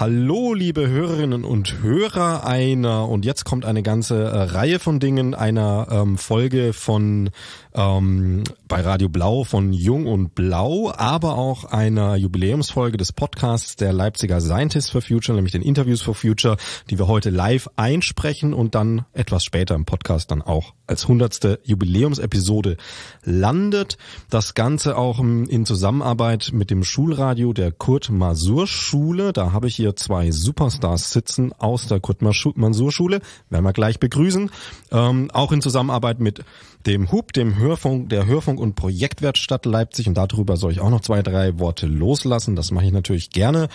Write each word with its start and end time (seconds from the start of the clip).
Hallo, 0.00 0.54
liebe 0.54 0.88
Hörerinnen 0.88 1.44
und 1.44 1.82
Hörer 1.82 2.46
einer, 2.46 3.08
und 3.08 3.24
jetzt 3.24 3.44
kommt 3.44 3.64
eine 3.64 3.82
ganze 3.82 4.22
äh, 4.22 4.42
Reihe 4.42 4.78
von 4.78 5.00
Dingen, 5.00 5.34
einer 5.34 5.88
ähm, 5.90 6.16
Folge 6.16 6.72
von 6.72 7.30
ähm, 7.74 8.44
bei 8.68 8.82
Radio 8.82 9.08
Blau 9.08 9.44
von 9.44 9.72
Jung 9.72 10.06
und 10.06 10.34
Blau, 10.34 10.92
aber 10.94 11.38
auch 11.38 11.64
einer 11.64 12.16
Jubiläumsfolge 12.16 12.98
des 12.98 13.12
Podcasts 13.12 13.76
der 13.76 13.94
Leipziger 13.94 14.42
Scientists 14.42 14.90
for 14.90 15.00
Future, 15.00 15.34
nämlich 15.34 15.52
den 15.52 15.62
Interviews 15.62 16.02
for 16.02 16.14
Future, 16.14 16.58
die 16.90 16.98
wir 16.98 17.08
heute 17.08 17.30
live 17.30 17.70
einsprechen 17.76 18.52
und 18.52 18.74
dann 18.74 19.06
etwas 19.14 19.42
später 19.42 19.74
im 19.74 19.86
Podcast 19.86 20.30
dann 20.30 20.42
auch 20.42 20.74
als 20.86 21.08
hundertste 21.08 21.60
Jubiläumsepisode 21.64 22.76
landet. 23.24 23.96
Das 24.28 24.54
Ganze 24.54 24.96
auch 24.98 25.18
in 25.18 25.64
Zusammenarbeit 25.64 26.50
mit 26.52 26.70
dem 26.70 26.84
Schulradio 26.84 27.54
der 27.54 27.72
Kurt 27.72 28.10
Masur 28.10 28.66
Schule. 28.66 29.32
Da 29.32 29.52
habe 29.52 29.68
ich 29.68 29.76
hier 29.76 29.96
zwei 29.96 30.30
Superstars 30.30 31.10
sitzen 31.10 31.52
aus 31.52 31.86
der 31.86 32.00
Kurt 32.00 32.20
Masur 32.22 32.92
Schule. 32.92 33.20
Werden 33.48 33.64
wir 33.64 33.72
gleich 33.72 33.98
begrüßen. 33.98 34.50
Ähm, 34.90 35.30
auch 35.32 35.52
in 35.52 35.62
Zusammenarbeit 35.62 36.20
mit 36.20 36.44
dem 36.86 37.10
HUB, 37.10 37.32
dem 37.32 37.56
Hörfunk, 37.58 38.08
der 38.10 38.26
Hörfunk- 38.26 38.60
und 38.60 38.74
Projektwerkstatt 38.74 39.66
Leipzig. 39.66 40.08
Und 40.08 40.14
darüber 40.14 40.56
soll 40.56 40.72
ich 40.72 40.80
auch 40.80 40.90
noch 40.90 41.00
zwei, 41.00 41.22
drei 41.22 41.58
Worte 41.58 41.86
loslassen. 41.86 42.56
Das 42.56 42.70
mache 42.70 42.86
ich 42.86 42.92
natürlich 42.92 43.30
gerne. 43.30 43.68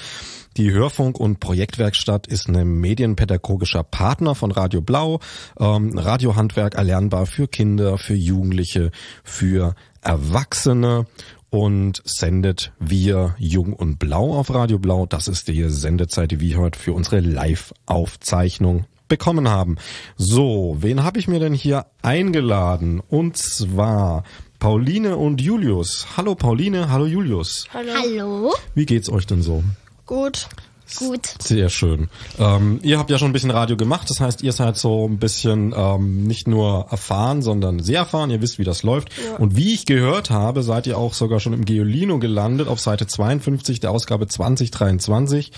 Die 0.57 0.71
Hörfunk- 0.71 1.19
und 1.19 1.39
Projektwerkstatt 1.39 2.27
ist 2.27 2.47
ein 2.47 2.79
medienpädagogischer 2.79 3.83
Partner 3.83 4.35
von 4.35 4.51
Radio 4.51 4.81
Blau. 4.81 5.19
Ähm, 5.59 5.97
Radiohandwerk 5.97 6.75
erlernbar 6.75 7.25
für 7.25 7.47
Kinder, 7.47 7.97
für 7.97 8.15
Jugendliche, 8.15 8.91
für 9.23 9.75
Erwachsene 10.01 11.05
und 11.49 12.01
sendet 12.03 12.71
wir 12.79 13.35
Jung 13.37 13.73
und 13.73 13.99
Blau 13.99 14.33
auf 14.33 14.51
Radio 14.53 14.79
Blau. 14.79 15.05
Das 15.05 15.27
ist 15.27 15.47
die 15.47 15.69
Sendezeit, 15.69 16.31
die 16.31 16.39
wir 16.39 16.57
heute 16.57 16.79
für 16.79 16.93
unsere 16.93 17.19
Live-Aufzeichnung 17.19 18.85
bekommen 19.13 19.47
haben. 19.47 19.75
So, 20.17 20.77
wen 20.79 21.03
habe 21.03 21.19
ich 21.19 21.27
mir 21.27 21.39
denn 21.39 21.53
hier 21.53 21.85
eingeladen? 22.01 22.99
Und 22.99 23.37
zwar 23.37 24.23
Pauline 24.57 25.17
und 25.17 25.39
Julius. 25.39 26.07
Hallo 26.17 26.33
Pauline, 26.33 26.89
hallo 26.89 27.05
Julius. 27.05 27.67
Hallo. 27.71 27.91
Hallo. 27.93 28.53
Wie 28.73 28.87
geht's 28.87 29.11
euch 29.11 29.27
denn 29.27 29.43
so? 29.43 29.63
Gut. 30.07 30.49
Gut. 30.97 31.29
Sehr 31.39 31.69
schön. 31.69 32.09
Ähm, 32.39 32.79
ihr 32.81 32.97
habt 32.97 33.11
ja 33.11 33.19
schon 33.19 33.29
ein 33.29 33.33
bisschen 33.33 33.51
Radio 33.51 33.77
gemacht, 33.77 34.09
das 34.09 34.19
heißt, 34.19 34.41
ihr 34.41 34.51
seid 34.51 34.77
so 34.77 35.07
ein 35.07 35.19
bisschen 35.19 35.75
ähm, 35.77 36.23
nicht 36.23 36.47
nur 36.47 36.87
erfahren, 36.89 37.43
sondern 37.43 37.83
sehr 37.83 37.99
erfahren. 37.99 38.31
Ihr 38.31 38.41
wisst, 38.41 38.57
wie 38.57 38.63
das 38.63 38.81
läuft. 38.81 39.09
Ja. 39.23 39.35
Und 39.37 39.55
wie 39.55 39.75
ich 39.75 39.85
gehört 39.85 40.31
habe, 40.31 40.63
seid 40.63 40.87
ihr 40.87 40.97
auch 40.97 41.13
sogar 41.13 41.39
schon 41.39 41.53
im 41.53 41.65
Geolino 41.65 42.17
gelandet 42.17 42.67
auf 42.67 42.79
Seite 42.79 43.05
52 43.05 43.79
der 43.79 43.91
Ausgabe 43.91 44.27
2023. 44.27 45.51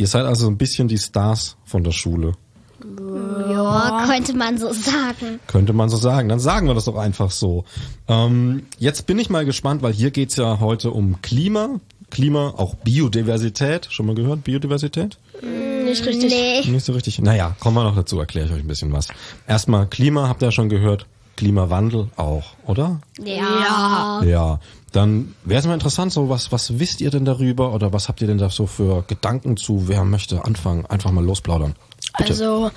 Ihr 0.00 0.06
seid 0.06 0.24
also 0.24 0.48
ein 0.48 0.56
bisschen 0.56 0.88
die 0.88 0.96
Stars 0.96 1.58
von 1.64 1.84
der 1.84 1.92
Schule. 1.92 2.32
Ja, 4.00 4.12
könnte 4.12 4.34
man 4.34 4.58
so 4.58 4.72
sagen. 4.72 5.40
Könnte 5.46 5.72
man 5.72 5.88
so 5.88 5.96
sagen. 5.96 6.28
Dann 6.28 6.40
sagen 6.40 6.66
wir 6.66 6.74
das 6.74 6.84
doch 6.84 6.96
einfach 6.96 7.30
so. 7.30 7.64
Ähm, 8.08 8.66
jetzt 8.78 9.06
bin 9.06 9.18
ich 9.18 9.30
mal 9.30 9.44
gespannt, 9.44 9.82
weil 9.82 9.92
hier 9.92 10.10
geht's 10.10 10.36
ja 10.36 10.60
heute 10.60 10.90
um 10.90 11.20
Klima. 11.22 11.80
Klima, 12.10 12.54
auch 12.56 12.74
Biodiversität. 12.74 13.86
Schon 13.90 14.06
mal 14.06 14.14
gehört, 14.14 14.42
Biodiversität? 14.44 15.18
Mm, 15.42 15.84
nicht 15.84 16.04
richtig. 16.04 16.30
Nee. 16.30 16.70
Nicht 16.70 16.84
so 16.84 16.92
richtig. 16.92 17.20
Naja, 17.20 17.56
kommen 17.60 17.76
wir 17.76 17.84
noch 17.84 17.94
dazu, 17.94 18.18
erkläre 18.18 18.46
ich 18.46 18.52
euch 18.52 18.60
ein 18.60 18.66
bisschen 18.66 18.92
was. 18.92 19.08
Erstmal 19.46 19.86
Klima, 19.86 20.28
habt 20.28 20.42
ihr 20.42 20.46
ja 20.46 20.52
schon 20.52 20.68
gehört. 20.68 21.06
Klimawandel 21.36 22.08
auch, 22.16 22.44
oder? 22.66 23.00
Ja. 23.24 24.22
Ja. 24.24 24.60
Dann 24.92 25.34
wäre 25.44 25.60
es 25.60 25.66
mal 25.66 25.74
interessant, 25.74 26.12
so 26.12 26.28
was, 26.28 26.52
was 26.52 26.78
wisst 26.78 27.00
ihr 27.00 27.10
denn 27.10 27.24
darüber 27.24 27.72
oder 27.72 27.92
was 27.92 28.08
habt 28.08 28.20
ihr 28.20 28.26
denn 28.26 28.38
da 28.38 28.50
so 28.50 28.66
für 28.66 29.04
Gedanken 29.06 29.56
zu? 29.56 29.88
Wer 29.88 30.04
möchte 30.04 30.44
anfangen? 30.44 30.84
Einfach 30.86 31.12
mal 31.12 31.24
losplaudern. 31.24 31.76
Bitte. 32.18 32.32
Also, 32.32 32.70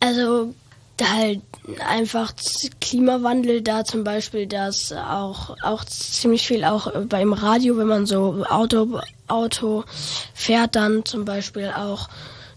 also 0.00 0.54
halt 1.02 1.40
einfach 1.86 2.32
Klimawandel 2.80 3.60
da 3.60 3.84
zum 3.84 4.04
Beispiel, 4.04 4.46
dass 4.46 4.92
auch 4.92 5.56
auch 5.62 5.84
ziemlich 5.84 6.46
viel 6.46 6.64
auch 6.64 6.90
beim 7.08 7.32
Radio, 7.32 7.76
wenn 7.76 7.86
man 7.86 8.06
so 8.06 8.44
Auto 8.48 9.00
Auto 9.28 9.84
fährt, 10.32 10.76
dann 10.76 11.04
zum 11.04 11.24
Beispiel 11.24 11.70
auch 11.76 12.08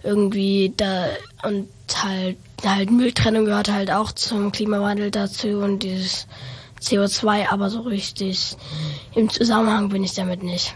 irgendwie 0.04 0.74
da 0.78 1.08
und 1.44 1.68
halt 2.02 2.38
halt 2.64 2.92
Mülltrennung 2.92 3.46
gehört 3.46 3.70
halt 3.70 3.92
auch 3.92 4.12
zum 4.12 4.52
Klimawandel 4.52 5.12
dazu 5.12 5.60
und 5.60 5.84
dieses 5.84 6.28
CO2, 6.82 7.50
aber 7.50 7.70
so 7.70 7.82
richtig 7.82 8.56
im 9.16 9.30
Zusammenhang 9.30 9.90
bin 9.90 10.04
ich 10.04 10.14
damit 10.14 10.44
nicht. 10.44 10.76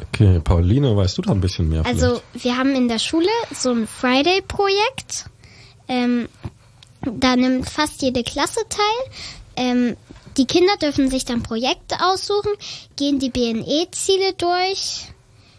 Okay, 0.00 0.40
Pauline, 0.40 0.96
weißt 0.96 1.18
du 1.18 1.22
da 1.22 1.32
ein 1.32 1.40
bisschen 1.40 1.68
mehr? 1.68 1.84
Also 1.86 2.20
vielleicht? 2.32 2.44
wir 2.44 2.56
haben 2.56 2.74
in 2.74 2.88
der 2.88 2.98
Schule 2.98 3.28
so 3.52 3.70
ein 3.70 3.86
Friday-Projekt. 3.86 5.26
Ähm, 5.88 6.28
da 7.02 7.36
nimmt 7.36 7.68
fast 7.68 8.02
jede 8.02 8.22
Klasse 8.22 8.60
teil. 8.68 9.12
Ähm, 9.56 9.96
die 10.36 10.46
Kinder 10.46 10.76
dürfen 10.76 11.10
sich 11.10 11.24
dann 11.24 11.42
Projekte 11.42 11.96
aussuchen, 12.00 12.52
gehen 12.96 13.18
die 13.18 13.30
BNE-Ziele 13.30 14.34
durch. 14.34 15.08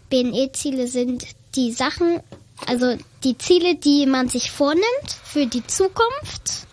BNE-Ziele 0.09 0.87
sind 0.87 1.25
die 1.55 1.71
Sachen, 1.71 2.21
also 2.65 2.95
die 3.23 3.37
Ziele, 3.37 3.75
die 3.75 4.05
man 4.05 4.29
sich 4.29 4.51
vornimmt 4.51 4.85
für 5.23 5.47
die 5.47 5.65
Zukunft. 5.67 6.67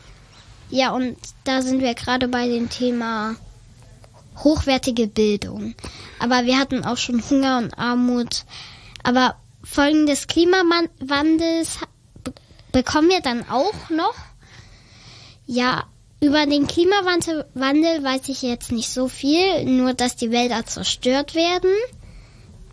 Ja, 0.70 0.92
und 0.92 1.16
da 1.44 1.62
sind 1.62 1.80
wir 1.80 1.94
gerade 1.94 2.28
bei 2.28 2.48
dem 2.48 2.70
Thema 2.70 3.36
hochwertige 4.42 5.06
Bildung. 5.06 5.74
Aber 6.18 6.44
wir 6.44 6.58
hatten 6.58 6.84
auch 6.84 6.96
schon 6.96 7.22
Hunger 7.28 7.58
und 7.58 7.78
Armut. 7.78 8.44
Aber 9.02 9.36
Folgen 9.64 10.06
des 10.06 10.26
Klimawandels 10.26 11.80
bekommen 12.76 13.08
wir 13.08 13.22
dann 13.22 13.48
auch 13.48 13.88
noch. 13.88 14.14
Ja, 15.46 15.84
über 16.20 16.44
den 16.44 16.66
Klimawandel 16.66 18.04
weiß 18.04 18.28
ich 18.28 18.42
jetzt 18.42 18.70
nicht 18.70 18.90
so 18.90 19.08
viel, 19.08 19.64
nur 19.64 19.94
dass 19.94 20.16
die 20.16 20.30
Wälder 20.30 20.66
zerstört 20.66 21.34
werden, 21.34 21.70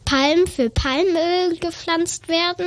Palmen 0.04 0.46
für 0.46 0.70
Palmöl 0.70 1.58
gepflanzt 1.58 2.28
werden. 2.28 2.66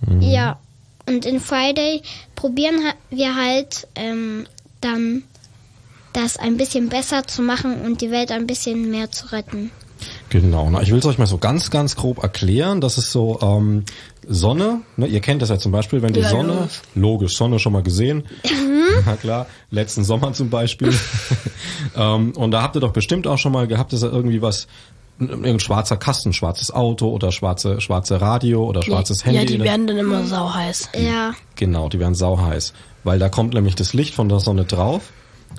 Mhm. 0.00 0.22
Ja, 0.22 0.58
und 1.06 1.26
in 1.26 1.40
Friday 1.40 2.00
probieren 2.36 2.80
wir 3.10 3.36
halt 3.36 3.86
ähm, 3.94 4.46
dann 4.80 5.24
das 6.14 6.38
ein 6.38 6.56
bisschen 6.56 6.88
besser 6.88 7.26
zu 7.26 7.42
machen 7.42 7.82
und 7.82 8.00
die 8.00 8.10
Welt 8.10 8.32
ein 8.32 8.46
bisschen 8.46 8.90
mehr 8.90 9.10
zu 9.10 9.30
retten. 9.30 9.70
Genau, 10.30 10.68
na, 10.70 10.82
ich 10.82 10.90
will 10.90 10.98
es 10.98 11.06
euch 11.06 11.18
mal 11.18 11.26
so 11.26 11.38
ganz, 11.38 11.70
ganz 11.70 11.96
grob 11.96 12.22
erklären. 12.22 12.80
Das 12.80 12.98
ist 12.98 13.12
so 13.12 13.38
ähm, 13.42 13.84
Sonne, 14.28 14.80
ne, 14.96 15.06
ihr 15.06 15.20
kennt 15.20 15.42
das 15.42 15.48
ja 15.48 15.58
zum 15.58 15.72
Beispiel, 15.72 16.02
wenn 16.02 16.12
die 16.12 16.20
ja, 16.20 16.28
Sonne, 16.28 16.54
logisch. 16.54 16.80
logisch, 16.94 17.36
Sonne 17.36 17.58
schon 17.58 17.72
mal 17.72 17.82
gesehen, 17.82 18.24
mhm. 18.44 19.02
na 19.06 19.16
klar, 19.16 19.46
letzten 19.70 20.04
Sommer 20.04 20.32
zum 20.32 20.50
Beispiel. 20.50 20.92
ähm, 21.96 22.32
und 22.32 22.50
da 22.50 22.62
habt 22.62 22.76
ihr 22.76 22.80
doch 22.80 22.92
bestimmt 22.92 23.26
auch 23.26 23.38
schon 23.38 23.52
mal 23.52 23.66
gehabt, 23.66 23.92
dass 23.92 24.02
er 24.02 24.12
irgendwie 24.12 24.42
was 24.42 24.66
irgendein 25.18 25.60
schwarzer 25.60 25.96
Kasten, 25.96 26.32
schwarzes 26.32 26.72
Auto 26.72 27.08
oder 27.08 27.30
schwarze, 27.30 27.80
schwarze 27.80 28.20
Radio 28.20 28.64
oder 28.64 28.82
schwarzes 28.82 29.20
ja, 29.20 29.32
Handy. 29.32 29.52
Ja, 29.52 29.58
die 29.58 29.64
werden 29.64 29.86
dann 29.86 29.98
immer 29.98 30.24
sauheiß. 30.24 30.90
Ja. 30.98 31.34
Genau, 31.54 31.88
die 31.88 32.00
werden 32.00 32.14
sauheiß. 32.14 32.72
Weil 33.04 33.18
da 33.18 33.28
kommt 33.28 33.54
nämlich 33.54 33.76
das 33.76 33.94
Licht 33.94 34.14
von 34.14 34.28
der 34.28 34.40
Sonne 34.40 34.64
drauf 34.64 35.12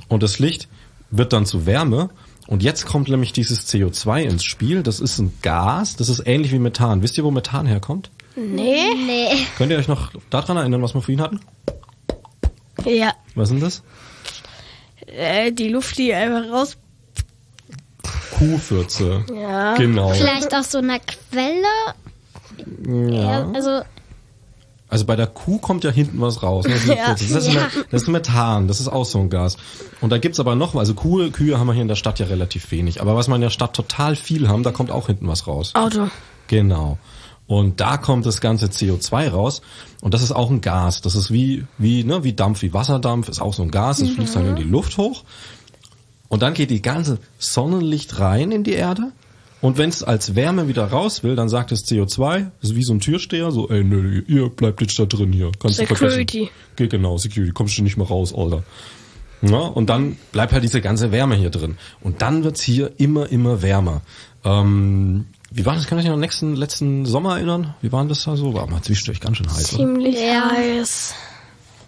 und 0.09 0.23
das 0.23 0.39
Licht 0.39 0.67
wird 1.09 1.31
dann 1.31 1.45
zu 1.45 1.65
Wärme 1.65 2.09
und 2.47 2.63
jetzt 2.63 2.85
kommt 2.85 3.09
nämlich 3.09 3.33
dieses 3.33 3.67
CO2 3.67 4.23
ins 4.23 4.43
Spiel. 4.43 4.83
Das 4.83 4.99
ist 4.99 5.19
ein 5.19 5.33
Gas, 5.41 5.95
das 5.95 6.09
ist 6.09 6.23
ähnlich 6.25 6.51
wie 6.51 6.59
Methan. 6.59 7.01
Wisst 7.01 7.17
ihr, 7.17 7.23
wo 7.23 7.31
Methan 7.31 7.65
herkommt? 7.65 8.11
Nee. 8.35 8.93
Nee. 8.95 9.47
Könnt 9.57 9.71
ihr 9.71 9.77
euch 9.77 9.87
noch 9.87 10.11
daran 10.29 10.57
erinnern, 10.57 10.81
was 10.81 10.93
wir 10.93 11.01
vorhin 11.01 11.21
hatten? 11.21 11.39
Ja. 12.85 13.13
Was 13.35 13.49
sind 13.49 13.61
das? 13.61 13.81
Äh, 15.07 15.51
die 15.51 15.69
Luft, 15.69 15.97
die 15.97 16.13
einfach 16.13 16.51
raus 16.51 16.77
Kuhfürze. 18.37 19.23
Ja. 19.33 19.75
Genau. 19.75 20.09
Vielleicht 20.09 20.53
auch 20.53 20.63
so 20.63 20.79
eine 20.79 20.99
Quelle. 20.99 21.63
Ja. 23.11 23.49
Also 23.53 23.81
also 24.87 25.05
bei 25.05 25.15
der 25.15 25.27
Kuh 25.27 25.57
kommt 25.57 25.83
ja 25.83 25.89
hinten 25.89 26.21
was 26.21 26.43
raus. 26.43 26.65
Ne? 26.65 26.73
Das, 26.73 26.85
ja. 26.85 27.09
das, 27.09 27.21
ist 27.21 27.53
ja. 27.53 27.69
das 27.89 28.03
ist 28.03 28.07
Methan, 28.07 28.67
das 28.67 28.79
ist 28.79 28.87
auch 28.87 29.05
so 29.05 29.19
ein 29.19 29.29
Gas. 29.29 29.57
Und 29.99 30.11
da 30.11 30.19
gibt's 30.19 30.39
aber 30.39 30.55
noch, 30.55 30.75
also 30.75 30.93
Kuh, 30.93 31.29
Kühe 31.31 31.59
haben 31.59 31.67
wir 31.67 31.73
hier 31.73 31.81
in 31.81 31.87
der 31.87 31.95
Stadt 31.95 32.19
ja 32.19 32.27
relativ 32.27 32.71
wenig. 32.71 33.01
Aber 33.01 33.15
was 33.15 33.27
wir 33.27 33.35
in 33.35 33.41
der 33.41 33.49
Stadt 33.49 33.73
total 33.75 34.15
viel 34.15 34.47
haben, 34.47 34.63
da 34.63 34.71
kommt 34.71 34.91
auch 34.91 35.07
hinten 35.07 35.27
was 35.27 35.47
raus. 35.47 35.71
Auto. 35.73 36.09
Genau. 36.47 36.97
Und 37.47 37.79
da 37.79 37.97
kommt 37.97 38.25
das 38.25 38.41
ganze 38.41 38.67
CO2 38.67 39.29
raus. 39.29 39.61
Und 40.01 40.13
das 40.13 40.23
ist 40.23 40.31
auch 40.31 40.49
ein 40.49 40.61
Gas. 40.61 41.01
Das 41.01 41.15
ist 41.15 41.31
wie, 41.31 41.65
wie, 41.77 42.03
ne, 42.03 42.23
wie 42.23 42.33
Dampf, 42.33 42.61
wie 42.63 42.73
Wasserdampf, 42.73 43.29
ist 43.29 43.41
auch 43.41 43.53
so 43.53 43.63
ein 43.63 43.71
Gas. 43.71 43.99
Das 43.99 44.09
mhm. 44.09 44.13
fließt 44.15 44.35
dann 44.35 44.47
in 44.47 44.55
die 44.55 44.63
Luft 44.63 44.97
hoch. 44.97 45.23
Und 46.27 46.41
dann 46.41 46.53
geht 46.53 46.71
die 46.71 46.81
ganze 46.81 47.19
Sonnenlicht 47.37 48.19
rein 48.19 48.51
in 48.51 48.63
die 48.63 48.73
Erde 48.73 49.11
Und 49.61 49.77
wenn 49.77 49.89
es 49.89 50.03
als 50.03 50.35
Wärme 50.35 50.67
wieder 50.67 50.85
raus 50.85 51.23
will, 51.23 51.35
dann 51.35 51.49
sagt 51.49 51.71
es 51.71 51.85
CO2, 51.85 52.47
das 52.61 52.71
ist 52.71 52.75
wie 52.75 52.83
so 52.83 52.93
ein 52.93 52.99
Türsteher, 52.99 53.51
so, 53.51 53.69
ey, 53.69 53.83
nö, 53.83 54.23
ihr 54.27 54.49
bleibt 54.49 54.81
jetzt 54.81 54.97
da 54.97 55.05
drin 55.05 55.31
hier. 55.31 55.51
Kannst 55.59 55.77
Security. 55.77 56.49
Geht 56.75 56.89
genau, 56.89 57.17
Security, 57.17 57.53
kommst 57.53 57.77
du 57.77 57.83
nicht 57.83 57.95
mehr 57.97 58.07
raus, 58.07 58.33
Alter. 58.35 58.63
Ja, 59.41 59.59
und 59.59 59.89
dann 59.89 60.17
bleibt 60.31 60.53
halt 60.53 60.63
diese 60.63 60.81
ganze 60.81 61.11
Wärme 61.11 61.35
hier 61.35 61.51
drin. 61.51 61.77
Und 62.01 62.21
dann 62.21 62.43
wird's 62.43 62.61
hier 62.61 62.91
immer, 62.97 63.29
immer 63.29 63.61
wärmer. 63.61 64.01
Ähm, 64.43 65.25
wie 65.51 65.65
war 65.65 65.75
das? 65.75 65.87
Kann 65.87 65.97
ich 65.99 66.03
mich 66.05 66.11
noch 66.11 66.19
nächsten, 66.19 66.55
letzten 66.55 67.05
Sommer 67.05 67.37
erinnern? 67.37 67.75
Wie 67.81 67.91
war 67.91 68.01
denn 68.01 68.09
das 68.09 68.23
da 68.23 68.35
so? 68.35 68.53
War 68.53 68.67
mal 68.67 68.81
zwischendurch 68.81 69.19
ganz 69.21 69.37
schön 69.37 69.47
heiß, 69.49 69.73
oder? 69.73 69.83
Ziemlich 69.83 70.19
Ja. 70.19 70.49
heiß. 70.51 71.13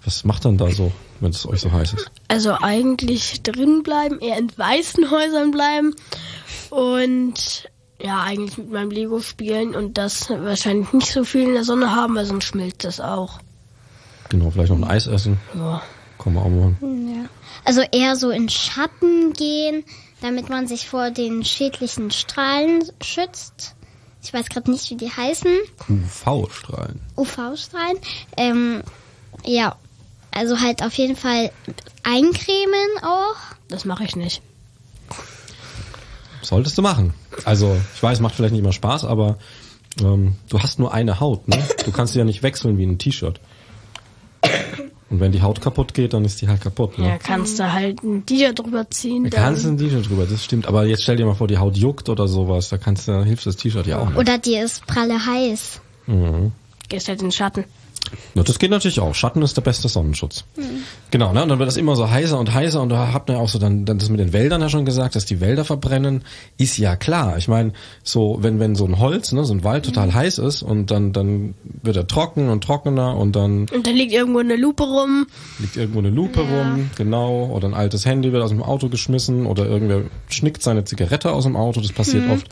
Was 0.06 0.24
macht 0.24 0.46
dann 0.46 0.58
da 0.58 0.72
so, 0.72 0.92
wenn 1.20 1.32
es 1.32 1.46
euch 1.48 1.60
so 1.62 1.72
heiß 1.72 1.94
ist? 1.94 2.10
Also 2.30 2.54
eigentlich 2.54 3.42
drin 3.44 3.84
bleiben, 3.84 4.20
eher 4.20 4.38
in 4.38 4.50
weißen 4.58 5.12
Häusern 5.12 5.52
bleiben 5.52 5.96
und 6.70 7.70
ja, 8.00 8.22
eigentlich 8.22 8.58
mit 8.58 8.72
meinem 8.72 8.92
Lego 8.92 9.20
spielen 9.22 9.76
und 9.76 9.98
das 9.98 10.30
wahrscheinlich 10.30 10.94
nicht 10.94 11.12
so 11.12 11.24
viel 11.24 11.42
in 11.48 11.54
der 11.54 11.64
Sonne 11.64 11.94
haben, 11.96 12.16
weil 12.16 12.26
sonst 12.26 12.46
schmilzt 12.46 12.84
das 12.84 13.00
auch. 13.02 13.40
Genau, 14.30 14.50
vielleicht 14.52 14.70
noch 14.70 14.78
ein 14.78 14.84
Eis 14.84 15.08
essen. 15.08 15.40
Ja. 15.56 15.82
Kann 16.20 16.34
man 16.34 16.44
auch 16.44 16.50
machen. 16.50 17.08
Ja. 17.24 17.30
Also 17.66 17.82
eher 17.92 18.16
so 18.16 18.30
in 18.30 18.50
Schatten 18.50 19.34
gehen, 19.34 19.84
damit 20.22 20.50
man 20.50 20.68
sich 20.68 20.88
vor 20.88 21.12
den 21.12 21.44
schädlichen 21.44 22.12
Strahlen 22.12 22.84
schützt. 23.02 23.76
Ich 24.24 24.34
weiß 24.34 24.50
gerade 24.50 24.72
nicht, 24.72 24.90
wie 24.90 24.96
die 24.96 25.12
heißen. 25.12 25.52
UV-Strahlen. 25.90 27.00
UV-Strahlen. 27.16 27.98
Ähm, 28.36 28.84
ja, 29.46 29.76
also 30.32 30.60
halt 30.60 30.84
auf 30.84 30.94
jeden 30.94 31.16
Fall 31.16 31.52
eincremen 32.04 33.04
auch. 33.04 33.38
Das 33.70 33.86
mache 33.86 34.04
ich 34.04 34.16
nicht. 34.16 34.42
Solltest 36.42 36.78
du 36.78 36.82
machen. 36.82 37.14
Also, 37.46 37.78
ich 37.96 38.02
weiß, 38.02 38.20
macht 38.20 38.36
vielleicht 38.36 38.54
nicht 38.54 38.62
immer 38.62 38.74
Spaß, 38.74 39.06
aber 39.06 39.38
ähm, 40.02 40.36
du 40.50 40.62
hast 40.62 40.80
nur 40.80 40.94
eine 40.94 41.20
Haut, 41.20 41.48
ne? 41.48 41.62
Du 41.86 41.92
kannst 41.92 42.14
sie 42.14 42.20
ja 42.20 42.26
nicht 42.26 42.44
wechseln 42.44 42.78
wie 42.78 42.86
ein 42.86 42.98
T-Shirt. 42.98 43.40
Und 45.10 45.20
wenn 45.22 45.32
die 45.32 45.42
Haut 45.42 45.62
kaputt 45.62 45.94
geht, 45.94 46.14
dann 46.14 46.26
ist 46.26 46.42
die 46.42 46.50
halt 46.50 46.60
kaputt, 46.62 46.98
ne? 47.00 47.08
Ja, 47.08 47.18
kannst 47.18 47.60
du 47.60 47.72
halt 47.72 48.04
ein 48.04 48.26
T-Shirt 48.26 48.60
drüber 48.60 48.90
ziehen. 48.90 49.24
Da 49.26 49.30
dann- 49.30 49.44
kannst 49.44 49.64
du 49.66 49.70
ein 49.70 49.78
T-Shirt 49.78 50.10
drüber, 50.10 50.26
das 50.30 50.44
stimmt. 50.44 50.68
Aber 50.68 50.86
jetzt 50.86 51.04
stell 51.04 51.16
dir 51.16 51.26
mal 51.26 51.34
vor, 51.36 51.48
die 51.48 51.58
Haut 51.58 51.78
juckt 51.78 52.10
oder 52.10 52.28
sowas, 52.28 52.68
da 52.70 52.78
kannst 52.78 53.08
du, 53.08 53.24
hilft 53.24 53.46
das 53.46 53.56
T-Shirt 53.56 53.88
ja 53.88 54.00
auch 54.00 54.10
nicht. 54.10 54.18
Oder 54.18 54.38
dir 54.38 54.66
ist 54.66 54.86
pralle 54.86 55.26
heiß. 55.26 55.80
Gehst 56.90 57.08
halt 57.08 57.20
in 57.22 57.28
den 57.28 57.32
Schatten. 57.32 57.64
Ja, 58.36 58.44
das 58.44 58.60
geht 58.60 58.72
natürlich 58.72 59.00
auch. 59.00 59.16
Schatten 59.16 59.42
ist 59.42 59.58
der 59.58 59.62
beste 59.62 59.88
Sonnenschutz. 59.88 60.46
Genau, 61.12 61.34
ne? 61.34 61.44
Und 61.44 61.50
dann 61.50 61.60
wird 61.60 61.68
das 61.68 61.78
immer 61.78 61.96
so 61.96 62.10
heißer 62.10 62.38
und 62.38 62.54
heißer 62.54 62.82
und 62.82 62.90
da 62.90 63.14
habt 63.14 63.30
ihr 63.30 63.40
auch 63.40 63.50
so 63.50 63.60
dann, 63.60 63.86
dann 63.86 63.98
das 63.98 64.10
mit 64.10 64.20
den 64.20 64.34
Wäldern 64.34 64.62
ja 64.62 64.70
schon 64.70 64.86
gesagt, 64.86 65.16
dass 65.16 65.26
die 65.26 65.40
Wälder 65.40 65.66
verbrennen, 65.66 66.24
ist 66.58 66.78
ja 66.78 66.96
klar. 66.96 67.38
Ich 67.38 67.48
meine, 67.48 67.74
so 68.04 68.38
wenn 68.42 68.60
wenn 68.60 68.76
so 68.76 68.86
ein 68.86 69.00
Holz, 69.00 69.32
ne, 69.32 69.46
so 69.46 69.54
ein 69.54 69.64
Wald 69.64 69.86
total 69.86 70.14
heiß 70.14 70.38
ist 70.40 70.62
und 70.62 70.92
dann 70.92 71.14
dann 71.14 71.56
wird 71.64 71.96
er 71.96 72.08
trocken 72.08 72.50
und 72.50 72.64
trockener 72.64 73.16
und 73.16 73.36
dann 73.36 73.68
Und 73.74 73.88
da 73.88 73.92
liegt 73.92 74.14
irgendwo 74.14 74.40
eine 74.40 74.56
Lupe 74.56 74.84
rum. 74.84 75.28
liegt 75.60 75.78
irgendwo 75.78 76.00
eine 76.00 76.10
Lupe 76.10 76.42
rum, 76.42 76.90
genau, 76.96 77.46
oder 77.48 77.68
ein 77.68 77.74
altes 77.74 78.06
Handy 78.06 78.32
wird 78.32 78.44
aus 78.44 78.50
dem 78.50 78.64
Auto 78.64 78.90
geschmissen 78.90 79.46
oder 79.46 79.66
irgendwer 79.66 80.04
schnickt 80.30 80.64
seine 80.64 80.84
Zigarette 80.84 81.32
aus 81.32 81.44
dem 81.44 81.56
Auto, 81.56 81.82
das 81.82 81.92
passiert 81.92 82.30
oft. 82.30 82.48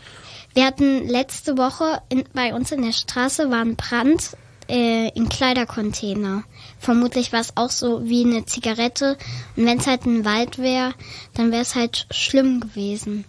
Wir 0.53 0.65
hatten 0.65 1.07
letzte 1.07 1.57
Woche 1.57 2.01
in, 2.07 2.23
bei 2.33 2.53
uns 2.53 2.71
in 2.71 2.81
der 2.81 2.93
Straße 2.93 3.51
war 3.51 3.59
ein 3.59 3.75
Brand 3.75 4.37
äh, 4.69 5.09
in 5.09 5.29
Kleidercontainer. 5.29 6.43
Vermutlich 6.79 7.31
war 7.33 7.39
es 7.41 7.53
auch 7.55 7.69
so 7.69 8.01
wie 8.07 8.23
eine 8.25 8.45
Zigarette. 8.45 9.17
Und 9.55 9.65
wenn 9.65 9.77
es 9.79 9.87
halt 9.87 10.05
ein 10.05 10.25
Wald 10.25 10.57
wäre, 10.57 10.93
dann 11.33 11.51
wäre 11.51 11.61
es 11.61 11.75
halt 11.75 12.07
schlimm 12.11 12.59
gewesen. 12.61 13.25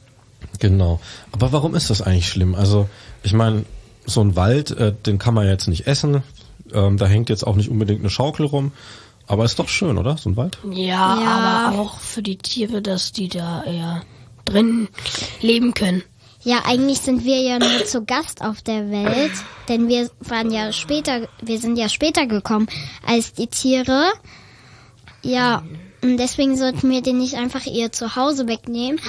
Genau. 0.61 1.00
Aber 1.33 1.53
warum 1.53 1.75
ist 1.75 1.91
das 1.91 2.03
eigentlich 2.03 2.29
schlimm? 2.29 2.55
Also, 2.55 2.88
ich 3.23 3.33
meine, 3.33 3.65
so 4.06 4.21
ein 4.21 4.37
Wald, 4.37 4.71
äh, 4.71 4.93
den 4.94 5.19
kann 5.19 5.35
man 5.35 5.47
jetzt 5.47 5.69
nicht 5.69 5.87
essen. 5.87 6.23
Ähm, 6.73 6.97
da 6.97 7.06
hängt 7.06 7.29
jetzt 7.29 7.47
auch 7.47 7.56
nicht 7.56 7.69
unbedingt 7.71 8.00
eine 8.00 8.11
Schaukel 8.11 8.47
rum. 8.47 8.73
Aber 9.27 9.44
ist 9.44 9.59
doch 9.59 9.69
schön, 9.69 9.99
oder? 9.99 10.17
So 10.17 10.31
ein 10.31 10.37
Wald? 10.37 10.59
Ja, 10.71 11.21
Ja. 11.21 11.67
aber 11.69 11.79
auch 11.81 11.99
für 12.00 12.23
die 12.23 12.39
Tiere, 12.39 12.81
dass 12.81 13.12
die 13.12 13.29
da 13.29 13.65
eher 13.65 14.03
drin 14.44 14.89
leben 15.41 15.75
können. 15.75 16.03
Ja, 16.46 16.62
eigentlich 16.64 17.00
sind 17.00 17.25
wir 17.25 17.40
ja 17.40 17.58
nur 17.58 17.84
zu 17.87 18.04
Gast 18.04 18.40
auf 18.40 18.62
der 18.62 18.88
Welt, 18.88 19.32
denn 19.69 19.88
wir 19.88 20.08
waren 20.20 20.52
ja 20.52 20.70
später, 20.70 21.26
wir 21.43 21.58
sind 21.58 21.76
ja 21.76 21.88
später 21.88 22.26
gekommen 22.26 22.69
als 23.04 23.32
die 23.32 23.48
Tiere. 23.48 24.12
Ja, 25.25 25.64
und 26.02 26.19
deswegen 26.19 26.56
sollten 26.56 26.88
wir 26.88 27.02
den 27.02 27.19
nicht 27.19 27.34
einfach 27.34 27.66
ihr 27.66 27.90
Zuhause 27.90 28.46
wegnehmen. 28.46 29.00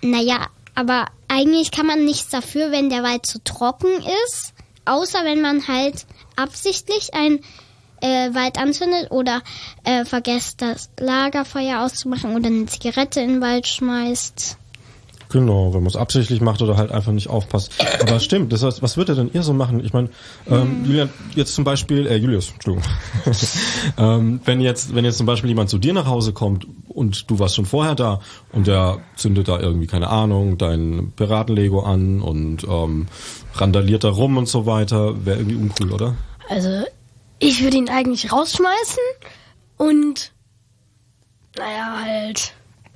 Naja, 0.00 0.46
aber 0.74 1.08
eigentlich 1.28 1.70
kann 1.70 1.84
man 1.84 2.06
nichts 2.06 2.30
dafür, 2.30 2.70
wenn 2.70 2.88
der 2.88 3.02
Wald 3.02 3.26
zu 3.26 3.44
trocken 3.44 4.02
ist, 4.24 4.54
außer 4.86 5.22
wenn 5.24 5.42
man 5.42 5.68
halt 5.68 6.06
absichtlich 6.34 7.12
ein 7.12 7.40
äh, 8.00 8.32
Wald 8.32 8.56
anzündet 8.56 9.10
oder 9.10 9.42
äh, 9.84 10.06
vergesst 10.06 10.62
das 10.62 10.88
Lagerfeuer 10.98 11.82
auszumachen 11.82 12.34
oder 12.34 12.46
eine 12.46 12.64
Zigarette 12.64 13.20
in 13.20 13.34
den 13.34 13.40
Wald 13.42 13.66
schmeißt. 13.66 14.56
Genau, 15.30 15.72
wenn 15.72 15.82
man 15.82 15.88
es 15.88 15.96
absichtlich 15.96 16.40
macht 16.40 16.60
oder 16.60 16.76
halt 16.76 16.90
einfach 16.90 17.12
nicht 17.12 17.28
aufpasst. 17.28 17.72
Aber 18.00 18.16
es 18.16 18.24
stimmt, 18.24 18.52
das 18.52 18.64
heißt, 18.64 18.82
was 18.82 18.96
würdet 18.96 19.16
denn 19.16 19.30
ihr 19.32 19.44
so 19.44 19.52
machen? 19.52 19.82
Ich 19.84 19.92
meine, 19.92 20.08
ähm, 20.48 20.84
Julian, 20.84 21.08
jetzt 21.36 21.54
zum 21.54 21.62
Beispiel, 21.62 22.06
äh, 22.08 22.16
Julius, 22.16 22.50
Entschuldigung. 22.50 22.90
ähm, 23.96 24.40
wenn 24.44 24.60
jetzt, 24.60 24.92
wenn 24.92 25.04
jetzt 25.04 25.18
zum 25.18 25.26
Beispiel 25.26 25.48
jemand 25.48 25.70
zu 25.70 25.78
dir 25.78 25.92
nach 25.92 26.06
Hause 26.06 26.32
kommt 26.32 26.66
und 26.88 27.30
du 27.30 27.38
warst 27.38 27.54
schon 27.54 27.64
vorher 27.64 27.94
da 27.94 28.20
und 28.52 28.66
der 28.66 28.98
zündet 29.14 29.46
da 29.46 29.60
irgendwie, 29.60 29.86
keine 29.86 30.08
Ahnung, 30.08 30.58
dein 30.58 31.12
Piratenlego 31.14 31.80
an 31.80 32.20
und 32.22 32.64
ähm, 32.64 33.06
randaliert 33.54 34.02
da 34.02 34.08
rum 34.08 34.36
und 34.36 34.48
so 34.48 34.66
weiter, 34.66 35.24
wäre 35.24 35.38
irgendwie 35.38 35.56
uncool, 35.56 35.92
oder? 35.92 36.16
Also, 36.48 36.84
ich 37.38 37.62
würde 37.62 37.76
ihn 37.76 37.88
eigentlich 37.88 38.32
rausschmeißen 38.32 39.02
und, 39.76 40.32
naja, 41.56 42.00
halt 42.02 42.52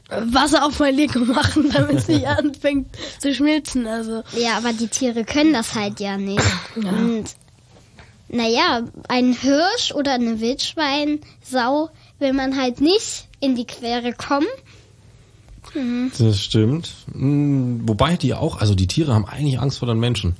Wasser 0.09 0.65
auf 0.67 0.79
mein 0.79 0.95
Lego 0.95 1.21
machen, 1.21 1.71
damit 1.73 1.99
es 1.99 2.09
nicht 2.09 2.27
anfängt 2.27 2.89
zu 3.19 3.35
schmilzen. 3.35 3.87
Also, 3.87 4.23
Ja, 4.37 4.57
aber 4.57 4.73
die 4.73 4.89
Tiere 4.89 5.25
können 5.25 5.53
das 5.53 5.75
halt 5.75 6.01
ja 6.01 6.17
nicht. 6.17 6.43
Und 6.77 7.25
naja, 8.29 8.83
ein 9.09 9.33
Hirsch 9.33 9.93
oder 9.95 10.13
eine 10.15 10.41
Wildschweinsau 10.41 11.91
will 12.19 12.33
man 12.33 12.57
halt 12.61 12.81
nicht 12.81 13.29
in 13.41 13.55
die 13.55 13.67
Quere 13.67 14.13
kommen. 14.13 14.47
Das 16.19 16.41
stimmt. 16.41 16.93
Hm, 17.13 17.89
wobei 17.89 18.17
die 18.17 18.35
auch, 18.35 18.59
also 18.61 18.75
die 18.75 18.87
Tiere 18.87 19.15
haben 19.15 19.27
eigentlich 19.27 19.59
Angst 19.59 19.79
vor 19.79 19.89
den 19.89 19.99
Menschen. 19.99 20.37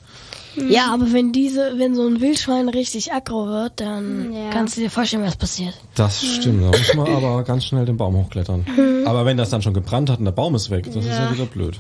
Ja, 0.57 0.93
aber 0.93 1.13
wenn 1.13 1.33
diese, 1.33 1.79
wenn 1.79 1.95
so 1.95 2.07
ein 2.07 2.21
Wildschwein 2.21 2.69
richtig 2.69 3.13
aggro 3.13 3.47
wird, 3.49 3.81
dann 3.81 4.33
Ja. 4.33 4.51
kannst 4.51 4.77
du 4.77 4.81
dir 4.81 4.91
vorstellen, 4.91 5.25
was 5.25 5.37
passiert. 5.37 5.75
Das 5.95 6.25
stimmt, 6.25 6.63
da 6.63 6.77
muss 6.77 6.95
man 6.95 7.07
aber 7.07 7.43
ganz 7.45 7.65
schnell 7.65 7.85
den 7.87 7.97
Baum 7.97 8.17
hochklettern. 8.17 8.67
Aber 9.05 9.25
wenn 9.27 9.37
das 9.37 9.51
dann 9.51 9.63
schon 9.63 9.75
gebrannt 9.75 10.11
hat 10.11 10.19
und 10.19 10.25
der 10.27 10.33
Baum 10.33 10.55
ist 10.55 10.71
weg, 10.71 10.85
das 10.93 11.05
ist 11.05 11.19
ja 11.19 11.25
Ja. 11.25 11.31
wieder 11.33 11.47
blöd. 11.47 11.79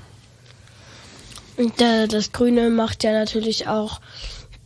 Und 1.57 1.81
äh, 1.81 2.09
das 2.09 2.33
Grüne 2.33 2.69
macht 2.71 3.05
ja 3.05 3.13
natürlich 3.13 3.69
auch 3.69 4.01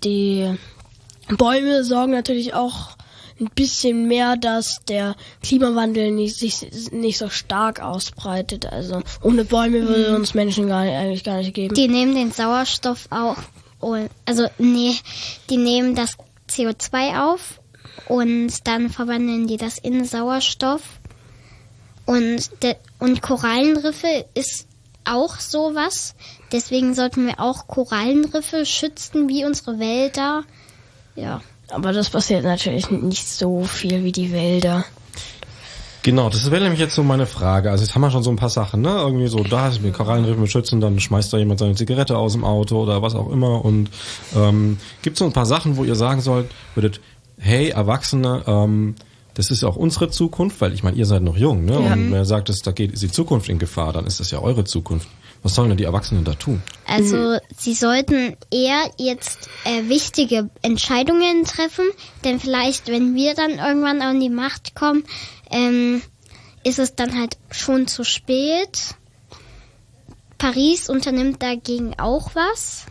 die 0.04 0.54
Bäume 1.36 1.84
sorgen 1.84 2.12
natürlich 2.12 2.54
auch 2.54 2.96
ein 3.40 3.50
bisschen 3.54 4.08
mehr, 4.08 4.36
dass 4.36 4.80
der 4.88 5.14
Klimawandel 5.42 6.10
nicht, 6.10 6.36
sich 6.36 6.90
nicht 6.90 7.18
so 7.18 7.28
stark 7.28 7.80
ausbreitet. 7.80 8.66
Also 8.66 9.02
ohne 9.22 9.44
Bäume 9.44 9.86
würde 9.86 10.06
es 10.06 10.14
uns 10.16 10.34
Menschen 10.34 10.66
gar 10.66 10.84
nicht, 10.84 10.94
eigentlich 10.94 11.24
gar 11.24 11.36
nicht 11.36 11.54
geben. 11.54 11.74
Die 11.74 11.86
nehmen 11.88 12.14
den 12.14 12.32
Sauerstoff 12.32 13.06
auch, 13.10 13.36
also 13.80 14.46
nee, 14.58 14.94
die 15.50 15.56
nehmen 15.56 15.94
das 15.94 16.16
CO2 16.50 17.30
auf 17.30 17.60
und 18.08 18.66
dann 18.66 18.90
verwandeln 18.90 19.46
die 19.46 19.56
das 19.56 19.78
in 19.78 20.04
Sauerstoff. 20.04 20.82
Und, 22.06 22.50
und 22.98 23.20
Korallenriffe 23.20 24.24
ist 24.34 24.66
auch 25.04 25.38
sowas. 25.38 26.14
Deswegen 26.52 26.94
sollten 26.94 27.26
wir 27.26 27.40
auch 27.40 27.66
Korallenriffe 27.66 28.64
schützen 28.64 29.28
wie 29.28 29.44
unsere 29.44 29.78
Wälder. 29.78 30.44
Ja. 31.16 31.42
Aber 31.70 31.92
das 31.92 32.08
passiert 32.08 32.44
natürlich 32.44 32.90
nicht 32.90 33.28
so 33.28 33.62
viel 33.64 34.02
wie 34.02 34.12
die 34.12 34.32
Wälder. 34.32 34.86
Genau, 36.08 36.30
das 36.30 36.50
wäre 36.50 36.62
nämlich 36.62 36.80
jetzt 36.80 36.94
so 36.94 37.02
meine 37.02 37.26
Frage. 37.26 37.70
Also 37.70 37.84
jetzt 37.84 37.94
haben 37.94 38.00
wir 38.00 38.10
schon 38.10 38.22
so 38.22 38.30
ein 38.30 38.36
paar 38.36 38.48
Sachen, 38.48 38.80
ne? 38.80 38.96
Irgendwie 38.96 39.28
so, 39.28 39.44
da 39.44 39.68
ist 39.68 39.82
mir 39.82 39.92
Korallenriffen 39.92 40.46
schützen, 40.46 40.80
dann 40.80 40.98
schmeißt 40.98 41.30
da 41.30 41.36
jemand 41.36 41.60
seine 41.60 41.74
Zigarette 41.74 42.16
aus 42.16 42.32
dem 42.32 42.44
Auto 42.44 42.82
oder 42.82 43.02
was 43.02 43.14
auch 43.14 43.30
immer. 43.30 43.62
Und 43.62 43.90
ähm, 44.34 44.78
gibt 45.02 45.18
so 45.18 45.26
ein 45.26 45.34
paar 45.34 45.44
Sachen, 45.44 45.76
wo 45.76 45.84
ihr 45.84 45.96
sagen 45.96 46.22
sollt, 46.22 46.46
würdet, 46.74 47.02
hey, 47.36 47.68
Erwachsene, 47.68 48.42
ähm, 48.46 48.94
das 49.34 49.50
ist 49.50 49.64
auch 49.64 49.76
unsere 49.76 50.08
Zukunft, 50.08 50.62
weil 50.62 50.72
ich 50.72 50.82
meine, 50.82 50.96
ihr 50.96 51.04
seid 51.04 51.20
noch 51.20 51.36
jung, 51.36 51.66
ne? 51.66 51.74
Ja. 51.74 51.92
Und 51.92 52.10
wer 52.10 52.24
sagt, 52.24 52.48
dass 52.48 52.62
da 52.62 52.72
geht 52.72 52.90
ist 52.90 53.02
die 53.02 53.10
Zukunft 53.10 53.50
in 53.50 53.58
Gefahr, 53.58 53.92
dann 53.92 54.06
ist 54.06 54.18
das 54.18 54.30
ja 54.30 54.38
eure 54.38 54.64
Zukunft. 54.64 55.08
Was 55.42 55.54
sollen 55.54 55.68
denn 55.68 55.78
die 55.78 55.84
Erwachsenen 55.84 56.24
da 56.24 56.34
tun? 56.34 56.62
Also 56.86 57.38
sie 57.56 57.74
sollten 57.74 58.36
eher 58.50 58.90
jetzt 58.96 59.48
äh, 59.64 59.88
wichtige 59.88 60.50
Entscheidungen 60.62 61.44
treffen, 61.44 61.84
denn 62.24 62.40
vielleicht, 62.40 62.88
wenn 62.88 63.14
wir 63.14 63.34
dann 63.34 63.52
irgendwann 63.52 64.02
an 64.02 64.18
die 64.18 64.30
Macht 64.30 64.74
kommen, 64.74 65.04
ähm, 65.50 66.02
ist 66.64 66.78
es 66.78 66.94
dann 66.94 67.18
halt 67.18 67.36
schon 67.50 67.86
zu 67.86 68.04
spät. 68.04 68.94
Paris 70.38 70.88
unternimmt 70.88 71.42
dagegen 71.42 71.98
auch 71.98 72.34
was. 72.34 72.86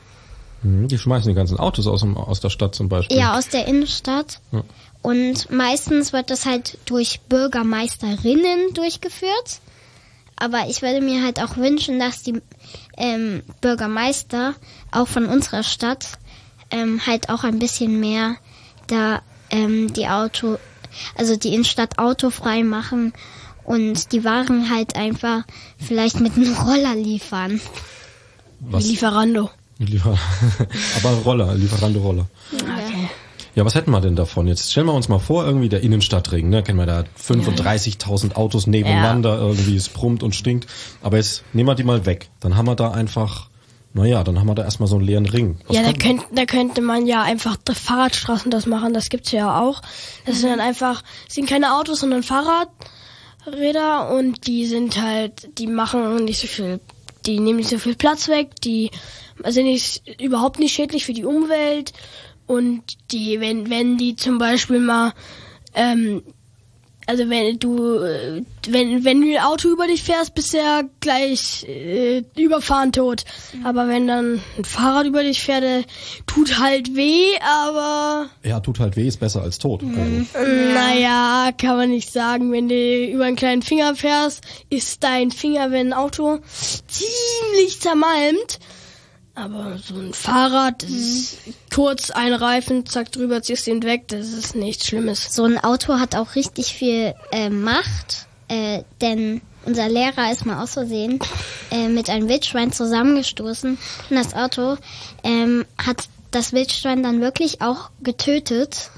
Mhm, 0.64 0.88
Die 0.88 0.98
schmeißen 0.98 1.30
die 1.30 1.36
ganzen 1.36 1.60
Autos 1.60 1.88
aus, 1.88 2.02
dem, 2.02 2.18
aus 2.18 2.40
der 2.40 2.50
Stadt 2.50 2.76
zum 2.76 2.90
Beispiel. 2.90 3.18
Ja, 3.18 3.38
aus 3.38 3.48
der 3.50 3.68
Innenstadt. 3.68 4.40
Ja. 4.52 4.64
Und 5.02 5.50
meistens 5.52 6.12
wird 6.12 6.30
das 6.30 6.46
halt 6.46 6.78
durch 6.86 7.22
Bürgermeisterinnen 7.30 8.74
durchgeführt. 8.74 9.62
Aber 10.36 10.68
ich 10.68 10.82
würde 10.82 11.02
mir 11.02 11.24
halt 11.24 11.42
auch 11.42 11.58
wünschen, 11.58 12.00
dass 12.00 12.24
die 12.24 12.42
ähm, 12.98 13.44
Bürgermeister 13.62 14.54
auch 14.92 15.08
von 15.08 15.26
unserer 15.26 15.64
Stadt 15.64 16.08
ähm, 16.70 17.02
halt 17.08 17.30
auch 17.30 17.44
ein 17.44 17.60
bisschen 17.60 18.00
mehr 18.00 18.36
da 18.88 19.22
ähm, 19.50 19.94
die 19.94 20.08
Auto, 20.08 20.58
also 21.16 21.36
die 21.36 21.54
Innenstadt 21.54 22.00
autofrei 22.00 22.64
machen 22.64 23.14
und 23.64 24.12
die 24.12 24.24
Waren 24.24 24.70
halt 24.70 24.96
einfach 24.96 25.44
vielleicht 25.78 26.20
mit 26.20 26.36
einem 26.36 26.54
Roller 26.54 26.96
liefern. 26.96 27.60
Was? 28.60 28.86
Lieferando. 28.86 29.50
Liefer 29.80 30.18
Aber 30.98 31.10
Roller, 31.24 31.54
Lieferando 31.54 32.00
Roller. 32.00 32.28
Okay. 32.54 33.10
Ja, 33.58 33.66
was 33.66 33.74
hätten 33.74 33.90
wir 33.90 34.02
denn 34.02 34.16
davon? 34.16 34.48
Jetzt 34.48 34.72
stellen 34.72 34.86
wir 34.86 34.94
uns 34.94 35.10
mal 35.10 35.18
vor, 35.18 35.44
irgendwie 35.44 35.68
der 35.68 35.82
Innenstadtring, 35.82 36.48
ne? 36.48 36.62
Kennen 36.62 36.78
wir 36.78 36.86
da 36.86 37.04
35.000 37.20 38.36
Autos 38.36 38.68
nebeneinander, 38.68 39.40
irgendwie 39.40 39.76
es 39.76 39.90
brummt 39.90 40.22
und 40.22 40.36
stinkt. 40.36 40.68
Aber 41.02 41.18
jetzt 41.18 41.44
nehmen 41.54 41.68
wir 41.68 41.74
die 41.74 41.84
mal 41.84 42.06
weg. 42.06 42.30
Dann 42.40 42.56
haben 42.56 42.68
wir 42.68 42.76
da 42.76 42.92
einfach, 42.92 43.50
naja, 43.94 44.24
dann 44.24 44.40
haben 44.40 44.48
wir 44.48 44.56
da 44.56 44.64
erstmal 44.64 44.88
so 44.88 44.96
einen 44.98 45.06
leeren 45.06 45.26
Ring. 45.26 45.58
Was 45.66 45.76
Ja, 45.76 45.84
da 45.84 45.94
könnte, 45.94 46.26
da 46.32 46.46
könnte 46.46 46.82
man 46.82 47.08
ja 47.08 47.24
einfach 47.24 47.58
Fahrradstraßen 47.68 48.52
das 48.52 48.66
machen, 48.66 48.94
das 48.94 49.10
gibt's 49.10 49.32
ja 49.32 49.60
auch. 49.60 49.82
Das 50.26 50.40
sind 50.40 50.50
dann 50.50 50.60
einfach, 50.60 51.04
sind 51.28 51.50
keine 51.50 51.76
Autos, 51.76 52.02
sondern 52.02 52.24
Fahrradräder 52.24 54.16
und 54.16 54.46
die 54.46 54.66
sind 54.66 55.02
halt, 55.02 55.58
die 55.58 55.68
machen 55.68 56.26
nicht 56.26 56.40
so 56.40 56.48
viel, 56.48 56.80
die 57.26 57.40
nehmen 57.40 57.58
nicht 57.58 57.70
so 57.70 57.80
viel 57.80 57.96
Platz 57.96 58.28
weg, 58.28 58.50
die 58.64 58.92
sind 59.46 59.66
nicht, 59.66 60.04
überhaupt 60.22 60.60
nicht 60.60 60.74
schädlich 60.74 61.06
für 61.06 61.14
die 61.14 61.26
Umwelt 61.26 61.94
und 62.46 62.84
die, 63.12 63.40
wenn, 63.40 63.70
wenn 63.70 63.98
die 63.98 64.16
zum 64.16 64.38
Beispiel 64.38 64.80
mal, 64.80 65.14
ähm, 65.74 66.24
also 67.08 67.30
wenn 67.30 67.58
du, 67.58 67.96
äh, 68.04 68.44
wenn, 68.68 69.06
wenn 69.06 69.22
du 69.22 69.34
ein 69.34 69.44
Auto 69.44 69.70
über 69.70 69.88
dich 69.88 70.04
fährst, 70.04 70.36
bist 70.36 70.54
du 70.54 70.58
ja 70.58 70.82
gleich 71.00 71.66
äh, 71.68 72.24
überfahren 72.36 72.92
tot. 72.92 73.24
Aber 73.64 73.88
wenn 73.88 74.08
dann 74.08 74.42
ein 74.58 74.66
Fahrrad 74.66 75.06
über 75.08 75.24
dich 75.24 75.42
fährt, 75.42 75.64
äh, 75.64 75.84
tut 76.26 76.60
halt 76.60 76.96
weh, 76.96 77.24
aber 77.42 78.28
Ja, 78.44 78.60
tut 78.60 78.80
halt 78.80 78.98
weh, 78.98 79.08
ist 79.08 79.22
besser 79.22 79.42
als 79.42 79.58
tot. 79.58 79.84
Mhm. 79.84 80.28
Also, 80.34 80.52
naja, 80.52 81.52
kann 81.58 81.78
man 81.78 81.90
nicht 81.90 82.12
sagen. 82.12 82.52
Wenn 82.52 82.68
du 82.68 82.76
über 82.76 83.24
einen 83.24 83.38
kleinen 83.38 83.62
Finger 83.62 83.96
fährst, 83.96 84.44
ist 84.70 85.02
dein 85.04 85.32
Finger, 85.32 85.72
wenn 85.72 85.88
ein 85.88 85.94
Auto 85.94 86.40
ziemlich 86.88 87.80
zermalmt. 87.80 88.60
Aber 89.38 89.78
so 89.78 89.94
ein 89.94 90.14
Fahrrad, 90.14 90.82
das 90.82 90.90
ist 90.90 91.38
kurz 91.72 92.10
ein 92.10 92.34
Reifen, 92.34 92.88
zack 92.88 93.12
drüber, 93.12 93.44
ziehst 93.44 93.68
ihn 93.68 93.84
weg, 93.84 94.08
das 94.08 94.30
ist 94.30 94.56
nichts 94.56 94.88
Schlimmes. 94.88 95.32
So 95.32 95.44
ein 95.44 95.64
Auto 95.64 96.00
hat 96.00 96.16
auch 96.16 96.34
richtig 96.34 96.74
viel 96.74 97.14
äh, 97.32 97.52
Macht, 97.52 98.26
äh, 98.48 98.82
denn 99.00 99.42
unser 99.64 99.90
Lehrer 99.90 100.32
ist 100.32 100.48
mal 100.48 100.64
aus 100.64 100.74
Versehen 100.74 101.20
äh, 101.70 101.88
mit 101.88 102.10
einem 102.10 102.28
Wildschwein 102.28 102.72
zusammengestoßen 102.72 103.78
und 104.10 104.16
das 104.16 104.34
Auto 104.34 104.78
ähm, 105.24 105.66
hat 105.78 106.10
das 106.32 106.54
Wildschwein 106.54 107.04
dann 107.04 107.22
wirklich 107.22 107.62
auch 107.62 107.92
getötet. 108.02 108.90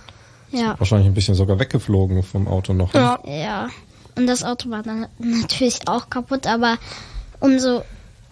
Ja, 0.51 0.79
wahrscheinlich 0.79 1.07
ein 1.09 1.15
bisschen 1.15 1.35
sogar 1.35 1.59
weggeflogen 1.59 2.23
vom 2.23 2.47
Auto 2.47 2.71
noch. 2.71 2.93
ne? 2.93 2.99
Ja. 3.01 3.19
ja. 3.25 3.69
Und 4.15 4.27
das 4.27 4.45
Auto 4.45 4.69
war 4.69 4.83
dann 4.83 5.07
natürlich 5.17 5.85
auch 5.89 6.09
kaputt, 6.09 6.47
aber 6.47 6.77
umso 7.41 7.83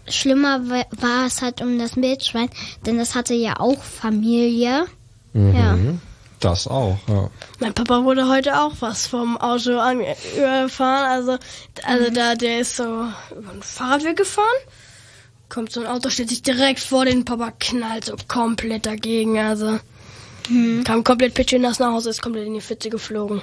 schlimmer 0.09 0.69
wa- 0.69 0.85
war 0.99 1.25
es 1.25 1.41
halt 1.41 1.61
um 1.61 1.77
das 1.79 1.95
Wildschwein, 1.95 2.49
denn 2.85 2.97
das 2.97 3.15
hatte 3.15 3.33
ja 3.33 3.59
auch 3.59 3.81
Familie. 3.83 4.85
Ja. 5.33 5.73
Mhm. 5.75 6.01
Das 6.39 6.67
auch, 6.67 6.97
ja. 7.07 7.29
Mein 7.59 7.73
Papa 7.73 8.03
wurde 8.03 8.27
heute 8.27 8.59
auch 8.61 8.73
was 8.79 9.07
vom 9.07 9.37
Auto 9.37 9.77
an, 9.79 10.01
überfahren. 10.37 11.05
Also, 11.09 11.37
also 11.83 12.11
da, 12.11 12.35
der 12.35 12.59
ist 12.59 12.75
so 12.77 12.83
über 12.83 13.51
den 13.53 13.63
Fahrradweg 13.63 14.17
gefahren. 14.17 14.45
Kommt 15.49 15.71
so 15.71 15.79
ein 15.79 15.87
Auto, 15.87 16.09
stellt 16.09 16.29
sich 16.29 16.43
direkt 16.43 16.79
vor 16.79 17.05
den 17.05 17.25
Papa, 17.25 17.51
knallt 17.59 18.05
so 18.05 18.15
komplett 18.27 18.85
dagegen. 18.85 19.39
Also, 19.39 19.79
kam 20.83 21.03
komplett 21.03 21.33
pitschnass 21.33 21.79
nach 21.79 21.91
Hause, 21.93 22.09
ist 22.11 22.21
komplett 22.21 22.45
in 22.47 22.53
die 22.53 22.61
Pfütze 22.61 22.89
geflogen. 22.89 23.41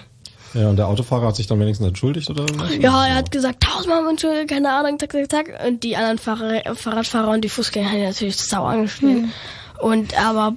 Ja, 0.55 0.69
und 0.71 0.77
der 0.77 0.89
Autofahrer 0.89 1.27
hat 1.29 1.37
sich 1.37 1.47
dann 1.47 1.59
wenigstens 1.61 1.89
entschuldigt 1.89 2.31
oder 2.31 2.43
irgendwas? 2.43 2.77
Ja, 2.77 3.07
er 3.07 3.15
hat 3.17 3.31
gesagt, 3.31 3.63
tausendmal 3.63 4.09
Entschuldigung, 4.09 4.47
keine 4.47 4.73
Ahnung, 4.73 4.99
zack, 4.99 5.13
zack, 5.13 5.31
zack. 5.31 5.61
Und 5.67 5.83
die 5.83 5.97
anderen 5.97 6.19
Fahrer, 6.19 6.75
Fahrradfahrer 6.75 7.31
und 7.33 7.43
die 7.43 7.49
Fußgänger 7.49 7.89
haben 7.91 7.99
ihn 7.99 8.05
natürlich 8.05 8.37
sau 8.37 8.65
angeschrien. 8.65 9.33
Und 9.81 10.17
aber 10.19 10.55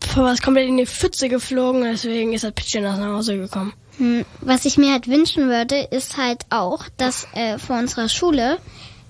Papa 0.00 0.32
ist 0.32 0.42
komplett 0.42 0.68
in 0.68 0.76
die 0.76 0.86
Pfütze 0.86 1.28
geflogen, 1.28 1.82
deswegen 1.82 2.32
ist 2.32 2.44
er 2.44 2.50
pitschnass 2.50 2.98
nach 2.98 3.14
Hause 3.14 3.36
gekommen. 3.38 3.72
Hm, 3.98 4.24
Was 4.40 4.64
ich 4.64 4.76
mir 4.76 4.92
halt 4.92 5.08
wünschen 5.08 5.48
würde, 5.48 5.76
ist 5.90 6.16
halt 6.18 6.42
auch, 6.50 6.84
dass 6.96 7.26
äh, 7.34 7.58
vor 7.58 7.78
unserer 7.78 8.08
Schule 8.08 8.58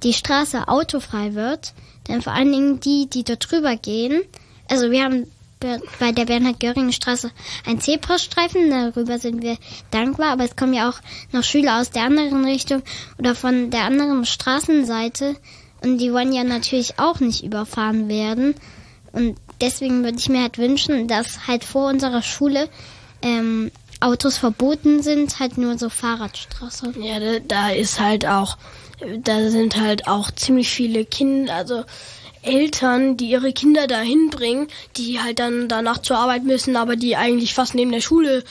die 0.02 0.12
Straße 0.12 0.68
autofrei 0.68 1.34
wird. 1.34 1.72
Denn 2.08 2.22
vor 2.22 2.34
allen 2.34 2.52
Dingen 2.52 2.78
die, 2.80 3.08
die 3.10 3.24
dort 3.24 3.50
drüber 3.50 3.74
gehen, 3.76 4.22
also 4.70 4.90
wir 4.92 5.02
haben 5.02 5.22
be- 5.22 5.28
bei 5.60 6.12
der 6.12 6.26
Bernhard-Göring-Straße 6.26 7.30
einen 7.66 7.80
Zebrastreifen, 7.80 8.70
darüber 8.70 9.18
sind 9.18 9.42
wir 9.42 9.56
dankbar, 9.90 10.32
aber 10.32 10.44
es 10.44 10.56
kommen 10.56 10.74
ja 10.74 10.88
auch 10.88 11.00
noch 11.32 11.44
Schüler 11.44 11.80
aus 11.80 11.90
der 11.90 12.02
anderen 12.02 12.44
Richtung 12.44 12.82
oder 13.18 13.34
von 13.34 13.70
der 13.70 13.82
anderen 13.82 14.24
Straßenseite 14.26 15.36
und 15.82 15.98
die 15.98 16.12
wollen 16.12 16.32
ja 16.32 16.44
natürlich 16.44 16.98
auch 16.98 17.20
nicht 17.20 17.44
überfahren 17.44 18.08
werden. 18.08 18.54
Und 19.12 19.36
deswegen 19.60 20.04
würde 20.04 20.18
ich 20.18 20.28
mir 20.28 20.42
halt 20.42 20.58
wünschen, 20.58 21.08
dass 21.08 21.46
halt 21.46 21.64
vor 21.64 21.88
unserer 21.88 22.22
Schule 22.22 22.68
ähm, 23.22 23.70
Autos 24.00 24.36
verboten 24.36 25.02
sind, 25.02 25.40
halt 25.40 25.56
nur 25.56 25.78
so 25.78 25.88
Fahrradstraße. 25.88 26.92
Ja, 27.00 27.18
da, 27.18 27.38
da 27.38 27.70
ist 27.70 27.98
halt 27.98 28.26
auch, 28.26 28.58
da 29.22 29.48
sind 29.48 29.80
halt 29.80 30.06
auch 30.06 30.30
ziemlich 30.30 30.68
viele 30.68 31.04
Kinder, 31.04 31.54
also 31.54 31.84
Eltern, 32.46 33.16
die 33.16 33.30
ihre 33.30 33.52
Kinder 33.52 33.86
dahin 33.86 34.30
bringen, 34.30 34.68
die 34.96 35.20
halt 35.20 35.38
dann 35.38 35.68
danach 35.68 35.98
zur 35.98 36.18
Arbeit 36.18 36.44
müssen, 36.44 36.76
aber 36.76 36.96
die 36.96 37.16
eigentlich 37.16 37.54
fast 37.54 37.74
neben 37.74 37.92
der 37.92 38.00
Schule 38.00 38.44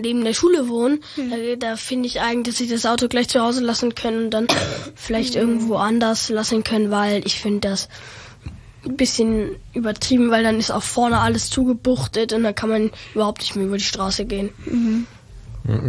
neben 0.00 0.24
der 0.24 0.34
Schule 0.34 0.68
wohnen, 0.68 1.02
da, 1.16 1.70
da 1.70 1.76
finde 1.76 2.06
ich 2.06 2.20
eigentlich, 2.20 2.54
dass 2.54 2.58
sie 2.58 2.68
das 2.68 2.86
Auto 2.86 3.08
gleich 3.08 3.28
zu 3.28 3.40
Hause 3.40 3.64
lassen 3.64 3.96
können 3.96 4.26
und 4.26 4.30
dann 4.30 4.46
vielleicht 4.94 5.34
irgendwo 5.34 5.74
anders 5.74 6.28
lassen 6.28 6.62
können, 6.62 6.92
weil 6.92 7.26
ich 7.26 7.40
finde 7.40 7.68
das 7.68 7.88
ein 8.84 8.96
bisschen 8.96 9.56
übertrieben, 9.74 10.30
weil 10.30 10.42
dann 10.42 10.58
ist 10.58 10.70
auch 10.70 10.82
vorne 10.82 11.18
alles 11.18 11.50
zugebuchtet 11.50 12.32
und 12.32 12.42
dann 12.42 12.54
kann 12.54 12.68
man 12.68 12.90
überhaupt 13.14 13.40
nicht 13.40 13.56
mehr 13.56 13.66
über 13.66 13.76
die 13.78 13.84
Straße 13.84 14.24
gehen. 14.24 14.50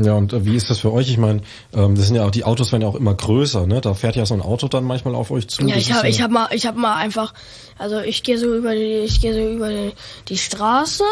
Ja, 0.03 0.13
und 0.13 0.33
äh, 0.33 0.45
wie 0.45 0.55
ist 0.55 0.69
das 0.69 0.79
für 0.79 0.93
euch? 0.93 1.09
Ich 1.09 1.17
meine, 1.17 1.41
ähm, 1.73 1.95
das 1.95 2.07
sind 2.07 2.15
ja 2.15 2.25
auch, 2.25 2.31
die 2.31 2.43
Autos 2.43 2.71
werden 2.71 2.83
ja 2.83 2.87
auch 2.87 2.95
immer 2.95 3.15
größer, 3.15 3.65
ne? 3.65 3.81
Da 3.81 3.93
fährt 3.93 4.15
ja 4.15 4.25
so 4.25 4.33
ein 4.35 4.41
Auto 4.41 4.67
dann 4.67 4.83
manchmal 4.83 5.15
auf 5.15 5.31
euch 5.31 5.47
zu. 5.47 5.65
Ja, 5.65 5.75
ich 5.75 5.91
habe 5.91 6.07
ich 6.07 6.21
hab 6.21 6.29
mal 6.29 6.49
ich 6.51 6.67
habe 6.67 6.79
mal 6.79 6.95
einfach 6.95 7.33
also 7.77 7.99
ich 7.99 8.23
gehe 8.23 8.37
so 8.37 8.55
über 8.55 8.75
die 8.75 9.03
ich 9.05 9.19
gehe 9.19 9.33
so 9.33 9.55
über 9.55 9.69
die, 9.69 9.93
die 10.27 10.37
Straße 10.37 11.03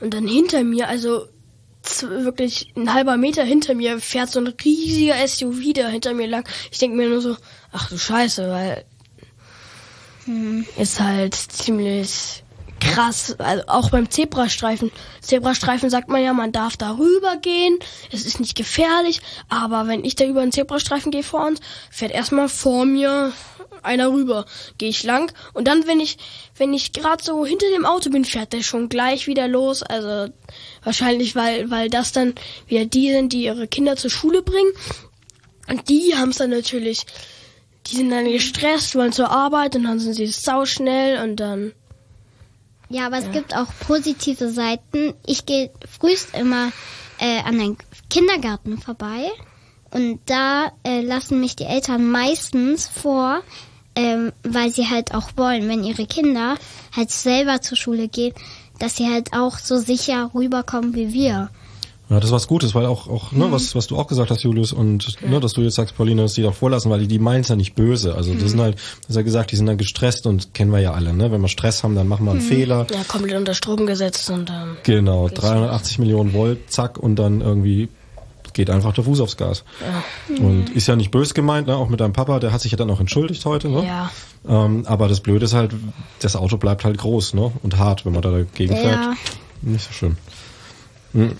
und 0.00 0.14
dann 0.14 0.28
hinter 0.28 0.62
mir 0.62 0.88
also 0.88 1.26
wirklich 2.02 2.72
ein 2.76 2.92
halber 2.92 3.16
Meter 3.16 3.42
hinter 3.42 3.74
mir 3.74 3.98
fährt 3.98 4.30
so 4.30 4.40
ein 4.40 4.46
riesiger 4.46 5.14
SUV 5.26 5.72
da 5.74 5.88
hinter 5.88 6.14
mir 6.14 6.28
lang. 6.28 6.48
Ich 6.70 6.78
denke 6.78 6.96
mir 6.96 7.08
nur 7.08 7.20
so, 7.20 7.36
ach 7.72 7.88
du 7.88 7.98
Scheiße, 7.98 8.50
weil 8.50 8.84
ist 10.76 11.00
halt 11.00 11.34
ziemlich 11.34 12.44
krass. 12.80 13.36
Also 13.38 13.64
auch 13.66 13.90
beim 13.90 14.10
Zebrastreifen. 14.10 14.90
Zebrastreifen 15.20 15.90
sagt 15.90 16.08
man 16.08 16.22
ja, 16.22 16.32
man 16.32 16.52
darf 16.52 16.76
darüber 16.76 17.36
gehen. 17.36 17.78
Es 18.12 18.26
ist 18.26 18.40
nicht 18.40 18.56
gefährlich. 18.56 19.20
Aber 19.48 19.86
wenn 19.86 20.04
ich 20.04 20.16
da 20.16 20.24
über 20.24 20.40
einen 20.40 20.52
Zebrastreifen 20.52 21.10
gehe 21.10 21.22
vor 21.22 21.46
uns, 21.46 21.60
fährt 21.90 22.12
erstmal 22.12 22.48
vor 22.48 22.84
mir 22.84 23.32
einer 23.82 24.10
rüber. 24.10 24.44
Gehe 24.78 24.88
ich 24.88 25.04
lang. 25.04 25.32
Und 25.52 25.68
dann, 25.68 25.86
wenn 25.86 26.00
ich, 26.00 26.18
wenn 26.56 26.74
ich 26.74 26.92
gerade 26.92 27.22
so 27.22 27.44
hinter 27.46 27.68
dem 27.70 27.86
Auto 27.86 28.10
bin, 28.10 28.24
fährt 28.24 28.52
der 28.52 28.62
schon 28.62 28.88
gleich 28.88 29.26
wieder 29.26 29.48
los. 29.48 29.82
Also 29.82 30.32
wahrscheinlich, 30.82 31.34
weil, 31.36 31.70
weil 31.70 31.90
das 31.90 32.12
dann 32.12 32.34
wieder 32.66 32.84
die 32.84 33.12
sind, 33.12 33.32
die 33.32 33.44
ihre 33.44 33.68
Kinder 33.68 33.96
zur 33.96 34.10
Schule 34.10 34.42
bringen. 34.42 34.72
Und 35.68 35.88
die 35.88 36.14
haben 36.16 36.30
es 36.30 36.38
dann 36.38 36.50
natürlich, 36.50 37.04
die 37.86 37.96
sind 37.96 38.10
dann 38.10 38.24
gestresst, 38.24 38.94
wollen 38.94 39.12
zur 39.12 39.30
Arbeit 39.30 39.76
und 39.76 39.84
dann 39.84 39.98
sind 39.98 40.14
sie 40.14 40.26
sauschnell 40.26 41.22
und 41.22 41.36
dann 41.36 41.72
Ja, 42.90 43.06
aber 43.06 43.18
es 43.18 43.30
gibt 43.32 43.54
auch 43.54 43.68
positive 43.86 44.50
Seiten. 44.50 45.14
Ich 45.26 45.44
gehe 45.44 45.70
frühst 45.98 46.34
immer 46.34 46.72
äh, 47.18 47.40
an 47.40 47.60
einen 47.60 47.76
Kindergarten 48.08 48.78
vorbei 48.78 49.30
und 49.90 50.20
da 50.26 50.72
äh, 50.84 51.00
lassen 51.02 51.40
mich 51.40 51.56
die 51.56 51.64
Eltern 51.64 52.10
meistens 52.10 52.88
vor, 52.88 53.42
ähm, 53.94 54.32
weil 54.42 54.70
sie 54.70 54.88
halt 54.88 55.14
auch 55.14 55.30
wollen, 55.36 55.68
wenn 55.68 55.84
ihre 55.84 56.06
Kinder 56.06 56.56
halt 56.94 57.10
selber 57.10 57.60
zur 57.60 57.76
Schule 57.76 58.08
gehen, 58.08 58.34
dass 58.78 58.96
sie 58.96 59.08
halt 59.10 59.32
auch 59.32 59.58
so 59.58 59.78
sicher 59.78 60.30
rüberkommen 60.34 60.94
wie 60.94 61.12
wir. 61.12 61.50
Ja, 62.10 62.16
das 62.16 62.26
ist 62.26 62.32
was 62.32 62.48
Gutes, 62.48 62.74
weil 62.74 62.86
auch, 62.86 63.06
auch 63.06 63.32
ne, 63.32 63.52
was, 63.52 63.74
was 63.74 63.86
du 63.86 63.96
auch 63.98 64.06
gesagt 64.06 64.30
hast, 64.30 64.42
Julius, 64.42 64.72
und 64.72 65.20
ne, 65.28 65.40
dass 65.40 65.52
du 65.52 65.60
jetzt 65.60 65.74
sagst, 65.74 65.94
Pauline, 65.94 66.22
dass 66.22 66.32
die 66.32 66.42
doch 66.42 66.54
vorlassen, 66.54 66.90
weil 66.90 67.00
die, 67.00 67.08
die 67.08 67.18
meinen 67.18 67.42
es 67.42 67.48
ja 67.48 67.56
nicht 67.56 67.74
böse. 67.74 68.14
Also 68.14 68.32
das 68.32 68.50
sind 68.50 68.60
halt, 68.60 68.76
das 68.76 69.10
ist 69.10 69.16
ja 69.16 69.22
gesagt, 69.22 69.52
die 69.52 69.56
sind 69.56 69.66
dann 69.66 69.76
gestresst 69.76 70.26
und 70.26 70.54
kennen 70.54 70.72
wir 70.72 70.80
ja 70.80 70.92
alle, 70.92 71.12
ne? 71.12 71.30
Wenn 71.30 71.42
wir 71.42 71.48
Stress 71.48 71.84
haben, 71.84 71.94
dann 71.94 72.08
machen 72.08 72.24
wir 72.24 72.30
einen 72.30 72.40
Fehler. 72.40 72.86
Ja, 72.90 73.04
komplett 73.06 73.36
unter 73.36 73.52
Strom 73.52 73.86
gesetzt 73.86 74.30
und 74.30 74.48
dann. 74.48 74.78
Genau, 74.84 75.28
380 75.28 75.98
Millionen 75.98 76.32
Volt, 76.32 76.70
zack, 76.70 76.98
und 76.98 77.16
dann 77.16 77.42
irgendwie 77.42 77.88
geht 78.58 78.70
einfach 78.70 78.92
der 78.92 79.04
Fuß 79.04 79.20
aufs 79.20 79.36
Gas. 79.36 79.62
Und 80.40 80.70
ist 80.70 80.88
ja 80.88 80.96
nicht 80.96 81.12
böse 81.12 81.32
gemeint, 81.32 81.68
ne? 81.68 81.76
auch 81.76 81.88
mit 81.88 82.00
deinem 82.00 82.12
Papa, 82.12 82.40
der 82.40 82.52
hat 82.52 82.60
sich 82.60 82.72
ja 82.72 82.78
dann 82.78 82.90
auch 82.90 82.98
entschuldigt 82.98 83.44
heute. 83.44 83.68
Ne? 83.68 83.86
Ja. 83.86 84.10
Ähm, 84.48 84.84
aber 84.86 85.06
das 85.06 85.20
Blöde 85.20 85.44
ist 85.44 85.54
halt, 85.54 85.72
das 86.20 86.34
Auto 86.34 86.56
bleibt 86.56 86.84
halt 86.84 86.98
groß 86.98 87.34
ne? 87.34 87.52
und 87.62 87.78
hart, 87.78 88.04
wenn 88.04 88.14
man 88.14 88.22
da 88.22 88.32
dagegen 88.32 88.74
fährt. 88.74 88.96
Ja. 88.96 89.14
Nicht 89.62 89.86
so 89.86 89.92
schön. 89.92 90.16
Hm. 91.12 91.32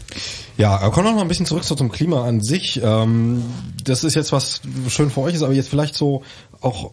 Ja, 0.57 0.77
aber 0.77 0.91
kommen 0.91 1.07
wir 1.07 1.11
noch 1.11 1.17
mal 1.17 1.23
ein 1.23 1.29
bisschen 1.29 1.47
zurück 1.47 1.65
so 1.65 1.75
zum 1.75 1.91
Klima 1.91 2.25
an 2.25 2.41
sich. 2.41 2.81
Ähm, 2.83 3.45
das 3.85 4.05
ist 4.05 4.15
jetzt 4.15 4.33
was 4.33 4.61
schön 4.89 5.11
für 5.11 5.21
euch 5.21 5.35
ist, 5.35 5.43
aber 5.43 5.53
jetzt 5.53 5.69
vielleicht 5.69 5.95
so 5.95 6.23
auch 6.61 6.93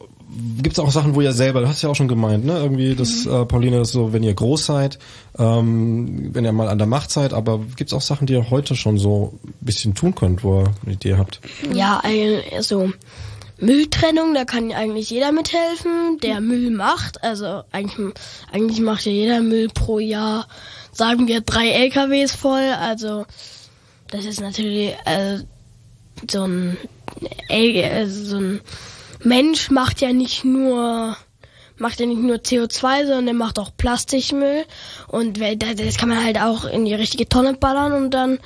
gibt's 0.61 0.79
auch 0.79 0.91
Sachen, 0.91 1.15
wo 1.15 1.21
ihr 1.21 1.33
selber, 1.33 1.61
du 1.61 1.67
hast 1.67 1.81
ja 1.81 1.89
auch 1.89 1.95
schon 1.95 2.07
gemeint, 2.07 2.45
ne? 2.45 2.57
Irgendwie 2.57 2.95
das, 2.95 3.25
äh, 3.25 3.45
Pauline, 3.45 3.77
das 3.77 3.91
so, 3.91 4.11
wenn 4.11 4.23
ihr 4.23 4.33
groß 4.33 4.65
seid, 4.65 4.99
ähm, 5.37 6.33
wenn 6.33 6.45
ihr 6.45 6.51
mal 6.51 6.67
an 6.67 6.77
der 6.77 6.87
Macht 6.87 7.11
seid, 7.11 7.33
aber 7.33 7.59
gibt's 7.75 7.93
auch 7.93 8.01
Sachen, 8.01 8.27
die 8.27 8.33
ihr 8.33 8.49
heute 8.49 8.75
schon 8.75 8.97
so 8.97 9.33
ein 9.43 9.53
bisschen 9.61 9.95
tun 9.95 10.15
könnt, 10.15 10.43
wo 10.43 10.61
ihr 10.61 10.73
eine 10.83 10.93
Idee 10.93 11.15
habt? 11.15 11.41
Ja, 11.73 12.01
also 12.55 12.91
Mülltrennung, 13.59 14.33
da 14.33 14.43
kann 14.43 14.71
eigentlich 14.71 15.09
jeder 15.09 15.31
mithelfen, 15.31 16.19
der 16.21 16.41
Müll 16.41 16.71
macht. 16.71 17.23
Also 17.23 17.63
eigentlich, 17.71 18.13
eigentlich 18.51 18.81
macht 18.81 19.05
ja 19.05 19.11
jeder 19.11 19.41
Müll 19.41 19.69
pro 19.73 19.99
Jahr, 19.99 20.47
sagen 20.95 21.27
wir, 21.27 21.41
drei 21.41 21.69
LKWs 21.69 22.33
voll. 22.33 22.73
Also 22.79 23.25
das 24.09 24.25
ist 24.25 24.41
natürlich 24.41 24.95
äh, 25.05 25.39
so 26.29 26.43
ein, 26.43 26.77
äh, 27.49 28.05
so 28.07 28.37
ein 28.37 28.61
Mensch 29.23 29.69
macht 29.69 30.01
ja 30.01 30.13
nicht 30.13 30.43
nur 30.45 31.17
macht 31.77 31.99
ja 31.99 32.05
nicht 32.05 32.21
nur 32.21 32.37
CO2, 32.37 33.05
sondern 33.05 33.25
der 33.25 33.33
macht 33.33 33.59
auch 33.59 33.71
Plastikmüll 33.75 34.63
und 35.09 35.41
das 35.41 35.97
kann 35.97 36.07
man 36.07 36.23
halt 36.23 36.39
auch 36.39 36.63
in 36.63 36.85
die 36.85 36.93
richtige 36.93 37.27
Tonne 37.27 37.53
ballern 37.53 37.91
und 37.91 38.11
dann 38.11 38.39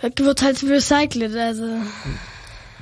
wird 0.00 0.42
halt 0.42 0.60
recycelt. 0.64 1.36
Also 1.36 1.68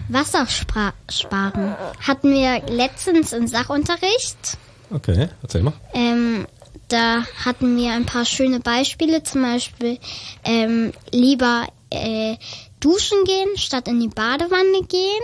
Wasser 0.08 0.46
sparen. 0.46 1.76
Hatten 2.00 2.32
wir 2.32 2.62
letztens 2.68 3.32
im 3.32 3.46
Sachunterricht. 3.46 4.56
Okay, 4.90 5.28
erzähl 5.42 5.62
mal. 5.62 5.74
Ähm, 5.94 6.46
da 6.92 7.24
hatten 7.44 7.76
wir 7.76 7.92
ein 7.92 8.06
paar 8.06 8.24
schöne 8.24 8.60
Beispiele, 8.60 9.22
zum 9.22 9.42
Beispiel 9.42 9.98
ähm, 10.44 10.92
lieber 11.10 11.66
äh, 11.90 12.36
duschen 12.80 13.24
gehen, 13.24 13.56
statt 13.56 13.88
in 13.88 14.00
die 14.00 14.08
Badewanne 14.08 14.82
gehen. 14.86 15.22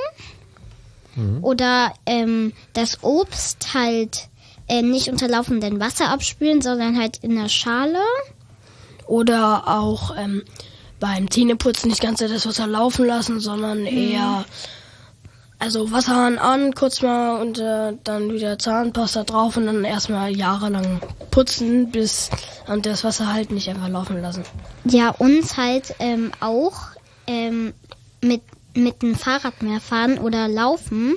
Oder 1.43 1.95
ähm, 2.07 2.53
das 2.75 3.03
Obst 3.03 3.75
halt 3.75 4.29
äh, 4.69 4.83
nicht 4.83 5.09
unter 5.09 5.29
laufendem 5.29 5.81
Wasser 5.81 6.11
abspülen, 6.11 6.63
sondern 6.63 6.99
halt 6.99 7.19
in 7.19 7.35
der 7.35 7.49
Schale. 7.49 7.99
Oder 9.07 9.67
auch 9.67 10.17
ähm, 10.17 10.43
beim 11.01 11.31
Zähneputzen 11.31 11.91
nicht 11.91 12.03
ganz 12.03 12.21
das 12.21 12.47
Wasser 12.47 12.67
laufen 12.67 13.07
lassen, 13.07 13.41
sondern 13.41 13.87
eher 13.87 14.45
also 15.59 15.91
Wasserhahn 15.91 16.39
an, 16.39 16.75
kurz 16.75 17.03
mal 17.03 17.41
und 17.41 17.59
äh, 17.59 17.95
dann 18.05 18.33
wieder 18.33 18.59
Zahnpasta 18.59 19.25
drauf 19.25 19.57
und 19.57 19.67
dann 19.67 19.85
erstmal 19.85 20.37
jahrelang 20.37 21.01
putzen, 21.31 21.91
bis 21.91 22.31
und 22.69 22.87
das 22.87 23.05
Wasser 23.05 23.33
halt 23.33 23.51
nicht 23.51 23.69
einfach 23.69 23.89
laufen 23.89 24.21
lassen. 24.21 24.45
Ja, 24.85 25.11
uns 25.11 25.57
halt 25.57 25.95
ähm, 25.99 26.31
auch 26.41 26.79
ähm, 27.27 27.73
mit, 28.23 28.43
mit 28.75 29.03
dem 29.03 29.15
Fahrrad 29.15 29.63
mehr 29.63 29.81
fahren 29.81 30.19
oder 30.19 30.49
laufen. 30.49 31.15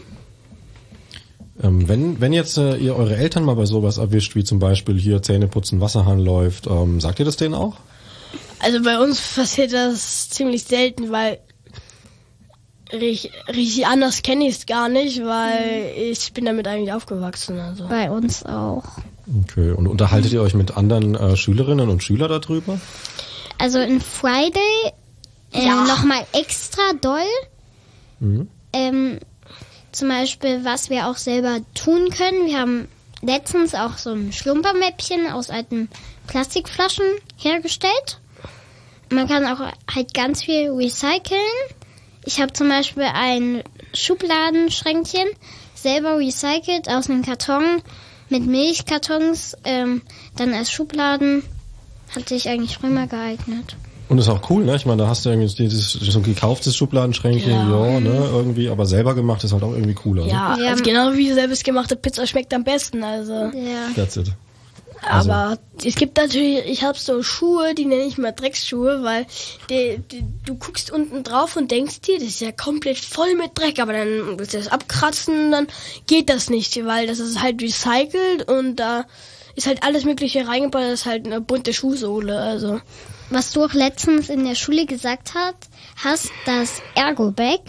Ähm, 1.62 1.88
wenn, 1.88 2.20
wenn 2.20 2.34
jetzt 2.34 2.58
äh, 2.58 2.78
ihr 2.78 2.96
eure 2.96 3.18
Eltern 3.18 3.44
mal 3.44 3.56
bei 3.56 3.66
sowas 3.66 4.00
erwischt, 4.00 4.36
wie 4.36 4.44
zum 4.44 4.60
Beispiel 4.60 4.98
hier 4.98 5.22
Zähne 5.22 5.48
putzen, 5.48 5.82
Wasserhahn 5.82 6.20
läuft, 6.20 6.66
ähm, 6.66 7.00
sagt 7.00 7.20
ihr 7.20 7.26
das 7.26 7.38
denen 7.38 7.54
auch? 7.54 7.78
Also 8.60 8.82
bei 8.82 9.00
uns 9.00 9.20
passiert 9.36 9.74
das 9.74 10.30
ziemlich 10.30 10.64
selten, 10.64 11.12
weil 11.12 11.40
richtig, 12.94 13.32
richtig 13.48 13.88
anders 13.88 14.22
kenne 14.22 14.48
ich 14.48 14.56
es 14.58 14.66
gar 14.66 14.90
nicht, 14.90 15.24
weil 15.24 15.94
ich 15.98 16.34
bin 16.34 16.46
damit 16.46 16.68
eigentlich 16.68 16.94
aufgewachsen. 16.94 17.60
Also. 17.60 17.88
Bei 17.88 18.10
uns 18.12 18.46
auch. 18.46 18.84
Okay, 19.44 19.72
und 19.72 19.88
unterhaltet 19.88 20.32
ihr 20.34 20.42
euch 20.42 20.54
mit 20.54 20.76
anderen 20.78 21.16
äh, 21.16 21.36
Schülerinnen 21.38 21.90
und 21.90 22.04
Schülern 22.04 22.30
darüber? 22.30 22.80
Also 23.58 23.80
in 23.80 24.02
Friday 24.02 24.92
äh, 25.54 25.66
Ja. 25.66 25.86
nochmal 25.86 26.26
extra 26.34 26.82
doll. 27.00 27.20
Mhm. 28.20 28.48
Ähm, 28.74 29.20
zum 29.92 30.08
Beispiel, 30.10 30.64
was 30.64 30.90
wir 30.90 31.08
auch 31.08 31.18
selber 31.18 31.60
tun 31.74 32.10
können. 32.10 32.48
Wir 32.48 32.60
haben 32.60 32.88
letztens 33.22 33.76
auch 33.76 33.98
so 33.98 34.12
ein 34.12 34.32
Schlumpermäppchen 34.32 35.30
aus 35.32 35.50
alten 35.50 35.90
Plastikflaschen 36.28 37.06
hergestellt. 37.38 38.20
Man 39.12 39.28
kann 39.28 39.46
auch 39.46 39.60
halt 39.94 40.14
ganz 40.14 40.44
viel 40.44 40.72
recyceln. 40.72 41.42
Ich 42.26 42.40
habe 42.40 42.54
zum 42.54 42.70
Beispiel 42.70 43.04
ein 43.04 43.64
Schubladenschränkchen 43.94 45.28
selber 45.76 46.18
recycelt 46.20 46.88
aus 46.90 47.10
einem 47.10 47.24
Karton 47.24 47.82
mit 48.30 48.46
Milchkartons, 48.46 49.58
ähm, 49.64 50.02
dann 50.38 50.54
als 50.54 50.72
Schubladen. 50.72 51.44
Hat 52.16 52.30
sich 52.30 52.48
eigentlich 52.50 52.80
prima 52.80 53.06
geeignet. 53.06 53.76
Und 54.10 54.18
ist 54.18 54.28
auch 54.28 54.50
cool, 54.50 54.66
ne? 54.66 54.76
Ich 54.76 54.86
meine, 54.86 55.04
da 55.04 55.08
hast 55.08 55.26
du 55.26 55.30
irgendwie 55.30 55.48
dieses 55.56 55.94
so 55.94 56.20
ein 56.20 56.24
gekauftes 56.24 56.76
Schubladenschränkchen, 56.76 57.50
ja. 57.52 57.70
Ja. 57.70 58.00
ne, 58.02 58.30
irgendwie, 58.34 58.68
aber 58.70 58.86
selber 58.86 59.16
gemacht 59.16 59.44
ist 59.46 59.54
halt 59.54 59.64
auch 59.64 59.72
irgendwie 59.72 59.94
cooler. 59.94 60.26
Ja, 60.26 60.58
Wir 60.58 60.66
also 60.66 60.66
haben- 60.68 60.84
genau 60.84 61.14
wie 61.14 61.32
selbstgemachte 61.32 61.96
Pizza 61.96 62.28
schmeckt 62.28 62.54
am 62.54 62.66
besten. 62.66 63.04
Also, 63.04 63.34
Ja. 63.34 63.50
Ne? 63.52 63.94
That's 63.96 64.18
it. 64.18 64.34
Also- 65.02 65.32
aber 65.32 65.58
es 65.84 65.96
gibt 65.96 66.18
natürlich, 66.18 66.66
ich 66.66 66.84
habe 66.84 66.98
so 66.98 67.24
Schuhe, 67.24 67.74
die 67.74 67.86
nenne 67.86 68.04
ich 68.04 68.18
mal 68.18 68.32
Drecksschuhe, 68.32 69.04
weil 69.04 69.26
die, 69.70 69.98
die, 70.12 70.24
du 70.46 70.56
guckst 70.56 70.92
unten 70.92 71.24
drauf 71.24 71.56
und 71.56 71.72
denkst 71.72 72.02
dir, 72.02 72.20
das 72.20 72.28
ist 72.28 72.42
ja 72.42 72.52
komplett 72.52 73.00
voll 73.00 73.36
mit 73.36 73.58
Dreck, 73.58 73.80
aber 73.80 73.94
dann 73.94 74.38
willst 74.38 74.54
du 74.54 74.58
das 74.60 74.68
abkratzen, 74.68 75.52
dann 75.52 75.68
geht 76.08 76.30
das 76.30 76.50
nicht, 76.50 76.86
weil 76.86 77.08
das 77.08 77.20
ist 77.20 77.42
halt 77.42 77.62
recycelt 77.62 78.48
und 78.48 78.76
da 78.76 79.06
ist 79.56 79.68
halt 79.68 79.84
alles 79.84 80.06
Mögliche 80.06 80.48
reingebaut, 80.48 80.82
das 80.84 81.02
ist 81.02 81.06
halt 81.08 81.26
eine 81.26 81.42
bunte 81.42 81.74
Schuhsohle, 81.74 82.40
also. 82.40 82.80
Was 83.32 83.52
du 83.52 83.64
auch 83.64 83.74
letztens 83.74 84.30
in 84.30 84.46
der 84.46 84.56
Schule 84.56 84.86
gesagt 84.86 85.34
hast, 85.36 85.70
hast 86.04 86.30
das 86.46 86.82
Ergo-Bag, 86.96 87.60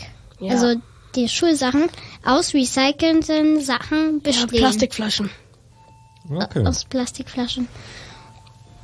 Ja. 0.40 0.52
also 0.52 0.74
die 1.14 1.28
Schulsachen, 1.28 1.88
aus 2.24 2.52
recycelten 2.54 3.60
Sachen 3.60 4.14
Ja, 4.14 4.20
bestehen. 4.22 4.48
Plastikflaschen. 4.60 5.30
Okay. 6.36 6.64
Aus 6.66 6.84
Plastikflaschen. 6.84 7.68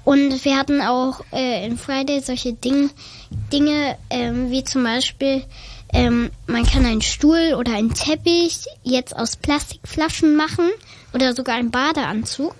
Und 0.04 0.44
wir 0.44 0.56
hatten 0.56 0.80
auch 0.80 1.20
äh, 1.32 1.66
in 1.66 1.76
Friday 1.76 2.20
solche 2.20 2.54
Ding, 2.54 2.90
Dinge, 3.52 3.96
ähm, 4.08 4.50
wie 4.50 4.64
zum 4.64 4.82
Beispiel, 4.82 5.44
ähm, 5.92 6.30
man 6.46 6.64
kann 6.64 6.86
einen 6.86 7.02
Stuhl 7.02 7.54
oder 7.58 7.74
einen 7.74 7.92
Teppich 7.92 8.64
jetzt 8.84 9.14
aus 9.14 9.36
Plastikflaschen 9.36 10.34
machen 10.34 10.68
oder 11.12 11.34
sogar 11.34 11.56
einen 11.56 11.70
Badeanzug. 11.70 12.54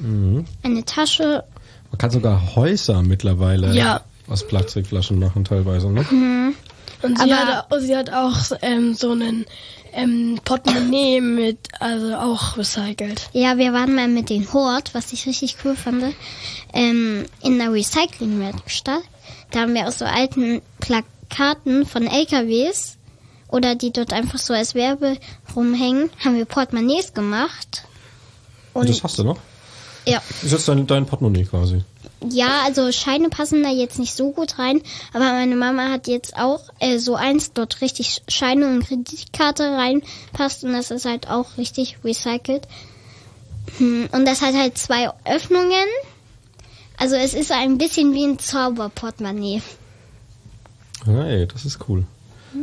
Mhm. 0.00 0.44
Eine 0.64 0.84
Tasche. 0.84 1.44
Man 1.92 1.98
kann 1.98 2.10
sogar 2.10 2.56
Häuser 2.56 3.02
mittlerweile 3.02 3.72
Ja. 3.76 4.00
aus 4.26 4.46
Plastikflaschen 4.46 5.18
machen 5.20 5.44
teilweise, 5.44 5.88
ne? 5.88 6.04
Und 7.02 7.18
sie, 7.18 7.32
Aber- 7.32 7.66
hat, 7.70 7.80
sie 7.80 7.96
hat 7.96 8.10
auch 8.12 8.36
ähm, 8.62 8.94
so 8.94 9.12
einen 9.12 9.44
ähm, 9.92 10.40
Portemonnaie 10.44 11.20
mit, 11.20 11.58
also 11.80 12.14
auch 12.16 12.56
recycelt. 12.56 13.28
Ja, 13.32 13.58
wir 13.58 13.72
waren 13.72 13.94
mal 13.94 14.08
mit 14.08 14.30
den 14.30 14.52
Hort, 14.52 14.94
was 14.94 15.12
ich 15.12 15.26
richtig 15.26 15.56
cool 15.64 15.76
fand, 15.76 16.14
ähm, 16.72 17.26
in 17.42 17.58
der 17.58 17.72
Recyclingwerkstatt. 17.72 19.02
Da 19.50 19.60
haben 19.60 19.74
wir 19.74 19.86
aus 19.86 19.98
so 19.98 20.04
alten 20.04 20.62
Plakaten 20.80 21.86
von 21.86 22.06
LKWs 22.06 22.96
oder 23.48 23.74
die 23.74 23.92
dort 23.92 24.12
einfach 24.12 24.38
so 24.38 24.54
als 24.54 24.74
Werbe 24.74 25.18
rumhängen, 25.54 26.10
haben 26.24 26.36
wir 26.36 26.46
Portemonnaies 26.46 27.12
gemacht. 27.12 27.84
Und 28.72 28.88
das 28.88 29.04
hast 29.04 29.18
du 29.18 29.24
noch? 29.24 29.38
ja, 30.06 30.22
Das 30.26 30.44
ist 30.44 30.52
jetzt 30.52 30.68
dein, 30.68 30.86
dein 30.86 31.06
Portemonnaie 31.06 31.44
quasi. 31.44 31.84
Ja, 32.28 32.62
also 32.64 32.90
Scheine 32.92 33.28
passen 33.28 33.62
da 33.62 33.70
jetzt 33.70 33.98
nicht 33.98 34.14
so 34.14 34.30
gut 34.32 34.58
rein, 34.58 34.80
aber 35.12 35.24
meine 35.32 35.56
Mama 35.56 35.90
hat 35.90 36.06
jetzt 36.06 36.36
auch 36.36 36.60
äh, 36.80 36.98
so 36.98 37.14
eins 37.14 37.52
dort 37.52 37.80
richtig 37.80 38.22
Scheine 38.28 38.66
und 38.66 38.86
Kreditkarte 38.86 39.64
reinpasst 39.64 40.64
und 40.64 40.72
das 40.72 40.90
ist 40.90 41.04
halt 41.04 41.28
auch 41.28 41.56
richtig 41.58 41.98
recycelt. 42.04 42.66
Hm, 43.78 44.08
Und 44.12 44.26
das 44.26 44.42
hat 44.42 44.54
halt 44.54 44.76
zwei 44.78 45.10
Öffnungen. 45.24 45.86
Also 46.98 47.16
es 47.16 47.34
ist 47.34 47.50
ein 47.52 47.78
bisschen 47.78 48.12
wie 48.14 48.24
ein 48.24 48.38
Zauberportemonnaie. 48.38 49.62
Hey, 51.04 51.46
das 51.46 51.64
ist 51.64 51.78
cool. 51.88 52.04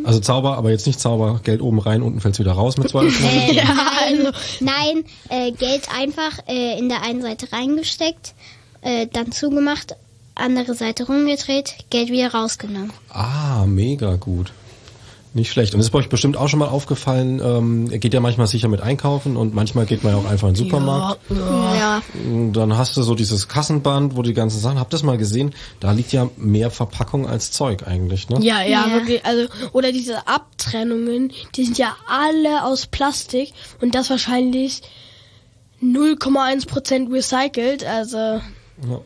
Also 0.03 0.19
Zauber, 0.19 0.55
aber 0.57 0.69
jetzt 0.69 0.85
nicht 0.85 0.99
Zauber, 0.99 1.41
Geld 1.43 1.61
oben 1.61 1.79
rein, 1.79 2.03
unten 2.03 2.21
fällt's 2.21 2.37
wieder 2.39 2.51
raus 2.51 2.77
mit 2.77 2.89
zwei 2.89 3.03
Öffnungen. 3.07 3.53
Ja, 3.53 3.91
also 4.05 4.31
Nein, 4.59 5.03
äh, 5.29 5.51
Geld 5.51 5.89
einfach 5.93 6.39
äh, 6.47 6.77
in 6.77 6.89
der 6.89 7.01
einen 7.01 7.21
Seite 7.21 7.51
reingesteckt, 7.51 8.33
äh, 8.81 9.07
dann 9.11 9.31
zugemacht, 9.31 9.95
andere 10.35 10.73
Seite 10.73 11.05
rumgedreht, 11.07 11.75
Geld 11.89 12.09
wieder 12.09 12.31
rausgenommen. 12.33 12.91
Ah, 13.09 13.65
mega 13.67 14.15
gut. 14.15 14.53
Nicht 15.35 15.51
schlecht. 15.51 15.75
Und 15.75 15.79
es 15.79 15.87
ist 15.87 15.91
bei 15.91 15.99
euch 15.99 16.09
bestimmt 16.09 16.37
auch 16.37 16.47
schon 16.49 16.57
mal 16.57 16.69
aufgefallen, 16.69 17.39
ähm, 17.39 17.87
geht 17.99 18.15
ja 18.15 18.19
manchmal 18.19 18.47
sicher 18.47 18.67
mit 18.67 18.81
einkaufen 18.81 19.37
und 19.37 19.53
manchmal 19.53 19.85
geht 19.85 20.03
man 20.03 20.13
ja 20.13 20.19
auch 20.19 20.25
einfach 20.25 20.47
in 20.47 20.55
den 20.55 20.63
Supermarkt. 20.65 21.19
Ja. 21.29 22.01
Und 22.25 22.53
Dann 22.53 22.75
hast 22.75 22.97
du 22.97 23.03
so 23.03 23.13
dieses 23.13 23.47
Kassenband, 23.47 24.15
wo 24.15 24.23
die 24.23 24.33
ganzen 24.33 24.59
Sachen, 24.59 24.79
habt 24.79 24.91
ihr 24.91 24.97
das 24.97 25.03
mal 25.03 25.19
gesehen? 25.19 25.53
Da 25.79 25.91
liegt 25.91 26.11
ja 26.13 26.29
mehr 26.35 26.71
Verpackung 26.71 27.27
als 27.27 27.51
Zeug 27.51 27.85
eigentlich, 27.85 28.27
ne? 28.29 28.39
Ja, 28.41 28.63
ja, 28.63 28.87
Ja. 28.87 28.93
wirklich. 28.93 29.23
Also, 29.23 29.49
oder 29.71 29.91
diese 29.91 30.27
Abtrennungen, 30.27 31.31
die 31.55 31.65
sind 31.65 31.77
ja 31.77 31.95
alle 32.07 32.63
aus 32.63 32.87
Plastik 32.87 33.53
und 33.81 33.93
das 33.93 34.09
wahrscheinlich 34.09 34.81
0,1% 35.83 37.11
recycelt. 37.13 37.83
Also, 37.85 38.41
Ja. 38.87 39.01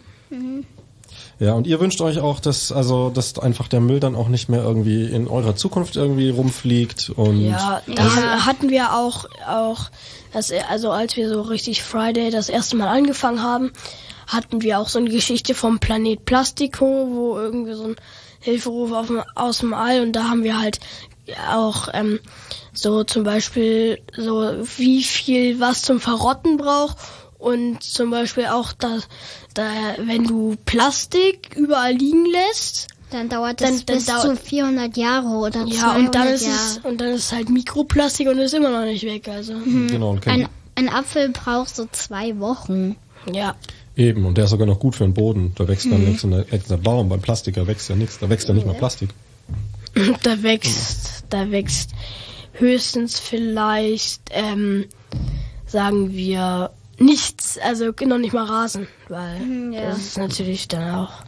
Ja, 1.39 1.53
und 1.53 1.67
ihr 1.67 1.79
wünscht 1.79 2.01
euch 2.01 2.19
auch, 2.19 2.39
dass 2.39 2.71
also 2.71 3.09
dass 3.09 3.37
einfach 3.37 3.67
der 3.67 3.81
Müll 3.81 3.99
dann 3.99 4.15
auch 4.15 4.29
nicht 4.29 4.49
mehr 4.49 4.63
irgendwie 4.63 5.05
in 5.05 5.27
eurer 5.27 5.55
Zukunft 5.55 5.95
irgendwie 5.95 6.29
rumfliegt 6.29 7.11
und 7.15 7.41
ja, 7.41 7.81
da 7.87 8.45
hatten 8.45 8.69
wir 8.69 8.93
auch, 8.93 9.25
auch, 9.47 9.89
das, 10.31 10.51
also 10.69 10.91
als 10.91 11.15
wir 11.17 11.29
so 11.29 11.41
richtig 11.41 11.83
Friday 11.83 12.29
das 12.29 12.49
erste 12.49 12.75
Mal 12.75 12.87
angefangen 12.87 13.41
haben, 13.41 13.71
hatten 14.27 14.61
wir 14.61 14.79
auch 14.79 14.87
so 14.87 14.99
eine 14.99 15.09
Geschichte 15.09 15.53
vom 15.53 15.79
Planet 15.79 16.23
Plastico, 16.23 17.07
wo 17.11 17.37
irgendwie 17.37 17.73
so 17.73 17.87
ein 17.87 17.95
Hilferuf 18.39 18.91
auf 18.91 19.07
dem, 19.07 19.21
aus 19.35 19.59
dem 19.59 19.73
All 19.73 20.01
und 20.01 20.13
da 20.13 20.29
haben 20.29 20.43
wir 20.43 20.59
halt 20.59 20.79
auch 21.51 21.87
ähm, 21.93 22.19
so 22.73 23.03
zum 23.03 23.23
Beispiel 23.23 23.99
so 24.15 24.65
wie 24.77 25.03
viel 25.03 25.59
was 25.59 25.81
zum 25.81 25.99
Verrotten 25.99 26.57
braucht 26.57 26.97
und 27.43 27.83
zum 27.83 28.09
Beispiel 28.11 28.45
auch 28.45 28.73
da, 28.73 28.99
da 29.53 29.63
wenn 29.99 30.23
du 30.23 30.55
Plastik 30.65 31.55
überall 31.55 31.93
liegen 31.93 32.25
lässt 32.25 32.87
Dann 33.11 33.29
dauert 33.29 33.61
Dann- 33.61 33.73
es 33.75 33.85
dann 33.85 33.95
bis 33.97 34.05
dau- 34.05 34.21
zu 34.21 34.35
400 34.35 34.95
Jahre 34.97 35.27
oder 35.27 35.65
ja 35.65 35.79
200 35.93 35.97
und 36.05 36.15
dann 36.15 36.27
ist 36.29 36.45
Jahre. 36.45 36.55
es 36.57 36.77
und 36.83 37.01
dann 37.01 37.09
ist 37.09 37.25
es 37.25 37.31
halt 37.31 37.49
Mikroplastik 37.49 38.27
und 38.29 38.37
ist 38.39 38.53
immer 38.53 38.69
noch 38.71 38.85
nicht 38.85 39.03
weg 39.03 39.27
also 39.27 39.53
genau 39.87 40.11
und 40.11 40.21
kennt, 40.21 40.45
Ein, 40.45 40.49
ein 40.75 40.89
Apfel 40.89 41.29
braucht 41.29 41.75
so 41.75 41.85
zwei 41.91 42.39
Wochen. 42.39 42.95
ja 43.31 43.55
eben 43.95 44.25
und 44.25 44.37
der 44.37 44.45
ist 44.45 44.49
sogar 44.49 44.65
noch 44.65 44.79
gut 44.79 44.95
für 44.95 45.03
den 45.03 45.13
Boden. 45.13 45.51
Da 45.55 45.67
wächst 45.67 45.85
dann 45.91 46.03
nichts 46.03 46.23
und 46.23 46.31
da 46.31 46.43
wächst 46.49 46.71
der 46.71 46.77
Baum. 46.77 47.09
Beim 47.09 47.21
Plastik 47.21 47.53
da 47.53 47.67
wächst 47.67 47.89
ja 47.89 47.95
nichts. 47.95 48.17
Da 48.17 48.27
wächst 48.27 48.47
ja 48.47 48.55
nicht 48.55 48.65
mal 48.65 48.73
Plastik. 48.73 49.09
da 50.23 50.41
wächst 50.41 51.25
da 51.29 51.51
wächst 51.51 51.91
höchstens 52.53 53.19
vielleicht 53.19 54.21
ähm, 54.31 54.85
sagen 55.67 56.11
wir 56.13 56.71
nichts 56.99 57.57
also 57.57 57.91
noch 58.05 58.17
nicht 58.17 58.33
mal 58.33 58.45
Rasen 58.45 58.87
weil 59.09 59.73
ja. 59.73 59.89
das 59.89 59.99
ist 59.99 60.17
natürlich 60.17 60.67
dann 60.67 60.95
auch 60.95 61.23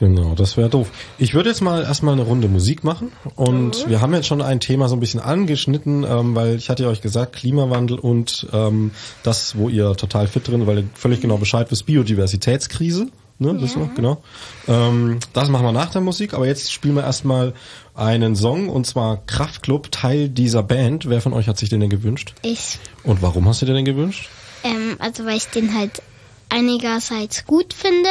Genau, 0.00 0.34
das 0.34 0.56
wäre 0.56 0.70
doof. 0.70 0.90
Ich 1.18 1.34
würde 1.34 1.50
jetzt 1.50 1.60
mal 1.60 1.82
erstmal 1.82 2.14
eine 2.14 2.22
Runde 2.22 2.48
Musik 2.48 2.84
machen 2.84 3.12
und 3.36 3.86
wir 3.86 4.00
haben 4.00 4.14
jetzt 4.14 4.28
schon 4.28 4.40
ein 4.40 4.58
Thema 4.58 4.88
so 4.88 4.96
ein 4.96 5.00
bisschen 5.00 5.20
angeschnitten, 5.20 6.06
ähm, 6.08 6.34
weil 6.34 6.56
ich 6.56 6.70
hatte 6.70 6.84
ja 6.84 6.88
euch 6.88 7.02
gesagt, 7.02 7.36
Klimawandel 7.36 7.98
und 7.98 8.48
ähm, 8.50 8.92
das, 9.22 9.58
wo 9.58 9.68
ihr 9.68 9.94
total 9.96 10.26
fit 10.26 10.48
drin, 10.48 10.66
weil 10.66 10.78
ihr 10.78 10.84
völlig 10.94 11.20
genau 11.20 11.36
Bescheid 11.36 11.70
wisst, 11.70 11.84
Biodiversitätskrise. 11.84 13.08
Ne, 13.38 13.60
wissen 13.60 13.80
wir, 13.80 13.90
genau. 13.94 14.22
Ähm, 14.68 15.18
das 15.34 15.48
machen 15.48 15.64
wir 15.64 15.72
nach 15.72 15.90
der 15.90 16.00
Musik, 16.00 16.32
aber 16.34 16.46
jetzt 16.46 16.72
spielen 16.72 16.94
wir 16.94 17.04
erstmal 17.04 17.54
einen 17.94 18.36
Song 18.36 18.70
und 18.70 18.86
zwar 18.86 19.18
Kraftklub, 19.26 19.90
Teil 19.90 20.30
dieser 20.30 20.62
Band. 20.62 21.08
Wer 21.08 21.20
von 21.20 21.34
euch 21.34 21.46
hat 21.46 21.58
sich 21.58 21.68
den 21.68 21.80
denn 21.80 21.90
gewünscht? 21.90 22.34
Ich, 22.42 22.78
Und 23.02 23.20
warum 23.20 23.46
hast 23.48 23.60
du 23.60 23.66
dir 23.66 23.74
den 23.74 23.86
gewünscht? 23.86 24.28
Ähm, 24.64 24.96
also 24.98 25.24
weil 25.24 25.36
ich 25.36 25.46
den 25.46 25.74
halt 25.74 26.02
einigerseits 26.48 27.46
gut 27.46 27.72
finde 27.72 28.10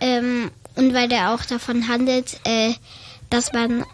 ähm, 0.00 0.50
und 0.76 0.94
weil 0.94 1.08
der 1.08 1.34
auch 1.34 1.44
davon 1.44 1.88
handelt, 1.88 2.40
äh, 2.44 2.72
dass 3.30 3.52
man, 3.52 3.84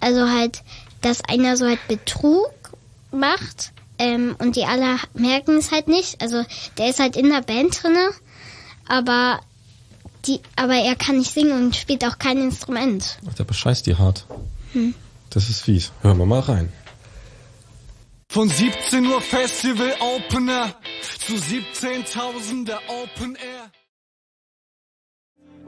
also 0.00 0.28
halt, 0.28 0.62
dass 1.00 1.22
einer 1.24 1.56
so 1.56 1.66
halt 1.66 1.86
Betrug 1.88 2.52
macht 3.10 3.72
ähm, 3.98 4.36
und 4.38 4.56
die 4.56 4.64
alle 4.64 4.96
merken 5.14 5.56
es 5.58 5.72
halt 5.72 5.88
nicht. 5.88 6.20
Also 6.20 6.44
der 6.78 6.90
ist 6.90 7.00
halt 7.00 7.16
in 7.16 7.30
der 7.30 7.42
Band 7.42 7.82
drinne, 7.82 8.10
aber 8.86 9.40
die, 10.26 10.40
aber 10.56 10.74
er 10.74 10.96
kann 10.96 11.18
nicht 11.18 11.32
singen 11.32 11.52
und 11.52 11.76
spielt 11.76 12.04
auch 12.04 12.18
kein 12.18 12.38
Instrument. 12.38 13.18
Ach, 13.28 13.34
der 13.34 13.44
bescheißt 13.44 13.86
die 13.86 13.96
hart. 13.96 14.26
Das 15.30 15.48
ist 15.48 15.62
fies. 15.62 15.92
Hören 16.02 16.18
wir 16.18 16.26
mal 16.26 16.40
rein. 16.40 16.72
Von 18.32 18.48
17 18.48 19.04
Uhr 19.06 19.20
Festival 19.20 19.92
Opener 19.98 20.76
zu 21.18 21.32
17.000 21.32 22.64
der 22.64 22.78
Open 22.86 23.34
Air. 23.34 23.72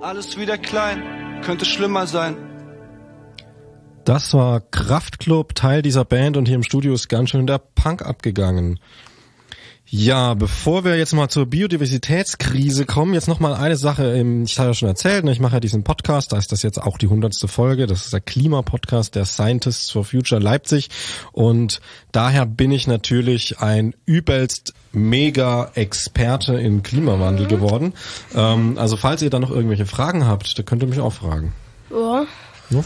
Alles 0.00 0.38
wieder 0.38 0.58
klein, 0.58 1.42
könnte 1.44 1.64
schlimmer 1.64 2.06
sein. 2.06 2.36
Das 4.04 4.32
war 4.32 4.60
Kraftklub, 4.60 5.56
Teil 5.56 5.82
dieser 5.82 6.04
Band 6.04 6.36
und 6.36 6.46
hier 6.46 6.54
im 6.54 6.62
Studio 6.62 6.94
ist 6.94 7.08
ganz 7.08 7.30
schön 7.30 7.48
der 7.48 7.58
Punk 7.58 8.02
abgegangen. 8.02 8.78
Ja, 9.94 10.32
bevor 10.32 10.84
wir 10.84 10.96
jetzt 10.96 11.12
mal 11.12 11.28
zur 11.28 11.44
Biodiversitätskrise 11.44 12.86
kommen, 12.86 13.12
jetzt 13.12 13.28
noch 13.28 13.40
mal 13.40 13.52
eine 13.52 13.76
Sache. 13.76 14.16
ähm, 14.16 14.44
Ich 14.44 14.58
habe 14.58 14.70
ja 14.70 14.74
schon 14.74 14.88
erzählt, 14.88 15.22
ne, 15.22 15.32
ich 15.32 15.38
mache 15.38 15.52
ja 15.56 15.60
diesen 15.60 15.84
Podcast, 15.84 16.32
da 16.32 16.38
ist 16.38 16.50
das 16.50 16.62
jetzt 16.62 16.80
auch 16.80 16.96
die 16.96 17.08
hundertste 17.08 17.46
Folge. 17.46 17.86
Das 17.86 18.04
ist 18.06 18.12
der 18.14 18.22
Klimapodcast 18.22 19.14
der 19.14 19.26
Scientists 19.26 19.90
for 19.90 20.02
Future 20.02 20.40
Leipzig 20.40 20.88
und 21.32 21.82
daher 22.10 22.46
bin 22.46 22.70
ich 22.70 22.86
natürlich 22.86 23.58
ein 23.58 23.94
übelst 24.06 24.72
mega 24.92 25.70
Experte 25.74 26.54
in 26.54 26.82
Klimawandel 26.82 27.46
geworden. 27.46 27.92
Ähm, 28.34 28.78
also 28.78 28.96
falls 28.96 29.20
ihr 29.20 29.28
da 29.28 29.40
noch 29.40 29.50
irgendwelche 29.50 29.84
Fragen 29.84 30.26
habt, 30.26 30.58
da 30.58 30.62
könnt 30.62 30.82
ihr 30.82 30.88
mich 30.88 31.00
auch 31.00 31.12
fragen. 31.12 31.52
ja. 31.90 32.24
Ne? 32.70 32.82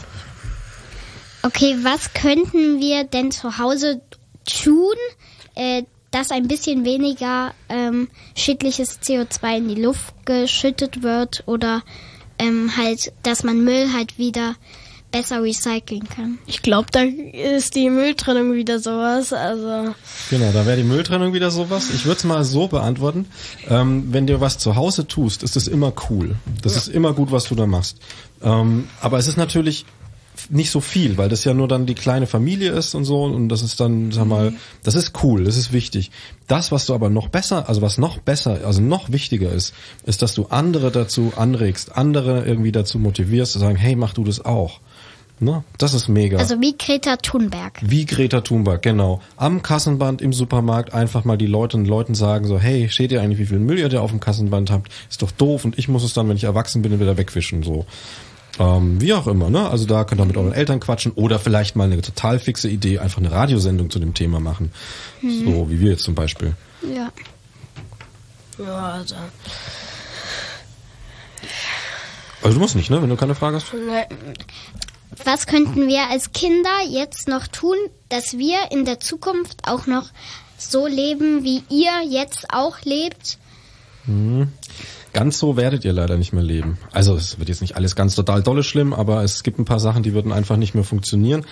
Okay, 1.45 1.77
was 1.85 2.15
könnten 2.15 2.81
wir 2.81 3.05
denn 3.05 3.31
zu 3.31 3.59
Hause 3.59 4.01
tun, 4.45 4.97
äh, 5.55 5.85
dass 6.17 6.31
ein 6.31 6.49
bisschen 6.49 6.87
weniger 6.87 7.53
ähm, 7.69 8.09
schädliches 8.35 9.01
CO2 9.03 9.59
in 9.59 9.69
die 9.69 9.83
Luft 9.83 10.15
geschüttet 10.25 11.03
wird 11.03 11.43
oder 11.45 11.83
ähm, 12.39 12.75
halt, 12.75 13.13
dass 13.23 13.45
man 13.45 13.63
Müll 13.63 13.93
halt 13.93 14.19
wieder 14.19 14.55
besser 15.13 15.43
recyceln 15.43 16.09
kann? 16.09 16.39
Ich 16.47 16.63
glaube, 16.63 16.87
da 16.91 17.03
ist 17.03 17.75
die 17.75 17.91
Mülltrennung 17.91 18.55
wieder 18.55 18.79
sowas. 18.79 19.35
Also 19.35 19.95
Genau, 20.31 20.53
da 20.53 20.65
wäre 20.65 20.79
die 20.79 20.85
Mülltrennung 20.85 21.35
wieder 21.35 21.51
sowas. 21.51 21.91
Ich 21.95 22.07
würde 22.07 22.17
es 22.17 22.25
mal 22.25 22.45
so 22.45 22.67
beantworten. 22.67 23.27
Ähm, 23.69 24.09
wenn 24.11 24.27
du 24.27 24.41
was 24.41 24.57
zu 24.57 24.75
Hause 24.75 25.07
tust, 25.07 25.43
ist 25.43 25.57
es 25.57 25.69
immer 25.69 25.93
cool. 26.09 26.37
Das 26.63 26.77
ist 26.77 26.89
immer 26.89 27.13
gut, 27.13 27.31
was 27.31 27.45
du 27.45 27.55
da 27.55 27.67
machst. 27.67 27.99
Ähm, 28.43 28.89
aber 29.03 29.19
es 29.19 29.29
ist 29.29 29.37
natürlich 29.37 29.85
nicht 30.51 30.71
so 30.71 30.81
viel, 30.81 31.19
weil 31.19 31.29
das 31.29 31.45
ja 31.45 31.55
nur 31.55 31.69
dann 31.69 31.87
die 31.87 31.95
kleine 31.95 32.27
Familie 32.27 32.73
ist 32.73 32.95
und 32.95 33.05
so 33.05 33.25
und 33.25 33.49
das 33.49 33.63
ist 33.63 33.81
dann, 33.81 34.13
sag 34.13 34.27
mal, 34.27 34.53
das 34.83 34.95
ist 34.95 35.13
cool, 35.23 35.45
das 35.45 35.57
ist 35.57 35.73
wichtig. 35.73 36.11
Das, 36.47 36.73
was 36.73 36.87
du 36.87 36.95
aber 36.95 37.11
noch 37.11 37.29
besser, 37.29 37.69
also 37.69 37.83
was 37.83 37.99
noch 37.99 38.19
besser, 38.19 38.61
also 38.65 38.81
noch 38.81 39.11
wichtiger 39.11 39.51
ist, 39.53 39.75
ist, 40.05 40.23
dass 40.23 40.35
du 40.35 40.47
andere 40.47 40.91
dazu 40.91 41.33
anregst, 41.37 41.97
andere 41.97 42.45
irgendwie 42.45 42.73
dazu 42.73 42.99
motivierst, 42.99 43.53
zu 43.53 43.59
sagen, 43.59 43.77
hey, 43.77 43.97
mach 43.97 44.15
du 44.15 44.25
das 44.25 44.45
auch. 44.45 44.81
Ne? 45.39 45.65
Das 45.77 45.93
ist 45.93 46.09
mega. 46.09 46.39
Also 46.39 46.61
wie 46.63 46.77
Greta 46.79 47.17
Thunberg. 47.17 47.81
Wie 47.83 48.07
Greta 48.07 48.41
Thunberg, 48.41 48.81
genau. 48.81 49.21
Am 49.37 49.61
Kassenband 49.61 50.23
im 50.23 50.33
Supermarkt 50.33 50.95
einfach 50.95 51.25
mal 51.25 51.37
die 51.37 51.47
Leute 51.47 51.77
und 51.77 51.87
Leuten 51.87 52.15
sagen 52.15 52.47
so, 52.47 52.59
hey, 52.59 52.89
steht 52.89 53.13
ihr 53.13 53.21
eigentlich, 53.21 53.39
wie 53.39 53.47
viel 53.47 53.59
Müll 53.59 53.79
ihr 53.79 53.91
da 53.91 54.01
auf 54.01 54.11
dem 54.11 54.21
Kassenband 54.21 54.71
habt? 54.71 54.91
Ist 55.11 55.21
doch 55.21 55.31
doof 55.31 55.67
und 55.67 55.79
ich 55.79 55.89
muss 55.89 56.05
es 56.05 56.15
dann, 56.15 56.29
wenn 56.29 56.37
ich 56.37 56.45
erwachsen 56.45 56.81
bin, 56.81 56.99
wieder 56.99 57.19
wegwischen, 57.19 57.63
so. 57.63 57.85
Ähm, 58.59 59.01
wie 59.01 59.13
auch 59.13 59.27
immer, 59.27 59.51
ne? 59.51 59.69
Also 59.69 59.85
da 59.87 60.05
könnt 60.05 60.21
ihr 60.21 60.25
mit 60.25 60.37
euren 60.37 60.53
Eltern 60.53 60.81
quatschen 60.81 61.13
oder 61.13 61.39
vielleicht 61.39 61.77
mal 61.77 61.85
eine 61.85 62.01
total 62.01 62.39
fixe 62.39 62.69
Idee, 62.69 62.99
einfach 62.99 63.19
eine 63.19 63.31
Radiosendung 63.31 63.91
zu 63.91 63.99
dem 63.99 64.15
Thema 64.15 64.41
machen. 64.41 64.73
So, 65.23 65.71
wie 65.71 65.81
wir 65.81 65.91
jetzt 65.91 66.05
zum 66.05 66.15
Beispiel. 66.15 66.55
Ja. 66.95 67.13
ja, 68.59 68.89
also 68.93 69.15
Also 72.43 72.55
du 72.55 72.61
musst 72.61 72.77
nicht, 72.77 72.91
ne? 72.91 73.03
Wenn 73.03 73.11
du 73.11 73.17
keine 73.17 73.35
Frage 73.35 73.57
hast. 73.57 73.73
ne, 73.75 74.07
Was 75.25 75.47
könnten 75.47 75.89
wir 75.89 76.09
als 76.09 76.33
Kinder 76.33 76.71
jetzt 76.89 77.29
noch 77.29 77.49
tun, 77.49 77.77
dass 78.09 78.39
wir 78.39 78.71
in 78.71 78.85
der 78.85 79.01
Zukunft 79.01 79.69
auch 79.69 79.87
noch 79.87 80.11
so 80.57 80.87
leben, 80.87 81.45
wie 81.45 81.63
ihr 81.69 82.03
jetzt 82.09 82.47
auch 82.53 82.81
lebt? 82.83 83.39
Ganz 85.17 85.39
so 85.39 85.57
werdet 85.57 85.87
ihr 85.87 85.95
leider 85.95 86.19
nicht 86.19 86.35
mehr 86.35 86.43
leben. 86.43 86.77
Also 86.93 87.17
es 87.17 87.39
wird 87.39 87.49
jetzt 87.49 87.63
nicht 87.63 87.75
alles 87.75 87.97
ganz 87.97 88.15
total 88.15 88.43
dolle 88.43 88.63
schlimm, 88.63 88.93
aber 88.93 89.25
es 89.25 89.43
gibt 89.43 89.59
ein 89.59 89.65
paar 89.65 89.81
Sachen, 89.81 90.03
die 90.03 90.13
würden 90.13 90.31
einfach 90.31 90.59
nicht 90.59 90.75
mehr 90.75 90.85
funktionieren. 90.85 91.47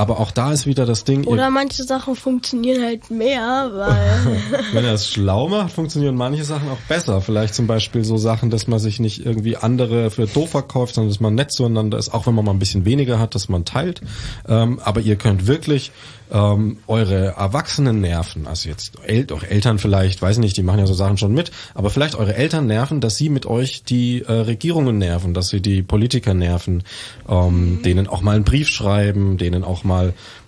Aber 0.00 0.18
auch 0.18 0.30
da 0.30 0.50
ist 0.50 0.66
wieder 0.66 0.86
das 0.86 1.04
Ding, 1.04 1.24
oder 1.24 1.50
manche 1.50 1.84
Sachen 1.84 2.16
funktionieren 2.16 2.82
halt 2.82 3.10
mehr, 3.10 3.70
weil 3.74 4.64
Wenn 4.72 4.86
er 4.86 4.94
es 4.94 5.06
schlau 5.06 5.46
macht, 5.46 5.74
funktionieren 5.74 6.16
manche 6.16 6.42
Sachen 6.42 6.70
auch 6.70 6.80
besser. 6.88 7.20
Vielleicht 7.20 7.54
zum 7.54 7.66
Beispiel 7.66 8.02
so 8.02 8.16
Sachen, 8.16 8.48
dass 8.48 8.66
man 8.66 8.78
sich 8.78 8.98
nicht 8.98 9.26
irgendwie 9.26 9.58
andere 9.58 10.10
für 10.10 10.26
doof 10.26 10.52
verkauft, 10.52 10.94
sondern 10.94 11.10
dass 11.10 11.20
man 11.20 11.34
nett 11.34 11.52
zueinander 11.52 11.98
ist, 11.98 12.14
auch 12.14 12.26
wenn 12.26 12.34
man 12.34 12.46
mal 12.46 12.52
ein 12.52 12.58
bisschen 12.58 12.86
weniger 12.86 13.18
hat, 13.18 13.34
dass 13.34 13.50
man 13.50 13.66
teilt. 13.66 14.00
Ähm, 14.48 14.80
aber 14.82 15.02
ihr 15.02 15.16
könnt 15.16 15.46
wirklich 15.46 15.92
ähm, 16.32 16.78
eure 16.86 17.34
Erwachsenen 17.36 18.00
nerven, 18.00 18.46
also 18.46 18.68
jetzt 18.68 18.92
El 19.04 19.26
auch 19.32 19.42
Eltern 19.42 19.78
vielleicht, 19.78 20.22
weiß 20.22 20.38
nicht, 20.38 20.56
die 20.56 20.62
machen 20.62 20.78
ja 20.78 20.86
so 20.86 20.94
Sachen 20.94 21.18
schon 21.18 21.34
mit, 21.34 21.50
aber 21.74 21.90
vielleicht 21.90 22.14
eure 22.14 22.34
Eltern 22.34 22.66
nerven, 22.66 23.00
dass 23.00 23.16
sie 23.16 23.28
mit 23.28 23.46
euch 23.46 23.82
die 23.84 24.22
äh, 24.22 24.32
Regierungen 24.32 24.98
nerven, 24.98 25.34
dass 25.34 25.48
sie 25.48 25.60
die 25.60 25.82
Politiker 25.82 26.34
nerven, 26.34 26.84
ähm, 27.28 27.80
denen 27.84 28.06
auch 28.06 28.22
mal 28.22 28.36
einen 28.36 28.44
Brief 28.44 28.68
schreiben, 28.68 29.38
denen 29.38 29.64
auch 29.64 29.84
mal 29.84 29.89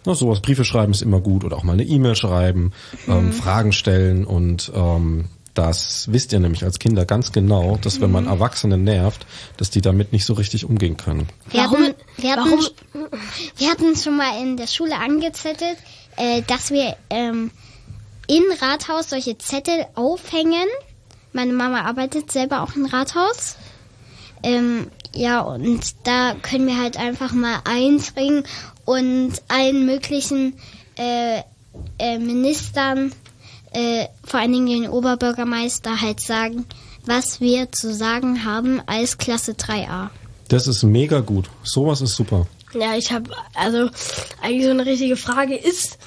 na, 0.05 0.15
sowas 0.15 0.41
Briefe 0.41 0.65
schreiben 0.65 0.93
ist 0.93 1.03
immer 1.03 1.21
gut 1.21 1.45
oder 1.45 1.57
auch 1.57 1.63
mal 1.65 1.75
eine 1.75 1.85
E-Mail 1.85 2.17
schreiben, 2.17 2.73
ähm, 3.09 3.33
Fragen 3.33 3.73
stellen 3.73 4.25
und 4.25 4.71
ähm, 4.75 5.27
das 5.55 6.11
wisst 6.11 6.33
ihr 6.33 6.41
nämlich 6.41 6.65
als 6.65 6.79
Kinder 6.79 7.05
ganz 7.05 7.31
genau, 7.31 7.77
dass 7.83 8.01
wenn 8.01 8.11
man 8.11 8.27
Erwachsene 8.27 8.79
nervt, 8.79 9.27
dass 9.59 9.69
die 9.69 9.83
damit 9.83 10.11
nicht 10.13 10.25
so 10.25 10.33
richtig 10.33 10.65
umgehen 10.65 10.97
können. 10.97 11.29
Wir 11.51 11.61
Warum- 11.65 11.83
hatten, 11.85 11.95
wir, 12.17 12.31
hatten, 12.33 12.51
warum- 12.95 13.09
wir 13.59 13.71
hatten 13.71 13.97
schon 13.97 14.17
mal 14.17 14.41
in 14.43 14.57
der 14.57 14.67
Schule 14.67 14.97
angezettelt, 14.97 15.77
äh, 16.17 16.41
dass 16.47 16.71
wir 16.71 16.97
ähm, 17.11 17.51
in 18.29 18.43
Rathaus 18.63 19.11
solche 19.11 19.37
Zettel 19.37 19.85
aufhängen. 19.95 20.67
Meine 21.35 21.53
Mama 21.53 21.83
arbeitet 21.83 22.33
selber 22.33 22.63
auch 22.63 22.75
im 22.75 22.87
Rathaus. 22.87 23.57
Ähm, 24.43 24.87
ja, 25.15 25.41
und 25.43 25.81
da 26.05 26.35
können 26.41 26.67
wir 26.67 26.79
halt 26.81 26.97
einfach 26.97 27.33
mal 27.33 27.61
einspringen 27.65 28.45
und 28.85 29.33
allen 29.49 29.87
möglichen 29.87 30.55
äh, 30.99 31.41
äh, 31.99 32.19
Ministern, 32.19 33.13
äh, 33.73 34.07
vor 34.25 34.41
allen 34.41 34.53
Dingen 34.53 34.83
den 34.83 34.91
Oberbürgermeister, 34.91 36.01
halt 36.01 36.21
sagen, 36.21 36.67
was 37.07 37.41
wir 37.41 37.73
zu 37.73 37.95
sagen 37.95 38.45
haben 38.45 38.81
als 38.87 39.19
Klasse 39.19 39.53
3a. 39.53 40.11
Das 40.49 40.67
ist 40.67 40.83
mega 40.83 41.21
gut. 41.21 41.49
Sowas 41.63 42.01
ist 42.01 42.15
super. 42.15 42.47
Ja, 42.75 42.97
ich 42.97 43.13
habe 43.13 43.31
also 43.55 43.89
eigentlich 44.41 44.65
so 44.65 44.71
eine 44.71 44.87
richtige 44.87 45.17
Frage 45.17 45.57
ist, 45.57 45.99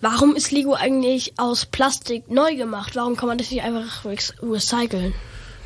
warum 0.00 0.36
ist 0.36 0.52
Lego 0.52 0.74
eigentlich 0.74 1.34
aus 1.38 1.66
Plastik 1.66 2.30
neu 2.30 2.56
gemacht? 2.56 2.96
Warum 2.96 3.16
kann 3.16 3.28
man 3.28 3.38
das 3.38 3.50
nicht 3.50 3.62
einfach 3.62 4.04
recyceln? 4.04 5.14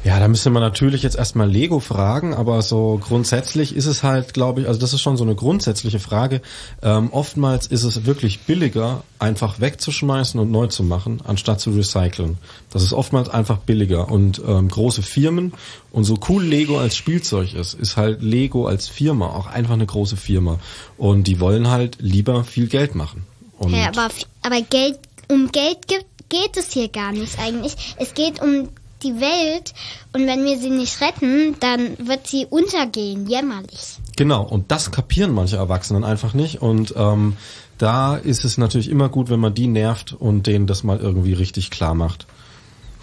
Ja, 0.05 0.21
da 0.21 0.29
müsste 0.29 0.49
man 0.51 0.63
natürlich 0.63 1.03
jetzt 1.03 1.17
erstmal 1.17 1.51
Lego 1.51 1.81
fragen, 1.81 2.33
aber 2.33 2.63
so 2.63 3.01
grundsätzlich 3.03 3.75
ist 3.75 3.87
es 3.87 4.05
halt, 4.05 4.33
glaube 4.33 4.61
ich, 4.61 4.69
also 4.69 4.79
das 4.79 4.93
ist 4.95 5.01
schon 5.01 5.17
so 5.17 5.25
eine 5.25 5.35
grundsätzliche 5.35 5.99
Frage. 5.99 6.41
Ähm, 6.83 7.13
oftmals 7.13 7.67
ist 7.67 7.83
es 7.83 8.07
wirklich 8.07 8.41
billiger, 8.41 9.03
einfach 9.19 9.59
wegzuschmeißen 9.61 10.39
und 10.39 10.53
neu 10.53 10.69
zu 10.69 10.85
machen, 10.85 11.21
anstatt 11.27 11.61
zu 11.61 11.71
recyceln. 11.71 12.39
Das 12.71 12.85
ist 12.85 12.93
oftmals 12.93 13.29
einfach 13.29 13.59
billiger. 13.59 14.09
Und 14.09 14.41
ähm, 14.47 14.69
große 14.69 15.03
Firmen 15.03 15.53
und 15.91 16.05
so 16.05 16.19
cool 16.29 16.45
Lego 16.45 16.79
als 16.79 16.97
Spielzeug 16.97 17.53
ist, 17.55 17.75
ist 17.75 17.97
halt 17.97 18.23
Lego 18.23 18.67
als 18.67 18.89
Firma 18.89 19.27
auch 19.27 19.47
einfach 19.49 19.75
eine 19.75 19.87
große 19.87 20.17
Firma. 20.17 20.61
Und 20.97 21.25
die 21.25 21.41
wollen 21.41 21.69
halt 21.69 21.97
lieber 22.01 22.45
viel 22.45 22.69
Geld 22.69 22.95
machen. 22.95 23.27
Und 23.59 23.75
Ja, 23.75 23.89
aber, 23.89 24.09
aber 24.43 24.63
Geld, 24.63 25.01
um 25.29 25.51
Geld 25.51 25.89
ge- 25.89 25.99
geht 26.29 26.57
es 26.57 26.73
hier 26.73 26.89
gar 26.89 27.11
nicht 27.11 27.39
eigentlich. 27.41 27.75
Es 27.99 28.15
geht 28.15 28.41
um 28.41 28.69
die 29.03 29.21
Welt 29.21 29.75
und 30.13 30.27
wenn 30.27 30.45
wir 30.45 30.59
sie 30.59 30.71
nicht 30.71 31.01
retten, 31.01 31.57
dann 31.61 31.97
wird 31.99 32.27
sie 32.27 32.47
untergehen, 32.47 33.27
jämmerlich. 33.27 33.99
Genau, 34.17 34.43
und 34.43 34.71
das 34.71 34.91
kapieren 34.91 35.33
manche 35.33 35.57
Erwachsenen 35.57 36.05
einfach 36.05 36.35
nicht. 36.35 36.61
Und 36.61 36.95
ähm, 36.97 37.37
da 37.79 38.17
ist 38.17 38.45
es 38.45 38.59
natürlich 38.59 38.91
immer 38.91 39.09
gut, 39.09 39.31
wenn 39.31 39.41
man 39.41 39.55
die 39.55 39.69
nervt 39.69 40.13
und 40.13 40.47
denen 40.47 40.67
das 40.67 40.83
mal 40.83 40.99
irgendwie 40.99 41.35
richtig 41.35 41.71
klar 41.71 41.95
macht. 41.95 42.27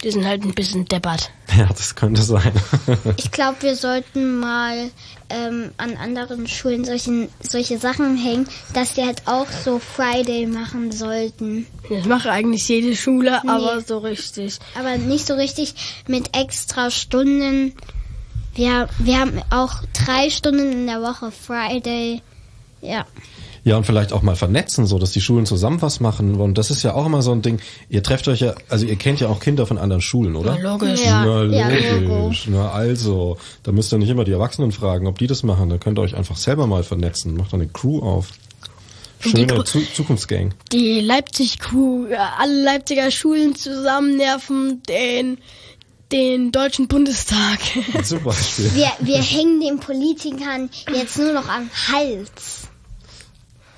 Die 0.04 0.12
sind 0.12 0.26
halt 0.26 0.44
ein 0.44 0.54
bisschen 0.54 0.86
deppert. 0.86 1.32
Ja, 1.56 1.68
das 1.68 1.96
könnte 1.96 2.22
sein. 2.22 2.52
Ich 3.18 3.32
glaube, 3.32 3.62
wir 3.62 3.76
sollten 3.78 4.40
mal 4.40 4.92
ähm, 5.30 5.72
an 5.78 5.96
anderen 5.96 6.48
Schulen 6.48 6.84
solchen, 6.84 7.30
solche 7.40 7.78
Sachen 7.78 8.18
hängen, 8.18 8.48
dass 8.74 8.96
die 8.96 9.04
halt 9.04 9.24
auch 9.26 9.48
so 9.48 9.80
Friday 9.80 10.48
machen 10.48 10.92
sollten. 10.92 11.66
Das 11.90 12.06
macht 12.06 12.28
eigentlich 12.28 12.68
jede 12.68 12.96
Schule, 12.96 13.42
aber 13.48 13.80
so 13.80 14.00
richtig. 14.00 14.60
Aber 14.78 14.98
nicht 14.98 15.28
so 15.28 15.36
richtig 15.36 15.76
mit 16.08 16.36
extra 16.36 16.92
Stunden. 16.92 17.74
Wir, 18.54 18.90
wir 19.00 19.20
haben 19.20 19.42
auch 19.50 19.84
drei 19.94 20.30
Stunden 20.30 20.72
in 20.72 20.88
der 20.88 21.02
Woche 21.02 21.32
Friday. 21.32 22.22
Ja. 22.82 23.06
Ja, 23.66 23.78
und 23.78 23.84
vielleicht 23.84 24.14
auch 24.14 24.22
mal 24.22 24.36
vernetzen, 24.36 24.86
so 24.86 25.00
dass 25.00 25.12
die 25.12 25.22
Schulen 25.22 25.48
zusammen 25.48 25.82
was 25.82 26.00
machen. 26.00 26.36
Und 26.36 26.60
das 26.60 26.70
ist 26.70 26.84
ja 26.84 26.94
auch 26.94 27.08
immer 27.08 27.24
so 27.24 27.32
ein 27.32 27.42
Ding. 27.42 27.60
Ihr 27.90 28.04
trefft 28.04 28.28
euch 28.28 28.42
ja, 28.42 28.54
also 28.70 28.86
ihr 28.86 28.96
kennt 28.96 29.20
ja 29.20 29.28
auch 29.28 29.40
Kinder 29.40 29.66
von 29.66 29.80
anderen 29.80 30.04
Schulen, 30.04 30.36
oder? 30.36 30.56
Ja, 30.56 30.72
logisch. 30.72 31.04
Ja, 31.04 31.26
Na, 31.26 31.44
ja, 31.46 31.96
logisch. 31.98 32.46
Logo. 32.46 32.60
Na 32.60 32.70
also, 32.70 33.38
da 33.64 33.72
müsst 33.72 33.92
ihr 33.92 33.98
nicht 33.98 34.10
immer 34.10 34.24
die 34.24 34.34
Erwachsenen 34.34 34.72
fragen, 34.72 35.08
ob 35.08 35.18
die 35.18 35.26
das 35.26 35.42
machen. 35.42 35.72
Da 35.72 35.80
könnt 35.80 35.98
ihr 35.98 36.04
euch 36.04 36.16
einfach 36.16 36.38
selber 36.38 36.68
mal 36.68 36.84
vernetzen. 36.84 37.36
Macht 37.38 37.56
eine 37.56 37.68
Crew 37.68 38.04
auf. 38.04 38.30
Schöne 39.20 39.64
Zu 39.64 39.82
Zukunftsgang. 39.82 40.54
Die 40.72 41.00
Leipzig-Crew, 41.00 42.10
ja, 42.12 42.34
alle 42.38 42.62
Leipziger 42.62 43.10
Schulen 43.10 43.56
zusammen 43.56 44.16
nerven 44.16 44.84
den, 44.88 45.40
den 46.12 46.52
Deutschen 46.52 46.88
Bundestag. 46.88 47.58
Super 48.04 48.34
Spiel. 48.34 48.70
Wir, 48.76 48.92
wir 49.00 49.24
hängen 49.24 49.60
den 49.60 49.80
Politikern 49.80 50.70
jetzt 50.94 51.18
nur 51.18 51.34
noch 51.34 51.50
am 51.50 51.68
Hals. 51.92 52.65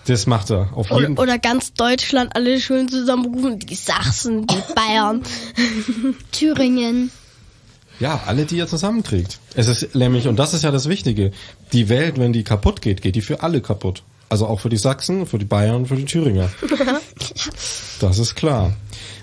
Das 0.08 0.26
macht 0.26 0.52
er, 0.52 0.70
auf 0.74 0.90
jeden 0.90 1.14
oder, 1.14 1.24
oder 1.24 1.38
ganz 1.38 1.74
Deutschland, 1.74 2.34
alle 2.34 2.62
Schulen 2.62 2.88
zusammenrufen, 2.88 3.60
die 3.60 3.76
Sachsen, 3.76 4.48
die 4.48 4.56
Bayern. 4.76 5.22
Thüringen. 6.32 7.12
Ja, 8.00 8.22
alle, 8.26 8.46
die 8.46 8.56
ihr 8.56 8.68
zusammenkriegt. 8.68 9.40
Es 9.56 9.68
ist 9.68 9.96
nämlich, 9.96 10.28
und 10.28 10.38
das 10.38 10.54
ist 10.54 10.64
ja 10.64 10.72
das 10.72 10.88
Wichtige, 10.88 11.32
die 11.74 11.90
Welt, 11.90 12.18
wenn 12.18 12.32
die 12.32 12.44
kaputt 12.44 12.82
geht, 12.82 13.02
geht 13.02 13.16
die 13.16 13.22
für 13.22 13.44
alle 13.44 13.60
kaputt. 13.60 14.04
Also 14.30 14.48
auch 14.48 14.60
für 14.60 14.70
die 14.70 14.78
Sachsen, 14.78 15.26
für 15.26 15.38
die 15.38 15.46
Bayern, 15.46 15.86
für 15.86 15.96
die 15.96 16.06
Thüringer. 16.06 16.50
Das 18.00 18.20
ist 18.20 18.36
klar. 18.36 18.74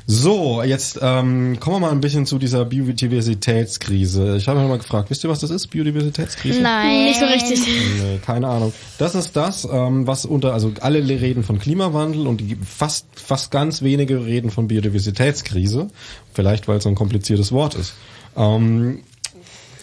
So, 0.06 0.62
jetzt 0.62 0.98
ähm, 1.00 1.58
kommen 1.60 1.76
wir 1.76 1.80
mal 1.80 1.92
ein 1.92 2.00
bisschen 2.00 2.26
zu 2.26 2.38
dieser 2.38 2.64
Biodiversitätskrise. 2.64 4.36
Ich 4.36 4.48
habe 4.48 4.60
mich 4.60 4.68
mal 4.68 4.78
gefragt, 4.78 5.10
wisst 5.10 5.24
ihr, 5.24 5.30
was 5.30 5.38
das 5.38 5.50
ist, 5.50 5.68
Biodiversitätskrise? 5.68 6.60
Nein. 6.60 7.04
Nicht 7.04 7.20
so 7.20 7.24
richtig. 7.24 7.60
Nee, 7.66 8.18
keine 8.24 8.48
Ahnung. 8.48 8.74
Das 8.98 9.14
ist 9.14 9.34
das, 9.36 9.66
ähm, 9.70 10.06
was 10.06 10.26
unter, 10.26 10.52
also 10.52 10.72
alle 10.80 10.98
reden 11.08 11.42
von 11.42 11.58
Klimawandel 11.58 12.26
und 12.26 12.38
die 12.38 12.56
fast, 12.56 13.06
fast 13.14 13.50
ganz 13.50 13.80
wenige 13.80 14.26
reden 14.26 14.50
von 14.50 14.68
Biodiversitätskrise. 14.68 15.88
Vielleicht, 16.34 16.68
weil 16.68 16.78
es 16.78 16.82
so 16.82 16.90
ein 16.90 16.96
kompliziertes 16.96 17.52
Wort 17.52 17.74
ist. 17.74 17.94
Ähm, 18.36 19.04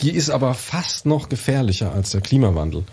die 0.01 0.12
ist 0.12 0.29
aber 0.29 0.53
fast 0.53 1.05
noch 1.05 1.29
gefährlicher 1.29 1.93
als 1.93 2.12
der 2.12 2.21
Klimawandel. 2.21 2.84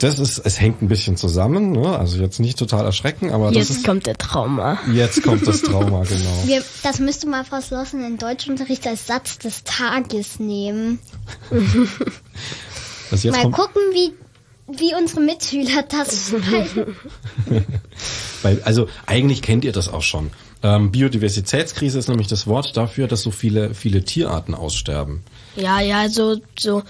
Das 0.00 0.18
ist, 0.18 0.38
es 0.38 0.58
hängt 0.58 0.80
ein 0.80 0.88
bisschen 0.88 1.18
zusammen, 1.18 1.72
ne? 1.72 1.98
also 1.98 2.18
jetzt 2.22 2.40
nicht 2.40 2.58
total 2.58 2.86
erschrecken, 2.86 3.30
aber 3.32 3.48
das 3.48 3.68
Jetzt 3.68 3.70
ist, 3.70 3.84
kommt 3.84 4.06
der 4.06 4.16
Trauma. 4.16 4.78
jetzt 4.90 5.22
kommt 5.22 5.46
das 5.46 5.60
Trauma, 5.60 6.04
genau. 6.08 6.42
Wir, 6.46 6.64
das 6.82 7.00
müsste 7.00 7.28
mal 7.28 7.44
Frau 7.44 7.60
Slossen 7.60 8.02
in 8.04 8.16
Deutschunterricht 8.16 8.86
als 8.86 9.06
Satz 9.06 9.38
des 9.38 9.62
Tages 9.64 10.40
nehmen. 10.40 10.98
Also 13.12 13.26
jetzt 13.26 13.36
mal 13.36 13.42
kommt, 13.42 13.56
gucken, 13.56 13.82
wie, 13.92 14.12
wie 14.68 14.94
unsere 14.94 15.20
Mitschüler 15.20 15.82
das 15.82 16.28
schreiben. 16.30 16.96
Weil, 18.42 18.62
also 18.62 18.86
eigentlich 19.04 19.42
kennt 19.42 19.64
ihr 19.64 19.72
das 19.72 19.88
auch 19.88 20.02
schon. 20.02 20.30
Ähm, 20.62 20.92
Biodiversitätskrise 20.92 21.98
ist 21.98 22.08
nämlich 22.08 22.28
das 22.28 22.46
Wort 22.46 22.76
dafür, 22.76 23.08
dass 23.08 23.22
so 23.22 23.32
viele, 23.32 23.74
viele 23.74 24.04
Tierarten 24.04 24.54
aussterben. 24.54 25.22
Ja, 25.56 25.80
ja, 25.80 26.08
so, 26.08 26.36
so, 26.56 26.84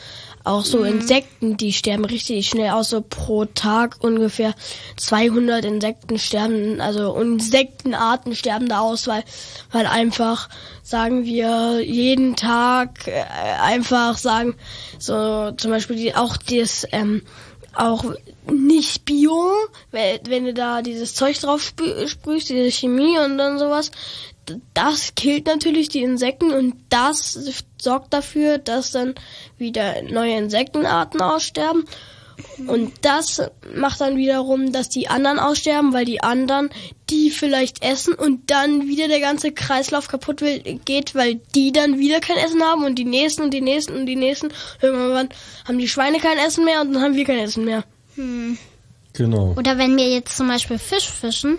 auch 0.45 0.65
so 0.65 0.83
Insekten, 0.85 1.57
die 1.57 1.73
sterben 1.73 2.05
richtig 2.05 2.49
schnell 2.49 2.71
aus, 2.71 2.91
so 2.91 3.03
pro 3.03 3.45
Tag 3.45 3.97
ungefähr 4.01 4.55
200 4.97 5.65
Insekten 5.65 6.19
sterben, 6.19 6.81
also 6.81 7.15
Insektenarten 7.17 8.35
sterben 8.35 8.69
da 8.69 8.81
aus, 8.81 9.07
weil, 9.07 9.23
weil 9.71 9.87
einfach, 9.87 10.49
sagen 10.83 11.25
wir, 11.25 11.81
jeden 11.81 12.37
Tag 12.37 13.07
äh, 13.07 13.23
einfach 13.61 14.17
sagen, 14.17 14.55
so 14.99 15.51
zum 15.53 15.71
Beispiel 15.71 15.97
die, 15.97 16.15
auch 16.15 16.37
das, 16.37 16.87
ähm, 16.93 17.23
auch 17.75 18.05
nicht 18.51 19.05
Bio, 19.05 19.53
wenn, 19.91 20.19
wenn 20.27 20.45
du 20.47 20.55
da 20.55 20.83
dieses 20.83 21.15
Zeug 21.15 21.39
drauf 21.39 21.61
sprü- 21.63 22.09
sprühst, 22.09 22.49
diese 22.49 22.71
Chemie 22.71 23.19
und 23.19 23.39
dann 23.39 23.59
sowas, 23.59 23.91
das 24.75 25.15
killt 25.15 25.47
natürlich 25.47 25.89
die 25.89 26.03
Insekten 26.03 26.53
und 26.53 26.75
das 26.89 27.39
sorgt 27.81 28.13
dafür, 28.13 28.59
dass 28.59 28.93
dann 28.93 29.15
wieder 29.59 30.03
neue 30.03 30.37
Insektenarten 30.37 31.21
aussterben. 31.21 31.85
Und 32.67 32.93
das 33.03 33.43
macht 33.75 34.01
dann 34.01 34.17
wiederum, 34.17 34.73
dass 34.73 34.89
die 34.89 35.09
anderen 35.09 35.39
aussterben, 35.39 35.93
weil 35.93 36.05
die 36.05 36.23
anderen 36.23 36.71
die 37.11 37.31
vielleicht 37.31 37.83
essen 37.83 38.15
und 38.15 38.51
dann 38.51 38.87
wieder 38.87 39.09
der 39.09 39.21
ganze 39.21 39.53
Kreislauf 39.53 40.09
kaputt 40.09 40.41
will, 40.41 40.61
geht, 40.85 41.15
weil 41.15 41.41
die 41.55 41.73
dann 41.73 41.99
wieder 41.99 42.21
kein 42.21 42.37
Essen 42.37 42.63
haben 42.63 42.85
und 42.85 42.99
die 42.99 43.05
nächsten 43.05 43.43
und 43.43 43.53
die 43.53 43.61
nächsten 43.61 43.95
und 43.95 44.07
die 44.07 44.17
nächsten. 44.17 44.49
Irgendwann 44.81 45.29
haben 45.67 45.79
die 45.79 45.89
Schweine 45.89 46.19
kein 46.19 46.39
Essen 46.39 46.65
mehr 46.65 46.81
und 46.81 46.95
dann 46.95 47.03
haben 47.03 47.15
wir 47.15 47.25
kein 47.25 47.39
Essen 47.39 47.65
mehr. 47.65 47.85
Genau. 49.13 49.55
Oder 49.57 49.79
wenn 49.79 49.97
wir 49.97 50.09
jetzt 50.09 50.37
zum 50.37 50.49
Beispiel 50.49 50.79
Fisch 50.79 51.09
fischen 51.09 51.59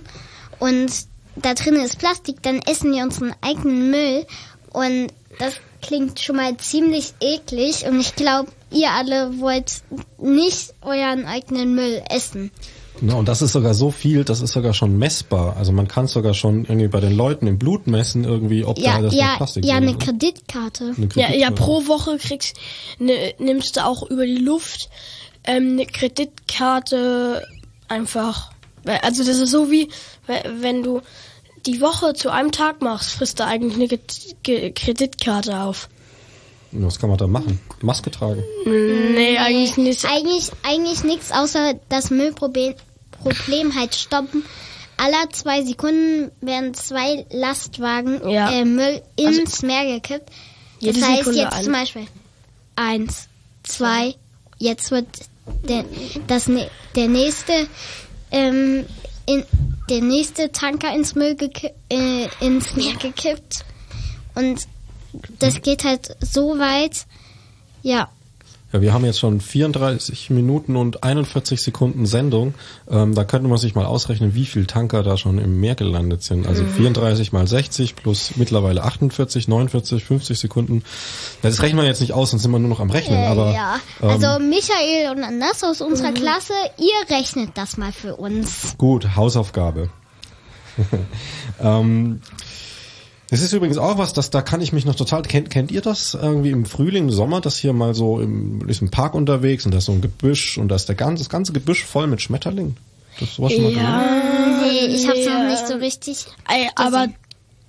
und 0.59 0.91
da 1.35 1.53
drin 1.53 1.75
ist 1.75 1.97
Plastik, 1.99 2.41
dann 2.43 2.59
essen 2.59 2.91
wir 2.93 3.03
unseren 3.03 3.33
eigenen 3.41 3.91
Müll 3.91 4.25
und 4.73 5.07
das 5.39 5.55
klingt 5.81 6.19
schon 6.19 6.35
mal 6.35 6.55
ziemlich 6.57 7.13
eklig 7.19 7.85
und 7.87 7.99
ich 7.99 8.15
glaube, 8.15 8.51
ihr 8.71 8.91
alle 8.91 9.39
wollt 9.39 9.81
nicht 10.19 10.73
euren 10.81 11.25
eigenen 11.25 11.73
Müll 11.75 12.01
essen. 12.09 12.51
Ne, 12.99 13.15
und 13.15 13.27
das 13.27 13.41
ist 13.41 13.53
sogar 13.53 13.73
so 13.73 13.89
viel, 13.89 14.23
das 14.23 14.41
ist 14.41 14.51
sogar 14.51 14.73
schon 14.75 14.95
messbar. 14.99 15.55
Also 15.57 15.71
man 15.71 15.87
kann 15.87 16.05
sogar 16.05 16.35
schon 16.35 16.65
irgendwie 16.65 16.87
bei 16.87 16.99
den 16.99 17.13
Leuten 17.15 17.47
im 17.47 17.57
Blut 17.57 17.87
messen, 17.87 18.25
irgendwie, 18.25 18.63
ob 18.63 18.77
Ja, 18.77 18.97
da 18.97 19.01
das 19.03 19.15
ja, 19.15 19.37
Plastik 19.37 19.65
ja, 19.65 19.75
drin 19.75 19.83
eine 19.87 19.97
ist. 19.97 20.01
Kreditkarte. 20.01 20.93
Eine 20.95 21.07
Ja, 21.15 21.21
ja, 21.33 21.47
Kreditkarte. 21.49 21.53
pro 21.55 21.87
Woche 21.87 22.17
kriegst, 22.19 22.57
ne, 22.99 23.33
nimmst 23.39 23.77
du 23.77 23.85
auch 23.85 24.07
über 24.07 24.25
die 24.25 24.37
Luft 24.37 24.89
ähm, 25.45 25.71
eine 25.71 25.87
Kreditkarte 25.87 27.43
einfach. 27.87 28.51
Also 28.85 29.23
das 29.23 29.37
ist 29.37 29.51
so 29.51 29.69
wie, 29.71 29.89
we- 30.27 30.43
wenn 30.59 30.83
du 30.83 31.01
die 31.65 31.81
Woche 31.81 32.13
zu 32.13 32.29
einem 32.31 32.51
Tag 32.51 32.81
machst, 32.81 33.11
frisst 33.11 33.39
du 33.39 33.45
eigentlich 33.45 33.75
eine 33.75 34.71
Kreditkarte 34.71 35.59
auf. 35.61 35.89
Was 36.73 36.97
kann 36.99 37.09
man 37.09 37.17
da 37.17 37.27
machen? 37.27 37.59
Maske 37.81 38.09
tragen. 38.11 38.43
Nee, 38.65 39.37
eigentlich 39.37 39.75
nicht. 39.77 40.05
Eigentlich, 40.05 40.51
eigentlich 40.63 41.03
nichts 41.03 41.31
außer 41.31 41.73
das 41.89 42.09
Müllproblem 42.09 42.75
Problem 43.11 43.75
halt 43.75 43.93
stoppen. 43.93 44.43
Aller 44.97 45.29
zwei 45.31 45.63
Sekunden 45.63 46.31
werden 46.41 46.73
zwei 46.73 47.25
Lastwagen 47.31 48.27
Ja. 48.29 48.49
äh, 48.51 48.65
Müll 48.65 49.01
ins 49.15 49.61
Meer 49.63 49.85
gekippt. 49.85 50.29
Das 50.81 50.95
Jede 50.95 51.05
heißt 51.05 51.17
Sekunde 51.19 51.39
jetzt 51.41 51.53
ein. 51.53 51.63
zum 51.65 51.73
Beispiel 51.73 52.07
eins, 52.75 53.27
zwei, 53.63 54.15
jetzt 54.57 54.89
wird 54.91 55.05
der, 55.67 55.85
das, 56.27 56.47
ne- 56.47 56.69
der 56.95 57.07
nächste 57.09 57.67
ähm, 58.31 58.85
in, 59.25 59.43
der 59.89 60.01
nächste 60.01 60.51
Tanker 60.51 60.93
ins 60.95 61.15
Müll 61.15 61.35
äh, 61.89 62.27
ins 62.39 62.75
Meer 62.75 62.95
gekippt. 62.95 63.65
Und 64.35 64.67
das 65.39 65.61
geht 65.61 65.83
halt 65.83 66.15
so 66.21 66.57
weit, 66.59 67.05
ja. 67.83 68.09
Ja, 68.73 68.81
wir 68.81 68.93
haben 68.93 69.03
jetzt 69.05 69.19
schon 69.19 69.41
34 69.41 70.29
Minuten 70.29 70.75
und 70.77 71.03
41 71.03 71.61
Sekunden 71.61 72.05
Sendung. 72.05 72.53
Ähm, 72.89 73.13
da 73.15 73.23
könnte 73.25 73.47
man 73.49 73.57
sich 73.57 73.75
mal 73.75 73.85
ausrechnen, 73.85 74.33
wie 74.33 74.45
viel 74.45 74.65
Tanker 74.65 75.03
da 75.03 75.17
schon 75.17 75.39
im 75.39 75.59
Meer 75.59 75.75
gelandet 75.75 76.23
sind. 76.23 76.47
Also 76.47 76.63
Mhm. 76.63 76.73
34 76.73 77.31
mal 77.33 77.47
60 77.47 77.95
plus 77.95 78.31
mittlerweile 78.37 78.83
48, 78.83 79.47
49, 79.47 80.03
50 80.03 80.39
Sekunden. 80.39 80.83
Das 81.41 81.61
rechnen 81.61 81.81
wir 81.81 81.87
jetzt 81.87 82.01
nicht 82.01 82.13
aus, 82.13 82.31
sonst 82.31 82.43
sind 82.43 82.51
wir 82.51 82.59
nur 82.59 82.69
noch 82.69 82.79
am 82.79 82.89
Rechnen. 82.91 83.19
Äh, 83.19 83.25
aber 83.27 83.53
ja, 83.53 83.75
ähm, 84.01 84.09
also 84.09 84.39
Michael 84.39 85.11
und 85.17 85.23
Anders 85.23 85.63
aus 85.63 85.81
unserer 85.81 86.11
Klasse, 86.13 86.53
ihr 86.77 87.15
rechnet 87.15 87.51
das 87.55 87.77
mal 87.77 87.91
für 87.91 88.15
uns. 88.15 88.75
Gut, 88.77 89.15
Hausaufgabe. 89.15 89.89
ähm, 91.61 92.21
das 93.31 93.41
ist 93.41 93.53
übrigens 93.53 93.77
auch 93.77 93.97
was, 93.97 94.13
das 94.13 94.29
da 94.29 94.41
kann 94.41 94.61
ich 94.61 94.73
mich 94.73 94.85
noch 94.85 94.95
total. 94.95 95.23
Kennt, 95.23 95.49
kennt 95.49 95.71
ihr 95.71 95.81
das 95.81 96.13
irgendwie 96.13 96.51
im 96.51 96.65
Frühling, 96.65 97.05
im 97.05 97.11
Sommer, 97.11 97.41
das 97.41 97.57
hier 97.57 97.73
mal 97.73 97.95
so 97.95 98.19
im, 98.19 98.67
ist 98.67 98.81
im 98.81 98.91
Park 98.91 99.15
unterwegs 99.15 99.65
und 99.65 99.71
da 99.71 99.79
ist 99.79 99.85
so 99.85 99.93
ein 99.93 100.01
Gebüsch 100.01 100.57
und 100.57 100.67
da 100.67 100.75
ist 100.75 100.87
der 100.89 100.95
ganze, 100.95 101.23
das 101.23 101.29
ganze 101.29 101.53
Gebüsch 101.53 101.83
voll 101.83 102.07
mit 102.07 102.21
Schmetterlingen. 102.21 102.77
Das 103.19 103.35
sowas 103.35 103.53
schon 103.53 103.63
mal? 103.63 103.73
Ja, 103.73 104.21
Nee, 104.61 104.85
ich 104.87 105.07
hab's 105.07 105.25
noch 105.25 105.43
nicht 105.47 105.67
so 105.67 105.75
richtig. 105.75 106.25
Ey, 106.47 106.69
aber 106.75 107.07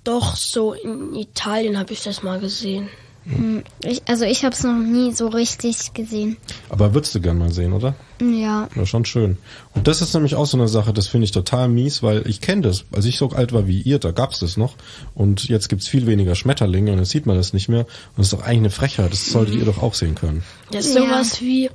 doch 0.03 0.35
so 0.35 0.73
in 0.73 1.15
Italien 1.15 1.77
habe 1.77 1.93
ich 1.93 2.03
das 2.03 2.23
mal 2.23 2.39
gesehen. 2.39 2.89
Hm, 3.25 3.63
Ich, 3.85 4.01
also 4.07 4.25
ich 4.25 4.43
hab's 4.43 4.63
noch 4.63 4.77
nie 4.77 5.13
so 5.13 5.27
richtig 5.27 5.93
gesehen. 5.93 6.35
Aber 6.69 6.93
würdest 6.93 7.15
du 7.15 7.21
gern 7.21 7.37
mal 7.37 7.51
sehen, 7.53 7.71
oder? 7.73 7.95
Ja. 8.21 8.67
Ja, 8.75 8.85
schon 8.85 9.05
schön. 9.05 9.37
Und 9.73 9.87
das 9.87 10.01
ist 10.01 10.13
nämlich 10.13 10.35
auch 10.35 10.45
so 10.45 10.57
eine 10.57 10.67
Sache, 10.67 10.91
das 10.93 11.07
finde 11.07 11.25
ich 11.25 11.31
total 11.31 11.69
mies, 11.69 12.03
weil 12.03 12.27
ich 12.27 12.41
kenne 12.41 12.61
das. 12.63 12.83
Als 12.91 13.05
ich 13.05 13.17
so 13.17 13.29
alt 13.29 13.53
war 13.53 13.65
wie 13.67 13.81
ihr, 13.81 13.99
da 13.99 14.11
gab's 14.11 14.39
das 14.39 14.57
noch. 14.57 14.75
Und 15.15 15.45
jetzt 15.47 15.69
gibt's 15.69 15.87
viel 15.87 16.05
weniger 16.05 16.35
Schmetterlinge 16.35 16.91
und 16.91 16.99
jetzt 16.99 17.11
sieht 17.11 17.25
man 17.25 17.37
das 17.37 17.53
nicht 17.53 17.69
mehr. 17.69 17.81
Und 17.81 18.17
das 18.17 18.27
ist 18.27 18.33
doch 18.33 18.41
eigentlich 18.41 18.57
eine 18.59 18.69
Frechheit. 18.71 19.11
Das 19.13 19.25
solltet 19.27 19.55
ihr 19.55 19.65
doch 19.65 19.81
auch 19.81 19.93
sehen 19.93 20.15
können. 20.15 20.43
Das 20.71 20.85
ist 20.85 20.95
Ja. 20.95 21.01
sowas 21.03 21.39
wie, 21.41 21.69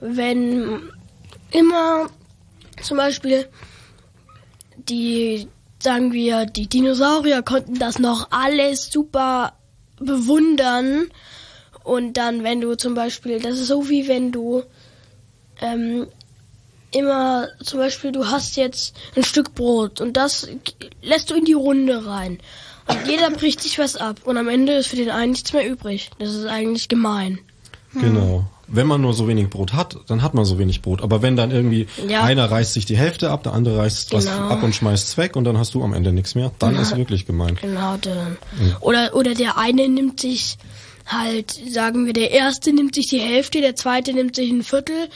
wenn 0.00 0.80
immer 1.50 2.06
zum 2.82 2.96
Beispiel 2.96 3.46
die, 4.88 5.46
sagen 5.78 6.12
wir, 6.12 6.46
die 6.46 6.66
Dinosaurier 6.68 7.42
konnten 7.42 7.78
das 7.78 7.98
noch 7.98 8.28
alles 8.30 8.90
super 8.90 9.52
bewundern. 9.98 11.10
Und 11.82 12.14
dann, 12.14 12.44
wenn 12.44 12.60
du 12.60 12.76
zum 12.76 12.94
Beispiel, 12.94 13.40
das 13.40 13.58
ist 13.58 13.68
so 13.68 13.88
wie 13.88 14.08
wenn 14.08 14.32
du 14.32 14.62
ähm, 15.60 16.06
immer, 16.92 17.48
zum 17.62 17.78
Beispiel, 17.78 18.12
du 18.12 18.28
hast 18.28 18.56
jetzt 18.56 18.96
ein 19.16 19.24
Stück 19.24 19.54
Brot 19.54 20.00
und 20.00 20.16
das 20.16 20.48
lässt 21.02 21.30
du 21.30 21.34
in 21.34 21.44
die 21.44 21.52
Runde 21.52 22.06
rein. 22.06 22.38
Und 22.86 23.06
jeder 23.06 23.30
bricht 23.30 23.60
sich 23.62 23.78
was 23.78 23.96
ab 23.96 24.20
und 24.24 24.36
am 24.36 24.48
Ende 24.48 24.74
ist 24.74 24.88
für 24.88 24.96
den 24.96 25.10
einen 25.10 25.32
nichts 25.32 25.52
mehr 25.52 25.68
übrig. 25.68 26.10
Das 26.18 26.34
ist 26.34 26.46
eigentlich 26.46 26.88
gemein. 26.88 27.38
Genau. 27.94 28.44
Wenn 28.66 28.86
man 28.86 29.00
nur 29.00 29.14
so 29.14 29.28
wenig 29.28 29.50
Brot 29.50 29.72
hat, 29.72 29.96
dann 30.06 30.22
hat 30.22 30.34
man 30.34 30.44
so 30.44 30.58
wenig 30.58 30.82
Brot. 30.82 31.02
Aber 31.02 31.22
wenn 31.22 31.36
dann 31.36 31.50
irgendwie 31.50 31.86
Ja. 32.08 32.22
einer 32.22 32.50
reißt 32.50 32.72
sich 32.72 32.86
die 32.86 32.96
Hälfte 32.96 33.30
ab, 33.30 33.42
der 33.42 33.52
andere 33.52 33.78
reißt 33.78 34.12
was 34.12 34.24
Genau. 34.26 34.48
ab 34.48 34.62
und 34.62 34.74
schmeißt 34.74 35.08
es 35.08 35.16
weg 35.16 35.36
und 35.36 35.44
dann 35.44 35.58
hast 35.58 35.74
du 35.74 35.82
am 35.84 35.92
Ende 35.92 36.12
nichts 36.12 36.34
mehr, 36.34 36.50
dann 36.58 36.76
ist 36.76 36.96
wirklich 36.96 37.26
gemein. 37.26 37.56
Genau, 37.60 37.96
dann. 38.00 38.36
Oder, 38.80 39.14
oder 39.14 39.34
der 39.34 39.58
eine 39.58 39.88
nimmt 39.88 40.20
sich 40.20 40.56
halt, 41.06 41.60
sagen 41.70 42.06
wir, 42.06 42.12
der 42.14 42.30
erste 42.30 42.72
nimmt 42.72 42.94
sich 42.94 43.08
die 43.08 43.18
Hälfte, 43.20 43.60
der 43.60 43.76
zweite 43.76 44.12
nimmt 44.14 44.36
sich 44.36 44.50
ein 44.50 44.62
Viertel, 44.62 45.08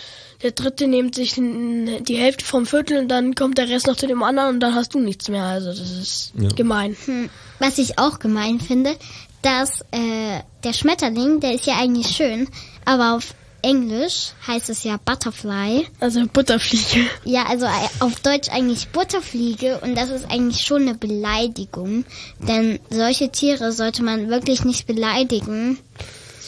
der 0.43 0.51
dritte 0.53 0.87
nimmt 0.87 1.15
sich 1.15 1.35
die 1.35 2.17
Hälfte 2.17 2.45
vom 2.45 2.67
Viertel 2.67 2.99
und 2.99 3.09
dann 3.09 3.35
kommt 3.35 3.57
der 3.59 3.69
Rest 3.69 3.87
noch 3.87 3.97
zu 3.97 4.07
dem 4.07 4.23
anderen 4.23 4.55
und 4.57 4.61
dann 4.61 4.75
hast 4.75 4.95
du 4.95 5.01
nichts 5.01 5.29
mehr. 5.29 5.45
Also 5.45 5.71
das 5.71 5.81
ist 5.91 6.33
Ja. 6.39 6.49
gemein. 6.51 6.95
Hm. 7.07 7.31
Was 7.59 7.79
ich 7.79 7.99
auch 7.99 8.19
gemein 8.19 8.61
finde, 8.61 8.95
dass 9.43 9.81
äh, 9.93 10.41
der 10.65 10.73
Schmetterling, 10.75 11.41
der 11.41 11.55
ist 11.55 11.67
ja 11.67 11.77
eigentlich 11.81 12.09
schön, 12.09 12.49
aber 12.85 13.15
auf 13.17 13.35
Englisch 13.63 14.33
heißt 14.47 14.71
es 14.71 14.85
ja 14.85 14.99
Butterfly. 15.05 15.87
Also 16.01 16.25
Butterfliege. 16.33 17.07
Ja, 17.25 17.47
also 17.49 17.67
äh, 17.67 17.89
auf 18.01 18.21
Deutsch 18.21 18.49
eigentlich 18.51 18.89
Butterfliege 18.89 19.79
und 19.83 19.97
das 19.97 20.11
ist 20.11 20.31
eigentlich 20.31 20.63
schon 20.63 20.83
eine 20.83 20.95
Beleidigung, 20.95 22.05
denn 22.39 22.79
solche 22.91 23.31
Tiere 23.31 23.73
sollte 23.73 24.03
man 24.03 24.29
wirklich 24.31 24.65
nicht 24.65 24.87
beleidigen. 24.87 25.79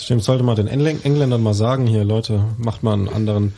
Stimmt, 0.00 0.22
sollte 0.22 0.44
man 0.44 0.56
den 0.56 0.68
Engl 0.68 0.98
Engländern 1.02 1.42
mal 1.42 1.54
sagen, 1.54 1.86
hier 1.86 2.04
Leute, 2.04 2.44
macht 2.58 2.82
mal 2.82 2.94
einen 2.94 3.08
anderen 3.08 3.54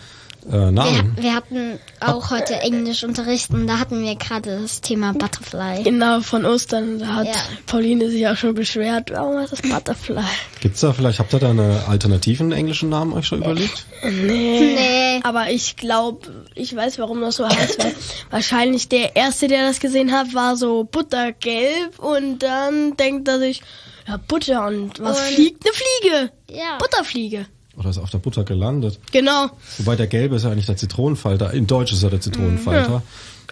äh, 0.49 0.53
Wir, 0.53 0.71
Namen. 0.71 1.17
wir 1.19 1.35
hatten 1.35 1.79
auch 2.01 2.31
heute 2.31 2.55
Englischunterricht 2.55 3.51
und 3.51 3.67
da 3.67 3.79
hatten 3.79 4.03
wir 4.03 4.15
gerade 4.17 4.61
das 4.61 4.81
Thema 4.81 5.13
Butterfly. 5.13 5.83
Genau, 5.83 6.21
von 6.21 6.45
Ostern. 6.45 6.99
Da 6.99 7.07
hat 7.17 7.27
Ja. 7.27 7.33
Pauline 7.67 8.11
sich 8.11 8.27
auch 8.29 8.37
schon 8.37 8.55
beschwert. 8.55 9.11
Warum 9.13 9.39
heißt 9.39 9.53
das 9.53 9.63
Butterfly? 9.63 10.23
Gibt's 10.61 10.81
da 10.81 10.93
vielleicht, 10.93 11.19
habt 11.19 11.33
ihr 11.33 11.39
da 11.41 11.51
eine 11.51 11.83
alternativen 11.89 12.53
englischen 12.53 12.89
Namen 12.89 13.13
euch 13.13 13.27
schon 13.27 13.43
überlegt? 13.43 13.87
Nee. 14.03 14.75
Nee. 14.77 15.21
Aber 15.25 15.51
ich 15.51 15.77
glaube, 15.77 16.47
ich 16.55 16.75
weiß, 16.75 16.99
warum 16.99 17.21
das 17.21 17.37
so 17.37 17.49
heißt, 17.49 17.79
weil 17.83 17.95
wahrscheinlich 18.31 18.89
der 18.89 19.15
Erste, 19.17 19.49
der 19.49 19.67
das 19.67 19.81
gesehen 19.81 20.13
hat, 20.13 20.35
war 20.35 20.57
so 20.57 20.85
buttergelb 20.85 21.99
und 21.99 22.41
dann 22.43 22.97
denkt 22.97 23.29
er 23.29 23.39
sich, 23.39 23.63
ja, 24.09 24.17
Butter 24.29 24.67
und 24.67 24.99
was 25.01 25.19
Und- 25.21 25.27
fliegt? 25.35 25.65
Eine 25.65 25.75
Fliege. 25.75 26.33
Ja. 26.51 26.79
Butterfliege. 26.79 27.47
Oder 27.77 27.91
ist 27.91 27.99
auf 27.99 28.11
der 28.11 28.19
Butter 28.19 28.45
gelandet? 28.45 28.99
Genau. 29.13 29.47
Wobei 29.79 29.97
der 29.97 30.07
gelbe 30.07 30.37
ist 30.37 30.45
ja 30.45 30.51
eigentlich 30.51 30.67
der 30.67 30.77
Zitronenfalter. 30.77 31.53
In 31.53 31.67
Deutsch 31.67 31.93
ist 31.93 32.03
er 32.03 32.11
der 32.11 32.21
Zitronenfalter. 32.21 33.03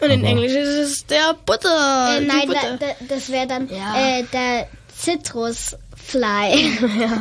Und 0.02 0.11
in 0.11 0.24
Englisch 0.24 0.52
ist 0.52 0.68
es 0.68 1.06
der 1.06 1.35
Butter. 1.46 2.18
Äh, 2.18 2.20
nein, 2.26 2.46
Butter. 2.46 2.76
da, 2.78 2.87
da, 2.87 2.92
das 3.14 3.30
wäre 3.30 3.46
dann 3.46 3.68
Ja. 3.68 4.18
äh, 4.18 4.24
der 4.33 4.66
Zitrusfly. 4.96 6.78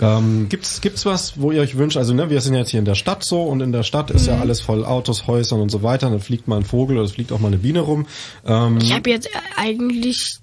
Ähm, 0.00 0.48
gibt's 0.48 0.80
gibt's 0.80 1.06
was, 1.06 1.40
wo 1.40 1.52
ihr 1.52 1.60
euch 1.60 1.76
wünscht? 1.76 1.96
Also 1.96 2.12
ne, 2.12 2.28
wir 2.28 2.40
sind 2.40 2.54
jetzt 2.54 2.70
hier 2.70 2.80
in 2.80 2.84
der 2.86 2.96
Stadt 2.96 3.22
so 3.22 3.42
und 3.44 3.60
in 3.60 3.70
der 3.70 3.84
Stadt 3.84 4.10
ist 4.10 4.22
Mhm. 4.22 4.28
ja 4.32 4.40
alles 4.40 4.60
voll 4.60 4.84
Autos, 4.84 5.28
Häusern 5.28 5.60
und 5.60 5.68
so 5.68 5.84
weiter. 5.84 6.10
Dann 6.10 6.18
fliegt 6.18 6.48
mal 6.48 6.56
ein 6.56 6.64
Vogel 6.64 6.96
oder 6.96 7.04
es 7.04 7.12
fliegt 7.12 7.30
auch 7.30 7.38
mal 7.38 7.48
eine 7.48 7.58
Biene 7.58 7.80
rum. 7.80 8.06
Ähm, 8.44 8.78
ich 8.82 8.92
habe 8.92 9.10
jetzt 9.10 9.28
eigentlich 9.56 10.38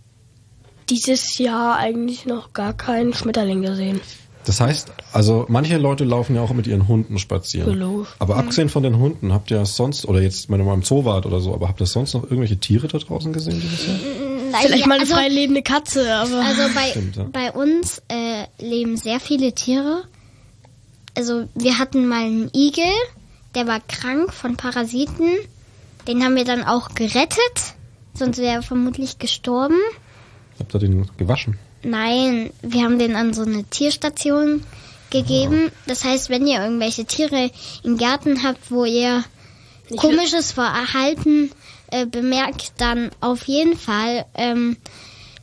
dieses 0.90 1.38
Jahr 1.40 1.76
eigentlich 1.76 2.26
noch 2.26 2.54
gar 2.54 2.72
keinen 2.74 3.14
Schmetterling 3.14 3.62
gesehen. 3.62 4.00
Das 4.50 4.62
heißt, 4.62 4.92
also 5.14 5.46
manche 5.48 5.78
Leute 5.78 6.06
laufen 6.06 6.36
ja 6.36 6.42
auch 6.42 6.52
mit 6.54 6.66
ihren 6.66 6.88
Hunden 6.88 7.20
spazieren. 7.20 7.72
Genau. 7.72 8.08
Aber 8.18 8.38
abgesehen 8.38 8.68
von 8.68 8.82
den 8.82 8.98
Hunden, 8.98 9.32
habt 9.32 9.52
ihr 9.52 9.64
sonst 9.68 10.08
oder 10.08 10.24
jetzt 10.24 10.50
wenn 10.50 10.60
ihr 10.60 10.64
mal 10.64 10.74
im 10.74 10.82
Zoo 10.82 11.06
wart 11.06 11.28
oder 11.28 11.40
so, 11.40 11.54
aber 11.54 11.68
habt 11.68 11.80
ihr 11.80 11.86
sonst 11.86 12.16
noch 12.16 12.24
irgendwelche 12.24 12.58
Tiere 12.58 12.88
da 12.88 12.98
draußen 12.98 13.32
gesehen 13.32 13.62
dieses 13.62 13.86
Jahr? 13.86 13.98
Nein, 14.52 14.62
Vielleicht 14.64 14.80
ja, 14.80 14.88
mal 14.88 14.96
eine 14.96 15.04
also, 15.04 15.14
frei 15.14 15.28
lebende 15.28 15.62
Katze, 15.62 16.16
aber 16.16 16.44
also 16.44 16.64
bei, 16.74 16.90
Stimmt, 16.90 17.16
ja. 17.18 17.28
bei 17.32 17.52
uns 17.52 18.02
äh, 18.08 18.46
leben 18.58 18.98
sehr 18.98 19.20
viele 19.20 19.54
Tiere. 19.54 20.02
Also 21.16 21.48
wir 21.54 21.78
hatten 21.78 22.08
mal 22.08 22.26
einen 22.26 22.50
Igel, 22.56 22.92
der 23.54 23.68
war 23.68 23.82
krank 23.88 24.34
von 24.34 24.58
Parasiten. 24.58 25.30
Den 26.08 26.24
haben 26.24 26.36
wir 26.36 26.46
dann 26.46 26.64
auch 26.64 26.96
gerettet, 26.96 27.76
sonst 28.16 28.40
wäre 28.40 28.56
er 28.56 28.62
vermutlich 28.64 29.20
gestorben. 29.20 29.78
Habt 30.58 30.74
ihr 30.74 30.80
den 30.80 31.08
gewaschen? 31.18 31.60
Nein, 31.84 32.52
wir 32.62 32.84
haben 32.84 33.00
den 33.00 33.16
an 33.16 33.34
so 33.34 33.44
eine 33.44 33.64
Tierstation 33.64 34.64
gegeben. 35.10 35.72
Das 35.88 36.04
heißt, 36.04 36.30
wenn 36.30 36.48
ihr 36.48 36.62
irgendwelche 36.62 37.06
Tiere 37.06 37.52
im 37.84 37.98
Garten 37.98 38.44
habt, 38.44 38.72
wo 38.72 38.86
ihr 38.86 39.24
komisches 39.98 40.52
Verhalten 40.52 41.52
äh, 41.92 42.06
bemerkt, 42.06 42.74
dann 42.78 43.10
auf 43.22 43.48
jeden 43.48 43.78
Fall 43.78 44.26
ähm, 44.36 44.78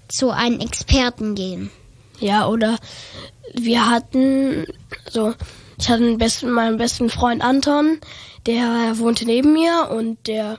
zu 0.09 0.31
einem 0.31 0.61
Experten 0.61 1.35
gehen. 1.35 1.71
Ja, 2.21 2.47
oder 2.47 2.79
wir 3.55 3.89
hatten 3.91 4.67
so, 5.11 5.35
ich 5.79 5.89
hatte 5.89 6.05
einen 6.05 6.19
besten, 6.19 6.51
meinen 6.51 6.79
besten 6.79 7.11
Freund 7.11 7.43
Anton, 7.43 7.99
der 8.47 8.99
wohnte 8.99 9.27
neben 9.27 9.53
mir 9.53 9.91
und 9.91 10.27
der, 10.27 10.59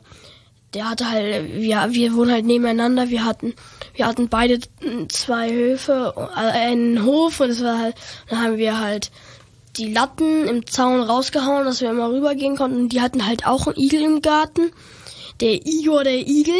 der 0.74 0.90
hatte 0.90 1.10
halt, 1.10 1.54
wir, 1.54 1.88
wir 1.90 2.16
wohnen 2.16 2.32
halt 2.32 2.46
nebeneinander. 2.46 3.10
Wir 3.10 3.26
hatten, 3.26 3.54
wir 3.94 4.06
hatten 4.06 4.30
beide 4.30 4.60
zwei 5.10 5.52
Höfe, 5.52 6.14
äh, 6.36 6.40
einen 6.40 7.06
Hof 7.06 7.40
und 7.40 7.50
es 7.50 7.64
war 7.64 7.80
halt, 7.80 7.96
dann 8.30 8.42
haben 8.42 8.58
wir 8.58 8.80
halt 8.80 9.12
die 9.78 9.94
Latten 9.94 10.48
im 10.48 10.66
Zaun 10.66 11.02
rausgehauen, 11.02 11.66
dass 11.66 11.82
wir 11.82 11.90
immer 11.90 12.10
rübergehen 12.10 12.56
konnten. 12.56 12.78
Und 12.78 12.90
die 12.90 13.02
hatten 13.02 13.26
halt 13.26 13.46
auch 13.46 13.68
einen 13.68 13.78
Igel 13.78 14.02
im 14.02 14.22
Garten. 14.22 14.72
Der 15.40 15.66
Igor, 15.66 16.04
der 16.04 16.28
Igel. 16.28 16.56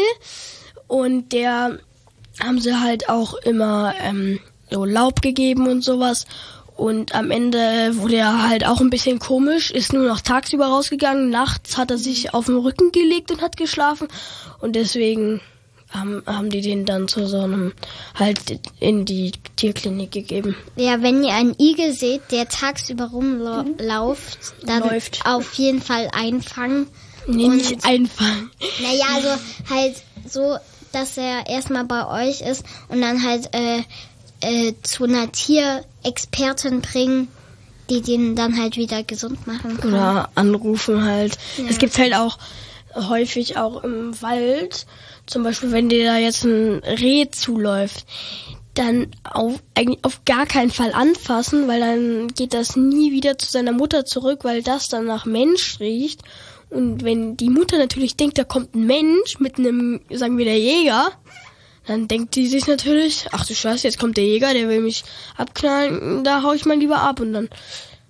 Und 0.86 1.32
der 1.32 1.78
haben 2.40 2.60
sie 2.60 2.80
halt 2.80 3.08
auch 3.08 3.34
immer 3.34 3.94
ähm, 4.00 4.38
so 4.70 4.84
Laub 4.84 5.20
gegeben 5.20 5.66
und 5.66 5.82
sowas. 5.82 6.26
Und 6.78 7.12
am 7.14 7.32
Ende 7.32 7.90
wurde 7.96 8.16
er 8.16 8.48
halt 8.48 8.64
auch 8.64 8.80
ein 8.80 8.88
bisschen 8.88 9.18
komisch, 9.18 9.72
ist 9.72 9.92
nur 9.92 10.06
noch 10.06 10.20
tagsüber 10.20 10.66
rausgegangen. 10.66 11.28
Nachts 11.28 11.76
hat 11.76 11.90
er 11.90 11.98
sich 11.98 12.32
auf 12.34 12.46
den 12.46 12.56
Rücken 12.56 12.92
gelegt 12.92 13.32
und 13.32 13.42
hat 13.42 13.56
geschlafen. 13.56 14.06
Und 14.60 14.76
deswegen 14.76 15.40
haben, 15.90 16.22
haben 16.24 16.50
die 16.50 16.60
den 16.60 16.86
dann 16.86 17.08
zu 17.08 17.26
so 17.26 17.40
einem 17.40 17.72
halt 18.14 18.60
in 18.78 19.04
die 19.04 19.32
Tierklinik 19.56 20.12
gegeben. 20.12 20.54
Ja, 20.76 21.02
wenn 21.02 21.24
ihr 21.24 21.34
einen 21.34 21.56
Igel 21.58 21.92
seht, 21.92 22.30
der 22.30 22.48
tagsüber 22.48 23.06
rumläuft, 23.06 24.38
dann 24.64 24.80
Läuft. 24.82 25.20
auf 25.26 25.54
jeden 25.54 25.82
Fall 25.82 26.08
einfangen. 26.12 26.86
Nee, 27.26 27.46
Und- 27.46 27.56
nicht 27.56 27.84
einfangen. 27.84 28.50
Naja, 28.80 29.04
also 29.16 29.28
halt 29.68 29.96
so, 30.28 30.56
dass 30.92 31.18
er 31.18 31.46
erstmal 31.48 31.84
bei 31.84 32.28
euch 32.28 32.40
ist 32.40 32.64
und 32.88 33.00
dann 33.00 33.22
halt 33.26 33.48
äh, 33.52 33.82
äh, 34.40 34.72
zu 34.82 35.04
einer 35.04 35.30
Tierexpertin 35.32 36.80
bringen, 36.80 37.28
die 37.90 38.02
den 38.02 38.36
dann 38.36 38.58
halt 38.58 38.76
wieder 38.76 39.02
gesund 39.02 39.46
machen 39.46 39.78
kann. 39.78 39.90
Oder 39.90 40.30
anrufen 40.34 41.04
halt. 41.04 41.38
Ja. 41.56 41.64
Es 41.68 41.78
gibt 41.78 41.98
halt 41.98 42.14
auch 42.14 42.38
häufig 42.94 43.56
auch 43.56 43.82
im 43.84 44.20
Wald, 44.22 44.86
zum 45.26 45.42
Beispiel 45.42 45.72
wenn 45.72 45.88
dir 45.88 46.04
da 46.04 46.18
jetzt 46.18 46.44
ein 46.44 46.78
Reh 46.78 47.28
zuläuft, 47.30 48.06
dann 48.74 49.08
auf, 49.24 49.54
eigentlich 49.74 50.04
auf 50.04 50.24
gar 50.24 50.46
keinen 50.46 50.70
Fall 50.70 50.92
anfassen, 50.92 51.66
weil 51.66 51.80
dann 51.80 52.28
geht 52.28 52.54
das 52.54 52.76
nie 52.76 53.12
wieder 53.12 53.36
zu 53.36 53.50
seiner 53.50 53.72
Mutter 53.72 54.04
zurück, 54.04 54.40
weil 54.44 54.62
das 54.62 54.88
dann 54.88 55.04
nach 55.04 55.26
Mensch 55.26 55.80
riecht. 55.80 56.22
Und 56.70 57.02
wenn 57.02 57.36
die 57.36 57.50
Mutter 57.50 57.78
natürlich 57.78 58.16
denkt, 58.16 58.38
da 58.38 58.44
kommt 58.44 58.74
ein 58.74 58.86
Mensch 58.86 59.40
mit 59.40 59.58
einem, 59.58 60.00
sagen 60.10 60.38
wir 60.38 60.44
der 60.44 60.58
Jäger, 60.58 61.10
dann 61.88 62.06
denkt 62.06 62.36
die 62.36 62.46
sich 62.46 62.66
natürlich, 62.66 63.28
ach 63.32 63.46
du 63.46 63.54
Scheiße, 63.54 63.86
jetzt 63.86 63.98
kommt 63.98 64.18
der 64.18 64.24
Jäger, 64.24 64.52
der 64.52 64.68
will 64.68 64.80
mich 64.80 65.04
abknallen, 65.38 66.22
da 66.22 66.42
hau 66.42 66.52
ich 66.52 66.66
mal 66.66 66.76
lieber 66.76 67.00
ab. 67.00 67.18
Und 67.18 67.32
dann 67.32 67.48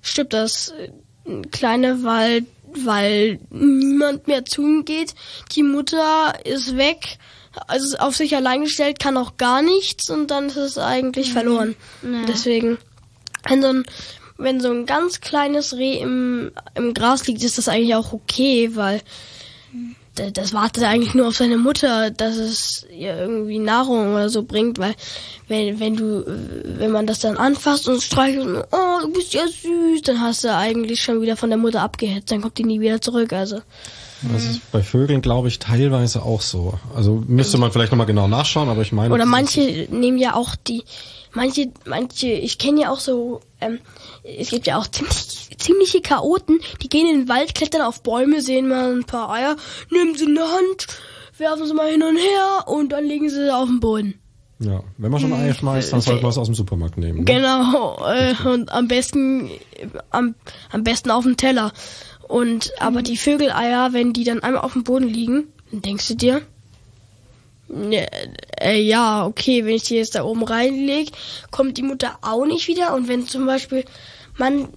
stirbt 0.02 0.32
das 0.32 0.70
äh, 0.70 1.42
kleine 1.52 2.02
Wald, 2.02 2.46
weil 2.74 3.38
niemand 3.50 4.26
mehr 4.26 4.44
zu 4.44 4.62
ihm 4.62 4.84
geht. 4.84 5.14
Die 5.54 5.62
Mutter 5.62 6.34
ist 6.44 6.76
weg, 6.76 7.18
also 7.68 7.86
ist 7.86 8.00
auf 8.00 8.16
sich 8.16 8.34
allein 8.34 8.62
gestellt, 8.62 8.98
kann 8.98 9.16
auch 9.16 9.36
gar 9.36 9.62
nichts 9.62 10.10
und 10.10 10.28
dann 10.32 10.48
ist 10.48 10.56
es 10.56 10.78
eigentlich 10.78 11.32
verloren. 11.32 11.76
Ja. 12.02 12.24
Deswegen, 12.26 12.78
wenn 13.48 13.62
so 13.62 13.68
ein 13.68 13.84
wenn 14.40 14.60
so 14.60 14.70
ein 14.70 14.86
ganz 14.86 15.20
kleines 15.20 15.76
Reh 15.76 15.98
im, 15.98 16.52
im 16.76 16.94
Gras 16.94 17.26
liegt, 17.26 17.42
ist 17.42 17.58
das 17.58 17.68
eigentlich 17.68 17.96
auch 17.96 18.12
okay, 18.12 18.70
weil 18.74 19.02
das 20.32 20.52
wartet 20.52 20.84
eigentlich 20.84 21.14
nur 21.14 21.28
auf 21.28 21.36
seine 21.36 21.56
Mutter, 21.56 22.10
dass 22.10 22.36
es 22.36 22.86
ihr 22.90 23.16
irgendwie 23.16 23.58
Nahrung 23.58 24.14
oder 24.14 24.28
so 24.28 24.42
bringt, 24.42 24.78
weil 24.78 24.94
wenn, 25.48 25.80
wenn 25.80 25.96
du, 25.96 26.24
wenn 26.78 26.90
man 26.90 27.06
das 27.06 27.20
dann 27.20 27.36
anfasst 27.36 27.88
und 27.88 28.02
streichelt 28.02 28.46
und, 28.46 28.64
oh, 28.70 29.00
du 29.02 29.12
bist 29.12 29.34
ja 29.34 29.46
süß, 29.46 30.02
dann 30.02 30.20
hast 30.20 30.44
du 30.44 30.54
eigentlich 30.54 31.02
schon 31.02 31.20
wieder 31.22 31.36
von 31.36 31.50
der 31.50 31.58
Mutter 31.58 31.82
abgehetzt, 31.82 32.30
dann 32.30 32.42
kommt 32.42 32.58
die 32.58 32.64
nie 32.64 32.80
wieder 32.80 33.00
zurück, 33.00 33.32
also. 33.32 33.60
Das 34.32 34.44
ist 34.44 34.72
bei 34.72 34.82
Vögeln, 34.82 35.22
glaube 35.22 35.46
ich, 35.46 35.60
teilweise 35.60 36.22
auch 36.22 36.40
so. 36.40 36.74
Also 36.94 37.22
müsste 37.28 37.56
man 37.56 37.70
vielleicht 37.70 37.92
nochmal 37.92 38.08
genau 38.08 38.26
nachschauen, 38.26 38.68
aber 38.68 38.82
ich 38.82 38.90
meine. 38.90 39.14
Oder 39.14 39.26
manche 39.26 39.86
nehmen 39.92 40.18
ja 40.18 40.34
auch 40.34 40.56
die, 40.56 40.82
manche, 41.32 41.70
manche, 41.84 42.26
ich 42.26 42.58
kenne 42.58 42.80
ja 42.82 42.90
auch 42.90 42.98
so, 42.98 43.40
ähm, 43.60 43.78
es 44.36 44.50
gibt 44.50 44.66
ja 44.66 44.78
auch 44.78 44.86
ziemlich, 44.86 45.50
ziemliche 45.58 46.00
Chaoten, 46.00 46.60
die 46.82 46.88
gehen 46.88 47.08
in 47.08 47.20
den 47.20 47.28
Wald, 47.28 47.54
klettern 47.54 47.82
auf 47.82 48.02
Bäume, 48.02 48.42
sehen 48.42 48.68
mal 48.68 48.94
ein 48.94 49.04
paar 49.04 49.30
Eier, 49.30 49.56
nehmen 49.90 50.14
sie 50.16 50.24
in 50.24 50.34
der 50.34 50.50
Hand, 50.50 50.86
werfen 51.38 51.66
sie 51.66 51.74
mal 51.74 51.90
hin 51.90 52.02
und 52.02 52.16
her 52.16 52.68
und 52.68 52.92
dann 52.92 53.04
legen 53.04 53.30
sie 53.30 53.54
auf 53.54 53.68
den 53.68 53.80
Boden. 53.80 54.14
Ja, 54.60 54.82
wenn 54.96 55.12
man 55.12 55.20
schon 55.20 55.32
Eier 55.32 55.54
schmeißt, 55.54 55.92
dann 55.92 56.00
sollte 56.00 56.22
man 56.22 56.30
es 56.30 56.38
aus 56.38 56.48
dem 56.48 56.54
Supermarkt 56.54 56.98
nehmen. 56.98 57.20
Ne? 57.20 57.24
Genau, 57.24 58.04
äh, 58.06 58.34
und 58.48 58.72
am 58.72 58.88
besten, 58.88 59.48
äh, 59.48 59.86
am, 60.10 60.34
am 60.72 60.82
besten 60.82 61.12
auf 61.12 61.22
dem 61.24 61.36
Teller. 61.36 61.72
Und, 62.26 62.72
aber 62.80 63.02
die 63.02 63.16
Vögeleier, 63.16 63.92
wenn 63.92 64.12
die 64.12 64.24
dann 64.24 64.42
einmal 64.42 64.62
auf 64.62 64.72
dem 64.72 64.82
Boden 64.82 65.08
liegen, 65.08 65.44
dann 65.70 65.82
denkst 65.82 66.08
du 66.08 66.14
dir, 66.16 66.42
ne, 67.68 68.08
äh, 68.60 68.80
ja, 68.80 69.24
okay, 69.26 69.64
wenn 69.64 69.76
ich 69.76 69.84
die 69.84 69.94
jetzt 69.94 70.16
da 70.16 70.24
oben 70.24 70.42
reinlege, 70.42 71.12
kommt 71.52 71.78
die 71.78 71.82
Mutter 71.82 72.18
auch 72.22 72.44
nicht 72.44 72.66
wieder. 72.66 72.94
Und 72.94 73.06
wenn 73.06 73.26
zum 73.26 73.46
Beispiel 73.46 73.84
man, 74.38 74.68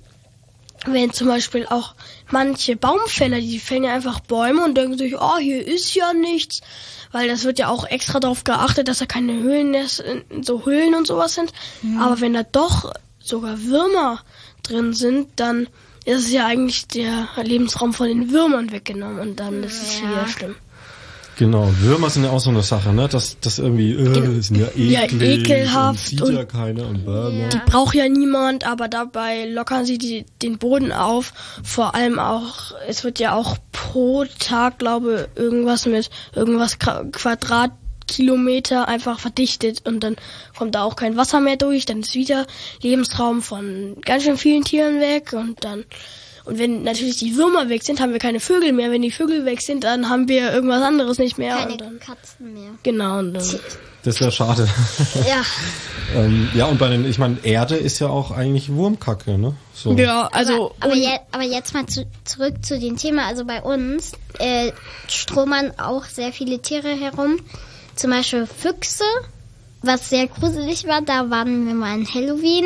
wenn 0.85 1.13
zum 1.13 1.27
Beispiel 1.27 1.65
auch 1.67 1.95
manche 2.31 2.75
Baumfäller, 2.75 3.39
die 3.39 3.59
fällen 3.59 3.83
ja 3.83 3.93
einfach 3.93 4.19
Bäume 4.21 4.63
und 4.63 4.75
denken 4.75 4.97
sich, 4.97 5.15
oh, 5.19 5.37
hier 5.37 5.65
ist 5.65 5.93
ja 5.95 6.13
nichts. 6.13 6.61
Weil 7.11 7.27
das 7.27 7.43
wird 7.43 7.59
ja 7.59 7.67
auch 7.67 7.85
extra 7.85 8.19
darauf 8.21 8.43
geachtet, 8.45 8.87
dass 8.87 8.99
da 8.99 9.05
keine 9.05 9.33
Höhlen, 9.33 9.75
so 10.41 10.65
Höhlen 10.65 10.95
und 10.95 11.05
sowas 11.07 11.35
sind. 11.35 11.51
Aber 11.99 12.21
wenn 12.21 12.33
da 12.33 12.43
doch 12.43 12.93
sogar 13.19 13.61
Würmer 13.63 14.21
drin 14.63 14.93
sind, 14.93 15.27
dann 15.35 15.67
ist 16.05 16.25
es 16.25 16.31
ja 16.31 16.45
eigentlich 16.47 16.87
der 16.87 17.27
Lebensraum 17.43 17.93
von 17.93 18.07
den 18.07 18.31
Würmern 18.31 18.71
weggenommen 18.71 19.19
und 19.19 19.39
dann 19.39 19.61
ist 19.63 19.81
es 19.83 19.99
Ja. 20.01 20.09
wieder 20.09 20.27
schlimm. 20.27 20.55
Genau, 21.41 21.67
Würmer 21.79 22.11
sind 22.11 22.23
ja 22.23 22.29
auch 22.29 22.39
so 22.39 22.51
eine 22.51 22.61
Sache, 22.61 22.93
ne? 22.93 23.07
Das, 23.09 23.39
das 23.41 23.57
irgendwie, 23.57 23.93
äh, 23.93 24.41
sind 24.41 24.57
ja 24.59 24.67
Ja, 24.75 25.01
eklig 25.05 25.39
ekelhaft 25.39 25.99
und 26.01 26.07
sieht 26.07 26.21
und- 26.21 26.35
ja 26.35 26.45
keiner 26.45 26.85
und 26.87 27.03
bla, 27.03 27.31
Die 27.31 27.57
braucht 27.65 27.95
ja 27.95 28.07
niemand, 28.07 28.67
aber 28.67 28.87
dabei 28.87 29.45
lockern 29.45 29.83
sie 29.83 29.97
die, 29.97 30.23
den 30.43 30.59
Boden 30.59 30.91
auf. 30.91 31.33
Vor 31.63 31.95
allem 31.95 32.19
auch, 32.19 32.73
es 32.87 33.03
wird 33.03 33.17
ja 33.17 33.33
auch 33.33 33.57
pro 33.71 34.25
Tag, 34.37 34.77
glaube 34.77 35.29
irgendwas 35.35 35.87
mit 35.87 36.11
irgendwas 36.35 36.77
Qua- 36.77 37.05
Quadratkilometer 37.11 38.87
einfach 38.87 39.19
verdichtet 39.19 39.81
und 39.87 40.01
dann 40.03 40.17
kommt 40.55 40.75
da 40.75 40.83
auch 40.83 40.95
kein 40.95 41.17
Wasser 41.17 41.39
mehr 41.39 41.57
durch, 41.57 41.85
dann 41.87 42.01
ist 42.01 42.13
wieder 42.13 42.45
Lebensraum 42.83 43.41
von 43.41 43.95
ganz 44.05 44.25
schön 44.25 44.37
vielen 44.37 44.63
Tieren 44.63 44.99
weg 44.99 45.33
und 45.33 45.63
dann 45.63 45.85
und 46.51 46.59
wenn 46.59 46.83
natürlich 46.83 47.15
die 47.15 47.37
Würmer 47.37 47.69
weg 47.69 47.81
sind, 47.81 48.01
haben 48.01 48.11
wir 48.11 48.19
keine 48.19 48.41
Vögel 48.41 48.73
mehr. 48.73 48.91
Wenn 48.91 49.01
die 49.01 49.11
Vögel 49.11 49.45
weg 49.45 49.61
sind, 49.61 49.85
dann 49.85 50.09
haben 50.09 50.27
wir 50.27 50.51
irgendwas 50.51 50.81
anderes 50.81 51.17
nicht 51.17 51.37
mehr. 51.37 51.55
Keine 51.55 51.71
und 51.71 51.81
dann, 51.81 51.99
Katzen 52.01 52.53
mehr. 52.53 52.71
genau. 52.83 53.19
Und 53.19 53.35
dann, 53.35 53.59
Das 54.03 54.19
wäre 54.19 54.33
schade. 54.33 54.67
Ja, 55.25 55.43
ähm, 56.13 56.49
ja, 56.53 56.65
und 56.65 56.77
bei 56.77 56.89
den, 56.89 57.09
ich 57.09 57.19
meine, 57.19 57.37
Erde 57.43 57.77
ist 57.77 57.99
ja 57.99 58.07
auch 58.09 58.31
eigentlich 58.31 58.69
Wurmkacke, 58.73 59.37
ne? 59.37 59.55
So. 59.73 59.93
ja, 59.93 60.27
also 60.33 60.75
aber, 60.81 60.91
aber, 60.91 60.95
je, 60.95 61.07
aber 61.31 61.43
jetzt 61.43 61.73
mal 61.73 61.85
zu, 61.85 62.05
zurück 62.25 62.55
zu 62.63 62.77
dem 62.77 62.97
Thema. 62.97 63.27
Also 63.27 63.45
bei 63.45 63.61
uns 63.61 64.11
äh, 64.37 64.73
stromern 65.07 65.71
auch 65.79 66.03
sehr 66.03 66.33
viele 66.33 66.59
Tiere 66.59 66.89
herum. 66.89 67.39
Zum 67.95 68.11
Beispiel 68.11 68.45
Füchse, 68.45 69.05
was 69.83 70.09
sehr 70.09 70.27
gruselig 70.27 70.85
war. 70.85 71.01
Da 71.01 71.29
waren 71.29 71.65
wir 71.65 71.75
mal 71.75 71.93
an 71.93 72.05
Halloween 72.13 72.65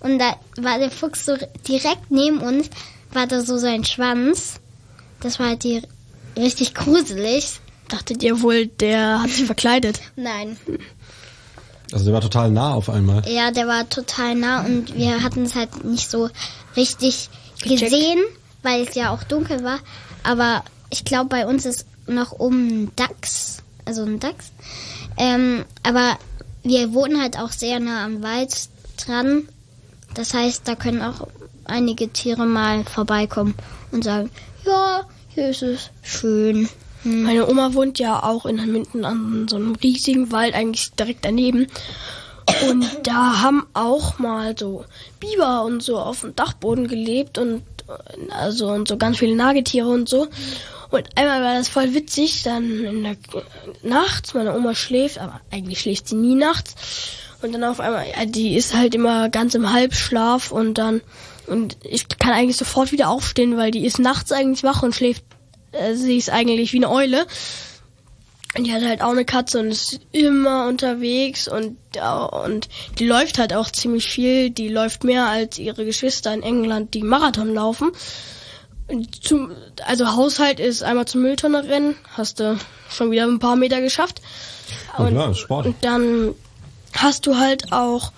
und 0.00 0.18
da 0.18 0.36
war 0.58 0.78
der 0.78 0.90
Fuchs 0.90 1.26
so 1.26 1.36
direkt 1.68 2.10
neben 2.10 2.38
uns, 2.38 2.70
war 3.12 3.26
da 3.26 3.40
so 3.42 3.56
sein 3.58 3.84
Schwanz. 3.84 4.60
Das 5.20 5.38
war 5.38 5.48
halt 5.48 5.64
die, 5.64 5.82
richtig 6.36 6.74
gruselig. 6.74 7.60
dachtet 7.88 8.22
ihr 8.22 8.40
wohl, 8.42 8.66
der 8.66 9.22
hat 9.22 9.30
sich 9.30 9.46
verkleidet. 9.46 10.00
Nein, 10.16 10.56
Also 11.92 12.04
der 12.04 12.14
war 12.14 12.20
total 12.20 12.50
nah 12.50 12.74
auf 12.74 12.88
einmal. 12.90 13.26
ja, 13.28 13.50
der 13.50 13.66
war 13.66 13.88
total 13.88 14.34
nah 14.34 14.64
und 14.64 14.94
wir 14.94 15.22
hatten 15.22 15.42
es 15.44 15.54
halt 15.54 15.84
nicht 15.84 16.10
so 16.10 16.28
richtig 16.76 17.30
Gecheckt. 17.62 17.80
gesehen, 17.90 18.20
weil 18.62 18.82
es 18.86 18.94
ja 18.94 19.10
auch 19.12 19.24
dunkel 19.24 19.64
war. 19.64 19.78
Aber 20.22 20.64
ich 20.90 21.04
glaube, 21.04 21.28
bei 21.30 21.46
uns 21.46 21.64
ist 21.66 21.86
noch 22.06 22.32
oben 22.38 22.84
ein 22.84 22.92
Dachs, 22.96 23.58
also 23.84 24.02
ein 24.04 24.20
Dachs. 24.20 24.52
Ähm, 25.16 25.64
aber 25.82 26.18
wir 26.62 26.92
wohnen 26.92 27.20
halt 27.20 27.38
auch 27.38 27.50
sehr 27.50 27.80
nah 27.80 28.04
am 28.04 28.22
Wald 28.22 28.54
dran. 29.04 29.48
Das 30.14 30.34
heißt, 30.34 30.62
da 30.68 30.74
können 30.74 31.02
auch 31.02 31.26
einige 31.68 32.08
Tiere 32.08 32.46
mal 32.46 32.84
vorbeikommen 32.84 33.54
und 33.92 34.04
sagen, 34.04 34.30
ja, 34.64 35.06
hier 35.28 35.50
ist 35.50 35.62
es 35.62 35.90
schön. 36.02 36.68
Hm. 37.02 37.22
Meine 37.22 37.48
Oma 37.48 37.74
wohnt 37.74 37.98
ja 37.98 38.22
auch 38.22 38.46
in 38.46 38.56
Minden 38.72 39.04
an 39.04 39.46
so 39.48 39.56
einem 39.56 39.74
riesigen 39.76 40.32
Wald, 40.32 40.54
eigentlich 40.54 40.90
direkt 40.92 41.24
daneben. 41.24 41.68
Und 42.68 42.86
da 43.02 43.42
haben 43.42 43.66
auch 43.74 44.18
mal 44.18 44.56
so 44.58 44.84
Biber 45.20 45.64
und 45.64 45.82
so 45.82 45.98
auf 45.98 46.22
dem 46.22 46.34
Dachboden 46.34 46.88
gelebt 46.88 47.38
und 47.38 47.62
also 48.30 48.68
und 48.68 48.88
so 48.88 48.96
ganz 48.96 49.18
viele 49.18 49.36
Nagetiere 49.36 49.88
und 49.88 50.08
so. 50.08 50.28
Und 50.90 51.08
einmal 51.16 51.42
war 51.42 51.54
das 51.54 51.68
voll 51.68 51.94
witzig, 51.94 52.42
dann 52.42 52.84
in 52.84 53.02
der 53.02 53.16
nachts, 53.82 54.34
meine 54.34 54.54
Oma 54.56 54.74
schläft, 54.74 55.18
aber 55.18 55.40
eigentlich 55.50 55.80
schläft 55.80 56.08
sie 56.08 56.16
nie 56.16 56.34
nachts. 56.34 56.74
Und 57.42 57.52
dann 57.52 57.64
auf 57.64 57.78
einmal, 57.78 58.06
ja, 58.08 58.24
die 58.24 58.56
ist 58.56 58.74
halt 58.74 58.94
immer 58.94 59.28
ganz 59.28 59.54
im 59.54 59.72
Halbschlaf 59.72 60.50
und 60.50 60.74
dann 60.74 61.02
Und 61.48 61.76
ich 61.82 62.08
kann 62.08 62.32
eigentlich 62.32 62.56
sofort 62.56 62.92
wieder 62.92 63.08
aufstehen, 63.08 63.56
weil 63.56 63.70
die 63.70 63.84
ist 63.86 63.98
nachts 63.98 64.32
eigentlich 64.32 64.62
wach 64.62 64.82
und 64.82 64.94
schläft, 64.94 65.24
äh, 65.72 65.94
sie 65.94 66.16
ist 66.16 66.30
eigentlich 66.30 66.72
wie 66.72 66.78
eine 66.78 66.90
Eule. 66.90 67.26
Und 68.56 68.64
die 68.66 68.72
hat 68.72 68.82
halt 68.82 69.02
auch 69.02 69.10
eine 69.10 69.24
Katze 69.24 69.60
und 69.60 69.68
ist 69.68 70.00
immer 70.10 70.66
unterwegs 70.66 71.48
und, 71.48 71.76
äh, 71.94 72.00
und 72.46 72.68
die 72.98 73.06
läuft 73.06 73.38
halt 73.38 73.52
auch 73.52 73.70
ziemlich 73.70 74.08
viel. 74.08 74.50
Die 74.50 74.68
läuft 74.68 75.04
mehr 75.04 75.26
als 75.26 75.58
ihre 75.58 75.84
Geschwister 75.84 76.32
in 76.32 76.42
England, 76.42 76.94
die 76.94 77.02
Marathon 77.02 77.52
laufen. 77.52 77.92
Zum, 79.20 79.52
also 79.86 80.16
Haushalt 80.16 80.60
ist 80.60 80.82
einmal 80.82 81.06
zum 81.06 81.20
Mülltonne 81.20 81.64
rennen, 81.64 81.94
hast 82.16 82.40
du 82.40 82.58
schon 82.88 83.10
wieder 83.10 83.24
ein 83.24 83.38
paar 83.38 83.56
Meter 83.56 83.82
geschafft. 83.82 84.22
Und, 84.96 85.14
ja, 85.14 85.34
Sport. 85.34 85.66
Und 85.66 85.76
dann 85.82 86.34
hast 86.94 87.26
du 87.26 87.36
halt 87.36 87.70
auch, 87.70 88.12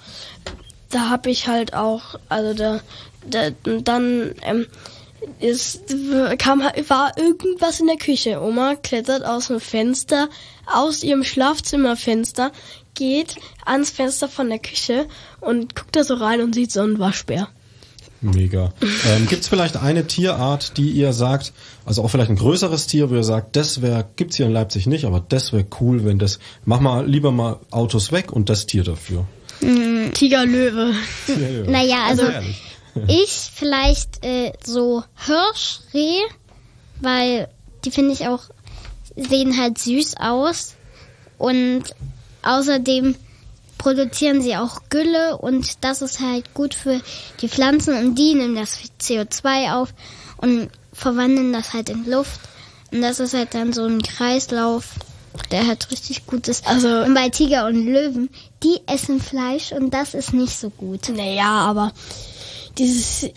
da 0.90 1.10
hab 1.10 1.26
ich 1.26 1.48
halt 1.48 1.74
auch, 1.74 2.20
also 2.28 2.54
da 2.54 2.80
dann 3.24 4.34
ähm, 4.42 4.66
ist, 5.38 5.94
kam, 6.38 6.60
war 6.60 7.12
irgendwas 7.18 7.80
in 7.80 7.86
der 7.86 7.96
Küche. 7.96 8.40
Oma 8.40 8.74
klettert 8.76 9.24
aus 9.24 9.48
dem 9.48 9.60
Fenster, 9.60 10.28
aus 10.66 11.02
ihrem 11.02 11.24
Schlafzimmerfenster, 11.24 12.52
geht 12.94 13.36
ans 13.64 13.90
Fenster 13.90 14.28
von 14.28 14.48
der 14.48 14.58
Küche 14.58 15.06
und 15.40 15.74
guckt 15.74 15.96
da 15.96 16.04
so 16.04 16.14
rein 16.14 16.40
und 16.40 16.54
sieht 16.54 16.72
so 16.72 16.80
einen 16.80 16.98
Waschbär. 16.98 17.48
Mega. 18.22 18.74
Ähm, 19.08 19.26
Gibt 19.28 19.42
es 19.42 19.48
vielleicht 19.48 19.78
eine 19.78 20.06
Tierart, 20.06 20.76
die 20.76 20.90
ihr 20.90 21.14
sagt, 21.14 21.54
also 21.86 22.02
auch 22.02 22.08
vielleicht 22.08 22.28
ein 22.28 22.36
größeres 22.36 22.86
Tier, 22.86 23.08
wo 23.08 23.14
ihr 23.14 23.24
sagt, 23.24 23.56
das 23.56 23.80
wäre, 23.80 24.06
gibt's 24.16 24.36
hier 24.36 24.44
in 24.44 24.52
Leipzig 24.52 24.86
nicht, 24.86 25.06
aber 25.06 25.24
das 25.26 25.54
wäre 25.54 25.64
cool, 25.80 26.04
wenn 26.04 26.18
das, 26.18 26.38
mach 26.66 26.80
mal 26.80 27.08
lieber 27.08 27.32
mal 27.32 27.60
Autos 27.70 28.12
weg 28.12 28.30
und 28.30 28.50
das 28.50 28.66
Tier 28.66 28.84
dafür. 28.84 29.26
Tiger, 30.12 30.44
Löwe. 30.44 30.94
Ja, 31.28 31.48
ja. 31.48 31.70
Naja, 31.70 31.96
also 32.08 32.22
ehrlich. 32.24 32.69
Ich 33.06 33.50
vielleicht 33.54 34.24
äh, 34.24 34.52
so 34.64 35.04
Hirsch, 35.26 35.80
Reh, 35.94 36.20
weil 37.00 37.48
die 37.84 37.90
finde 37.90 38.12
ich 38.12 38.26
auch, 38.26 38.42
sehen 39.16 39.58
halt 39.60 39.78
süß 39.78 40.16
aus. 40.18 40.74
Und 41.38 41.84
außerdem 42.42 43.16
produzieren 43.78 44.42
sie 44.42 44.56
auch 44.56 44.82
Gülle 44.90 45.38
und 45.38 45.82
das 45.82 46.02
ist 46.02 46.20
halt 46.20 46.52
gut 46.52 46.74
für 46.74 47.00
die 47.40 47.48
Pflanzen 47.48 47.96
und 47.96 48.14
die 48.14 48.34
nehmen 48.34 48.54
das 48.54 48.78
CO2 49.00 49.72
auf 49.74 49.94
und 50.36 50.68
verwandeln 50.92 51.52
das 51.52 51.72
halt 51.72 51.88
in 51.88 52.04
Luft. 52.04 52.40
Und 52.92 53.00
das 53.00 53.20
ist 53.20 53.32
halt 53.32 53.54
dann 53.54 53.72
so 53.72 53.84
ein 53.84 54.02
Kreislauf, 54.02 54.88
der 55.50 55.66
halt 55.66 55.90
richtig 55.90 56.26
gut 56.26 56.48
ist. 56.48 56.66
Also- 56.66 57.04
und 57.04 57.14
bei 57.14 57.30
Tiger 57.30 57.66
und 57.66 57.86
Löwen, 57.86 58.28
die 58.62 58.80
essen 58.86 59.20
Fleisch 59.20 59.72
und 59.72 59.94
das 59.94 60.12
ist 60.12 60.34
nicht 60.34 60.58
so 60.58 60.68
gut. 60.68 61.08
Naja, 61.08 61.48
aber 61.48 61.92
dieses 62.78 63.30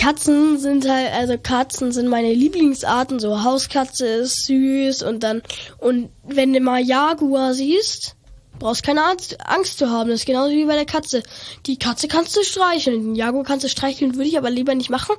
Katzen 0.00 0.58
sind 0.58 0.88
halt, 0.88 1.12
also 1.12 1.36
Katzen 1.36 1.92
sind 1.92 2.08
meine 2.08 2.32
Lieblingsarten. 2.32 3.20
So 3.20 3.42
Hauskatze 3.42 4.06
ist 4.06 4.46
süß 4.46 5.02
und 5.02 5.22
dann 5.22 5.42
und 5.78 6.10
wenn 6.24 6.52
du 6.52 6.60
mal 6.60 6.80
Jaguar 6.80 7.52
siehst, 7.52 8.16
brauchst 8.58 8.82
keine 8.82 9.02
Angst, 9.04 9.78
zu 9.78 9.90
haben. 9.90 10.10
Das 10.10 10.20
ist 10.20 10.26
genauso 10.26 10.52
wie 10.52 10.64
bei 10.64 10.76
der 10.76 10.86
Katze. 10.86 11.22
Die 11.66 11.78
Katze 11.78 12.08
kannst 12.08 12.36
du 12.36 12.42
streicheln, 12.44 13.02
den 13.02 13.14
Jaguar 13.14 13.44
kannst 13.44 13.64
du 13.64 13.68
streicheln, 13.68 14.14
würde 14.14 14.28
ich 14.28 14.38
aber 14.38 14.50
lieber 14.50 14.74
nicht 14.74 14.90
machen. 14.90 15.16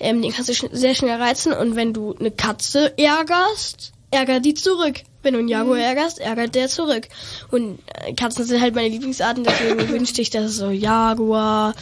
Ähm, 0.00 0.20
den 0.20 0.32
kannst 0.32 0.48
du 0.50 0.54
schn 0.54 0.70
sehr 0.72 0.94
schnell 0.94 1.20
reizen 1.20 1.52
und 1.52 1.76
wenn 1.76 1.92
du 1.92 2.14
eine 2.18 2.30
Katze 2.30 2.98
ärgerst, 2.98 3.92
ärgert 4.10 4.44
die 4.44 4.54
zurück. 4.54 5.02
Wenn 5.22 5.34
du 5.34 5.38
einen 5.38 5.48
Jaguar 5.48 5.78
ärgerst, 5.78 6.18
ärgert 6.18 6.54
der 6.54 6.68
zurück. 6.68 7.08
Und 7.50 7.78
äh, 7.86 8.12
Katzen 8.12 8.44
sind 8.44 8.60
halt 8.60 8.74
meine 8.74 8.88
Lieblingsarten, 8.88 9.44
deswegen 9.44 9.88
wünschte 9.88 10.20
ich, 10.20 10.30
dass 10.30 10.44
es 10.44 10.56
so 10.56 10.70
Jaguar 10.70 11.74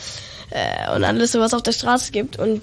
äh, 0.53 0.95
und 0.95 1.05
alles 1.05 1.33
sowas 1.33 1.55
auf 1.55 1.63
der 1.63 1.73
Straße 1.73 2.13
gibt. 2.13 2.39
Und 2.39 2.63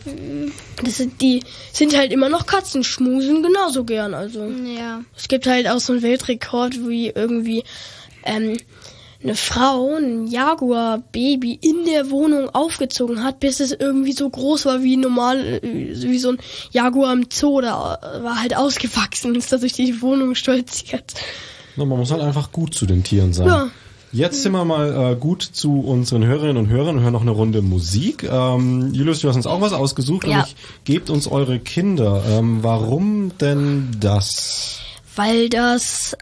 das 0.84 0.98
sind, 0.98 1.22
die 1.22 1.44
sind 1.74 1.96
halt 1.98 2.12
immer 2.12 2.30
noch 2.30 2.46
Katzen, 2.46 2.84
schmusen 2.84 3.44
genauso 3.44 3.84
gern. 3.84 4.14
Also 4.14 4.46
Ja. 4.46 5.02
es 5.18 5.28
gibt 5.28 5.48
halt 5.48 5.68
auch 5.68 5.80
so 5.80 5.94
einen 5.94 6.02
Weltrekord, 6.02 6.88
wie 6.88 7.10
irgendwie 7.10 7.64
ähm, 8.24 8.58
eine 9.22 9.36
Frau 9.36 9.96
ein 9.98 10.28
Jaguar-Baby 10.28 11.60
in 11.62 11.86
der 11.86 12.10
Wohnung 12.10 12.50
aufgezogen 12.50 13.24
hat, 13.24 13.40
bis 13.40 13.60
es 13.60 13.72
irgendwie 13.72 14.14
so 14.14 14.30
groß 14.30 14.66
war 14.66 14.82
wie 14.82 14.96
normal, 14.98 15.40
äh, 15.62 15.62
wie 15.64 16.20
so 16.20 16.30
ein 16.30 16.38
Jaguar 16.72 17.14
im 17.14 17.26
Zoo. 17.30 17.60
Da 17.62 18.00
war 18.22 18.42
halt 18.42 18.56
ausgewachsen, 18.56 19.36
ist 19.36 19.52
da 19.52 19.58
durch 19.58 19.74
die 19.74 20.02
Wohnung 20.02 20.36
stolziert. 20.36 21.14
Na, 21.76 21.86
man 21.86 22.00
muss 22.00 22.12
halt 22.12 22.22
einfach 22.22 22.52
gut 22.52 22.74
zu 22.74 22.86
den 22.86 23.04
Tieren 23.04 23.34
sein. 23.34 23.48
Ja. 23.48 23.70
Jetzt 24.12 24.42
sind 24.42 24.54
wir 24.54 24.66
mal 24.66 25.12
äh, 25.12 25.16
gut 25.16 25.44
zu 25.44 25.82
unseren 25.82 26.26
Hörerinnen 26.26 26.58
und 26.58 26.68
Hörern 26.70 26.98
und 26.98 27.04
hören 27.04 27.14
noch 27.14 27.22
eine 27.22 27.32
Runde 27.32 27.62
Musik. 27.62 28.24
Ähm, 28.24 28.92
Julius, 28.94 29.20
du 29.20 29.30
hast 29.30 29.36
uns 29.36 29.46
auch 29.48 29.62
was 29.62 29.74
ausgesucht, 29.74 30.24
Ja. 30.26 30.38
nämlich 30.38 30.56
gebt 30.84 31.10
uns 31.12 31.28
eure 31.28 31.60
Kinder. 31.60 32.24
Ähm, 32.28 32.60
warum 32.64 33.38
denn 33.38 33.90
das? 34.00 34.80
weil 35.16 35.50
das 35.50 36.16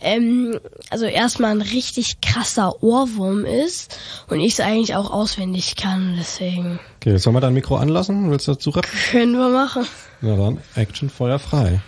ähm, 0.00 0.58
also 0.90 1.06
erstmal 1.06 1.52
ein 1.52 1.62
richtig 1.62 2.20
krasser 2.20 2.82
Ohrwurm 2.82 3.44
ist 3.46 3.96
und 4.28 4.40
ich 4.40 4.54
es 4.54 4.60
eigentlich 4.60 4.94
auch 4.94 5.10
auswendig 5.10 5.74
kann. 5.76 6.16
Deswegen 6.18 6.78
Okay, 7.00 7.16
sollen 7.16 7.34
wir 7.36 7.40
dein 7.40 7.54
Mikro 7.54 7.76
anlassen? 7.76 8.30
Willst 8.30 8.46
du 8.48 8.52
dazu 8.52 8.70
rappen? 8.70 8.90
können 9.10 9.32
wir 9.32 9.48
machen. 9.48 9.86
Na 10.20 10.36
dann, 10.36 10.58
Action, 10.74 11.08
Feuer 11.08 11.38
frei. 11.38 11.80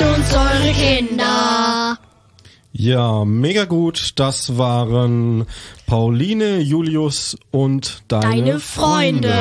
Gebt 0.00 0.16
uns 0.16 0.32
eure 0.32 0.72
Kinder. 0.72 1.98
Ja, 2.72 3.24
mega 3.26 3.66
gut. 3.66 4.12
Das 4.16 4.56
waren 4.56 5.46
Pauline, 5.86 6.60
Julius 6.60 7.36
und 7.50 8.02
deine, 8.08 8.22
Deine 8.22 8.60
Freunde. 8.60 9.34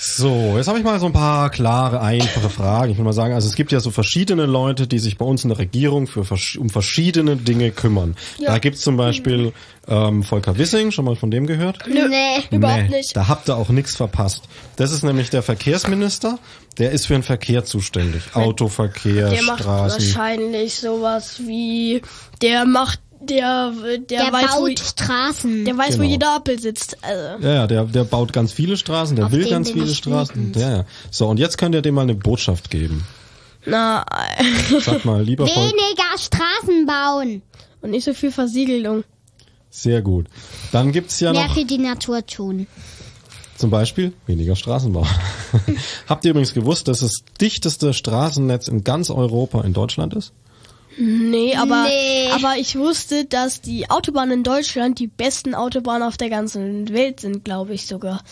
So, 0.00 0.54
jetzt 0.56 0.68
habe 0.68 0.78
ich 0.78 0.84
mal 0.84 1.00
so 1.00 1.06
ein 1.06 1.12
paar 1.12 1.50
klare, 1.50 2.00
einfache 2.00 2.48
Fragen. 2.48 2.92
Ich 2.92 2.98
will 2.98 3.04
mal 3.04 3.12
sagen, 3.12 3.34
also 3.34 3.48
es 3.48 3.56
gibt 3.56 3.72
ja 3.72 3.80
so 3.80 3.90
verschiedene 3.90 4.46
Leute, 4.46 4.86
die 4.86 4.98
sich 5.00 5.18
bei 5.18 5.24
uns 5.24 5.42
in 5.42 5.48
der 5.50 5.58
Regierung 5.58 6.06
für 6.06 6.20
um 6.58 6.70
verschiedene 6.70 7.36
Dinge 7.36 7.72
kümmern. 7.72 8.16
Da 8.44 8.58
gibt's 8.58 8.82
zum 8.82 8.96
Beispiel 8.96 9.52
ähm, 9.88 10.22
Volker 10.22 10.56
Wissing, 10.56 10.92
schon 10.92 11.04
mal 11.04 11.16
von 11.16 11.30
dem 11.32 11.46
gehört? 11.46 11.84
Nö, 11.88 12.08
Nee. 12.08 12.44
überhaupt 12.56 12.90
Nee, 12.90 12.96
nicht. 12.98 13.16
Da 13.16 13.26
habt 13.26 13.48
ihr 13.48 13.56
auch 13.56 13.70
nichts 13.70 13.96
verpasst. 13.96 14.42
Das 14.76 14.92
ist 14.92 15.02
nämlich 15.02 15.30
der 15.30 15.42
Verkehrsminister, 15.42 16.38
der 16.78 16.92
ist 16.92 17.06
für 17.06 17.14
den 17.14 17.22
Verkehr 17.24 17.64
zuständig. 17.64 18.22
Autoverkehr, 18.34 19.30
Der 19.30 19.42
macht 19.42 19.60
Straßen. 19.60 20.00
wahrscheinlich 20.00 20.74
sowas 20.76 21.40
wie 21.44 22.02
der 22.40 22.66
macht 22.66 23.00
der 23.20 23.72
der, 24.08 24.24
Der 24.24 24.32
weiß 24.32 24.56
wo 24.56 24.66
baut 24.66 24.78
Straßen. 24.78 25.64
der 25.64 25.76
weiß 25.76 25.94
wo 25.98 26.02
Genau. 26.02 26.10
jeder 26.10 26.36
Apfel 26.36 26.58
sitzt. 26.58 26.96
Also 27.02 27.46
Ja, 27.46 27.54
ja, 27.54 27.66
der, 27.66 27.84
der 27.84 28.04
baut 28.04 28.32
ganz 28.32 28.52
viele 28.52 28.76
Straßen, 28.76 29.16
der 29.16 29.26
Auf 29.26 29.32
will 29.32 29.42
den 29.44 29.50
ganz 29.50 29.70
viele 29.70 29.92
Straßen. 29.94 30.52
Ja, 30.56 30.76
ja. 30.78 30.84
So, 31.10 31.26
und 31.28 31.38
jetzt 31.38 31.58
könnt 31.58 31.74
ihr 31.74 31.82
dem 31.82 31.94
mal 31.94 32.02
eine 32.02 32.14
Botschaft 32.14 32.70
geben. 32.70 33.04
na 33.66 34.04
Sag 34.80 35.04
mal, 35.04 35.22
lieber. 35.22 35.46
Weniger 35.46 36.18
Straßen 36.18 36.86
bauen. 36.86 37.42
und 37.82 37.90
nicht 37.90 38.04
so 38.04 38.14
viel 38.14 38.30
Versiegelung. 38.32 39.04
Sehr 39.70 40.00
gut. 40.02 40.26
Dann 40.72 40.92
gibt's 40.92 41.20
ja 41.20 41.32
Mehr 41.32 41.46
noch 41.48 41.54
für 41.54 41.64
die 41.64 41.78
Natur 41.78 42.24
tun. 42.26 42.66
zum 43.56 43.70
Beispiel 43.70 44.12
weniger 44.26 44.56
Straßenbau. 44.56 45.06
Habt 46.08 46.24
ihr 46.24 46.30
übrigens 46.30 46.54
gewusst, 46.54 46.88
dass 46.88 47.00
das 47.00 47.18
dichteste 47.40 47.92
Straßennetz 47.92 48.68
in 48.68 48.82
ganz 48.84 49.10
Europa 49.10 49.60
in 49.62 49.72
Deutschland 49.74 50.14
ist? 50.14 50.32
Nee, 51.00 51.54
aber 51.54 51.84
Nee. 51.84 52.28
aber 52.32 52.56
ich 52.56 52.76
wusste, 52.76 53.24
dass 53.24 53.60
die 53.60 53.88
Autobahnen 53.88 54.38
in 54.38 54.42
Deutschland 54.44 54.98
die 54.98 55.06
besten 55.06 55.54
Autobahnen 55.54 56.02
auf 56.02 56.16
der 56.16 56.28
ganzen 56.28 56.88
Welt 56.92 57.20
sind, 57.20 57.44
glaube 57.44 57.74
ich 57.74 57.86
sogar. 57.86 58.22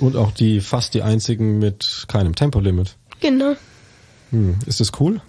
Und 0.00 0.16
auch 0.16 0.30
die 0.32 0.60
fast 0.60 0.94
die 0.94 1.02
einzigen 1.02 1.58
mit 1.58 2.06
keinem 2.08 2.34
Tempolimit. 2.34 2.96
Genau. 3.20 3.54
Hm, 4.30 4.56
ist 4.66 4.80
das 4.80 4.92
cool? 4.98 5.20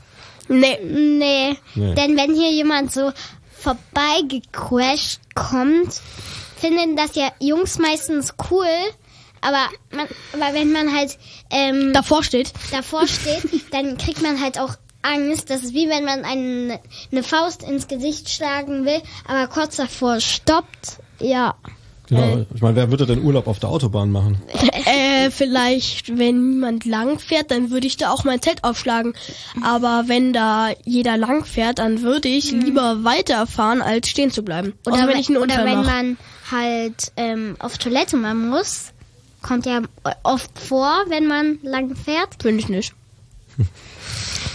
Nee, 0.47 0.77
Nee. 0.83 1.57
Nee. 1.75 1.93
Denn 1.95 2.15
wenn 2.15 2.33
hier 2.33 2.51
jemand 2.51 2.93
so 2.93 3.11
vorbeigecrasht 3.51 5.19
kommt, 5.35 6.01
finden 6.57 6.95
das 6.95 7.15
ja 7.15 7.31
Jungs 7.39 7.79
meistens 7.79 8.33
cool. 8.49 8.65
Aber, 9.41 9.67
man, 9.91 10.07
aber 10.33 10.53
wenn 10.57 10.71
man 10.71 10.95
halt 10.95 11.17
ähm, 11.51 11.93
davor 11.93 12.23
steht. 12.23 12.51
davor 12.71 13.07
steht, 13.07 13.43
dann 13.71 13.97
kriegt 13.97 14.21
man 14.21 14.41
halt 14.41 14.59
auch 14.59 14.75
Angst. 15.07 15.49
Das 15.49 15.63
ist 15.63 15.73
wie 15.73 15.89
wenn 15.89 16.05
man 16.05 16.23
einen, 16.23 16.73
eine 17.11 17.23
Faust 17.23 17.63
ins 17.63 17.87
Gesicht 17.87 18.29
schlagen 18.29 18.85
will, 18.85 19.01
aber 19.27 19.47
kurz 19.47 19.77
davor 19.77 20.19
stoppt. 20.19 20.99
Ja. 21.19 21.55
Ja, 22.09 22.45
ich 22.53 22.61
meine, 22.61 22.77
wer 22.77 22.89
würde 22.89 23.05
denn 23.05 23.21
Urlaub 23.21 23.47
auf 23.47 23.59
der 23.59 23.69
Autobahn 23.69 24.11
machen? 24.11 24.41
Äh, 24.89 25.31
vielleicht, 25.31 26.17
wenn 26.17 26.53
jemand 26.53 26.85
lang 26.85 27.19
fährt, 27.19 27.51
dann 27.51 27.71
würde 27.71 27.87
ich 27.87 27.97
da 27.97 28.09
auch 28.11 28.23
mein 28.23 28.41
Zelt 28.41 28.63
aufschlagen. 28.63 29.13
Aber 29.61 30.05
wenn 30.07 30.31
da 30.31 30.69
jeder 30.85 31.17
lang 31.17 31.43
fährt, 31.43 31.79
dann 31.79 32.03
würde 32.03 32.29
ich 32.29 32.51
lieber 32.51 33.03
weiterfahren, 33.03 33.81
als 33.81 34.07
stehen 34.07 34.31
zu 34.31 34.43
bleiben. 34.43 34.73
Oder, 34.85 35.09
wenn 35.09 35.17
ich 35.17 35.27
einen 35.27 35.37
oder 35.37 35.55
Unfall 35.55 35.65
wenn 35.65 35.77
mache. 35.79 35.87
man 35.87 36.17
halt 36.49 37.11
ähm, 37.17 37.57
auf 37.59 37.77
Toilette 37.77 38.15
mal 38.15 38.33
muss, 38.33 38.93
kommt 39.41 39.65
ja 39.65 39.81
oft 40.23 40.57
vor, 40.57 41.03
wenn 41.09 41.27
man 41.27 41.59
lang 41.63 41.93
fährt. 41.95 42.41
Finde 42.41 42.59
ich 42.61 42.69
nicht. 42.69 42.93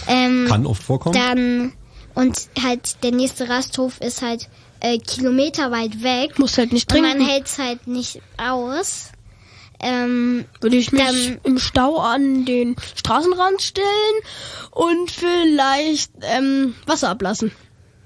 Ähm, 0.07 0.45
Kann 0.49 0.65
oft 0.65 0.83
vorkommen. 0.83 1.15
dann 1.15 1.73
und 2.15 2.47
halt 2.63 3.03
der 3.03 3.11
nächste 3.11 3.49
Rasthof 3.49 3.99
ist 4.01 4.21
halt 4.21 4.49
äh, 4.81 4.97
Kilometer 4.99 5.71
weit 5.71 6.03
weg. 6.03 6.37
Muss 6.39 6.57
halt 6.57 6.71
nicht 6.73 6.91
und 6.91 6.99
trinken. 7.01 7.19
man 7.19 7.27
hält 7.27 7.45
es 7.47 7.57
halt 7.57 7.87
nicht 7.87 8.21
aus. 8.37 9.09
Ähm, 9.79 10.45
Würde 10.61 10.77
ich 10.77 10.91
mich 10.91 11.01
Dann- 11.03 11.39
im 11.43 11.57
Stau 11.59 11.97
an 11.97 12.45
den 12.45 12.75
Straßenrand 12.95 13.61
stellen 13.61 13.85
und 14.71 15.11
vielleicht 15.11 16.11
ähm, 16.21 16.73
Wasser 16.85 17.09
ablassen. 17.09 17.51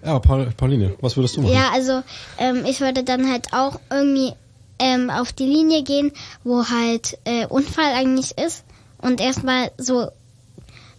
Ja, 0.03 0.19
Paul, 0.19 0.51
Pauline, 0.55 0.95
was 1.01 1.17
würdest 1.17 1.37
du 1.37 1.41
machen? 1.41 1.53
ja, 1.53 1.69
also 1.73 2.01
ähm, 2.39 2.63
ich 2.67 2.79
würde 2.81 3.03
dann 3.03 3.29
halt 3.29 3.47
auch 3.51 3.79
irgendwie 3.91 4.31
ähm, 4.79 5.09
auf 5.09 5.33
die 5.33 5.45
Linie 5.45 5.83
gehen, 5.83 6.11
wo 6.43 6.65
halt 6.69 7.17
äh, 7.25 7.45
Unfall 7.47 7.93
eigentlich 7.93 8.37
ist 8.37 8.63
und 8.99 9.19
erstmal 9.21 9.71
so 9.77 10.07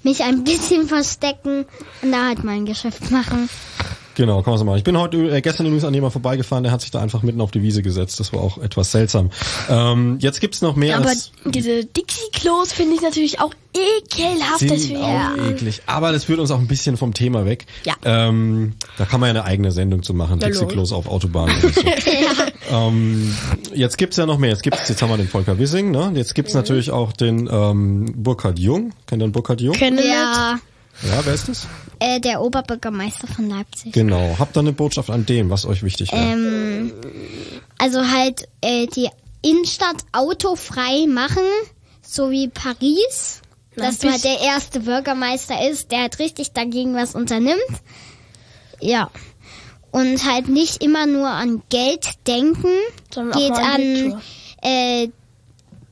mich 0.03 0.23
ein 0.23 0.45
bisschen 0.45 0.89
verstecken 0.89 1.67
und 2.03 2.13
da 2.13 2.27
halt 2.27 2.45
mein 2.45 2.65
Geschäft 2.65 3.11
machen. 3.11 3.49
Genau, 4.19 4.43
kann 4.43 4.51
man 4.51 4.59
so 4.59 4.65
machen. 4.65 4.79
Ich 4.79 4.83
bin 4.85 4.99
heute 4.99 5.17
äh, 5.17 5.41
gestern 5.41 5.67
übrigens 5.67 5.85
an 5.85 5.95
jemand 5.95 6.13
vorbeigefahren, 6.13 6.65
der 6.65 6.73
hat 6.73 6.81
sich 6.81 6.91
da 6.91 7.01
einfach 7.01 7.23
mitten 7.23 7.41
auf 7.41 7.53
die 7.53 7.63
Wiese 7.63 7.83
gesetzt. 7.83 8.19
Das 8.19 8.33
war 8.33 8.41
auch 8.41 8.59
etwas 8.59 8.91
seltsam. 8.91 9.31
Ähm, 9.71 10.19
jetzt 10.21 10.41
gibt's 10.41 10.61
noch 10.61 10.75
mehr 10.75 10.97
Aber 10.97 11.11
als 11.11 11.31
diese 11.45 11.85
Dixie-Klos 11.85 12.73
finde 12.73 12.97
ich 12.97 13.01
natürlich 13.01 13.39
auch 13.39 13.55
ekelhaft. 13.73 14.59
sind 14.59 14.73
Deswegen. 14.73 15.03
auch 15.03 15.37
eklig. 15.49 15.83
Aber 15.87 16.11
das 16.11 16.25
führt 16.25 16.41
uns 16.41 16.51
auch 16.51 16.59
ein 16.59 16.67
bisschen 16.67 16.97
vom 16.97 17.15
Thema 17.15 17.47
weg. 17.47 17.67
Ja. 17.85 17.95
Ähm, 18.05 18.73
da 18.97 19.05
kann 19.05 19.21
man 19.21 19.29
ja 19.29 19.41
eine 19.41 19.45
eigene 19.45 19.71
Sendung 19.71 20.03
zu 20.03 20.15
machen. 20.15 20.41
Ja, 20.41 20.49
Dixie-Klos 20.49 20.91
auf 20.91 21.07
Autobahnen. 21.07 21.55
so. 21.61 21.81
ähm, 22.75 23.33
jetzt 23.73 23.99
gibt's 23.99 24.17
ja 24.17 24.27
noch 24.27 24.39
mehr. 24.39 24.51
Jetzt 24.51 24.65
gibt's, 24.65 24.89
jetzt 24.89 25.01
haben 25.01 25.11
wir 25.11 25.17
den 25.17 25.29
Volker 25.29 25.61
Wissing, 25.61 25.93
ne? 25.93 26.11
Jetzt 26.17 26.35
gibt's 26.35 26.55
natürlich 26.55 26.91
auch 26.91 27.13
den 27.13 27.49
ähm, 27.49 28.13
Burkhard 28.17 28.59
Jung. 28.59 28.91
Kennt 29.07 29.23
ihr 29.23 29.29
den 29.29 29.33
Burkhard 29.33 29.61
Jung? 29.61 29.77
Kenne 29.77 30.05
Ja, 30.05 30.59
Ja, 31.05 31.21
wer 31.23 31.35
ist 31.35 31.49
das? 31.49 31.69
Äh, 32.01 32.21
der 32.21 32.41
Oberbürgermeister 32.41 33.27
von 33.27 33.49
Leipzig. 33.49 33.93
Genau. 33.93 34.37
Habt 34.39 34.57
ihr 34.57 34.61
eine 34.61 34.73
Botschaft 34.73 35.11
an 35.11 35.27
dem, 35.27 35.51
was 35.51 35.67
euch 35.67 35.83
wichtig 35.83 36.13
wäre? 36.13 36.23
Ähm, 36.23 36.93
also 37.79 38.09
halt 38.09 38.49
äh, 38.61 38.87
die 38.87 39.09
Innenstadt 39.43 39.97
autofrei 40.13 41.07
machen, 41.07 41.45
so 42.03 42.31
wie 42.31 42.49
Paris. 42.49 43.43
Dass 43.77 43.99
bis- 43.99 44.11
man 44.11 44.21
der 44.23 44.41
erste 44.41 44.81
Bürgermeister 44.81 45.69
ist, 45.69 45.93
der 45.93 46.01
halt 46.01 46.19
richtig 46.19 46.53
dagegen 46.53 46.95
was 46.95 47.15
unternimmt. 47.15 47.61
Ja. 48.81 49.11
Und 49.91 50.25
halt 50.31 50.49
nicht 50.49 50.83
immer 50.83 51.07
nur 51.07 51.29
an 51.29 51.63
Geld 51.71 52.07
denken, 52.27 52.69
Sondern 53.15 53.35
auch 53.35 53.41
geht 53.41 53.53
an 53.53 54.23
äh, 54.63 55.09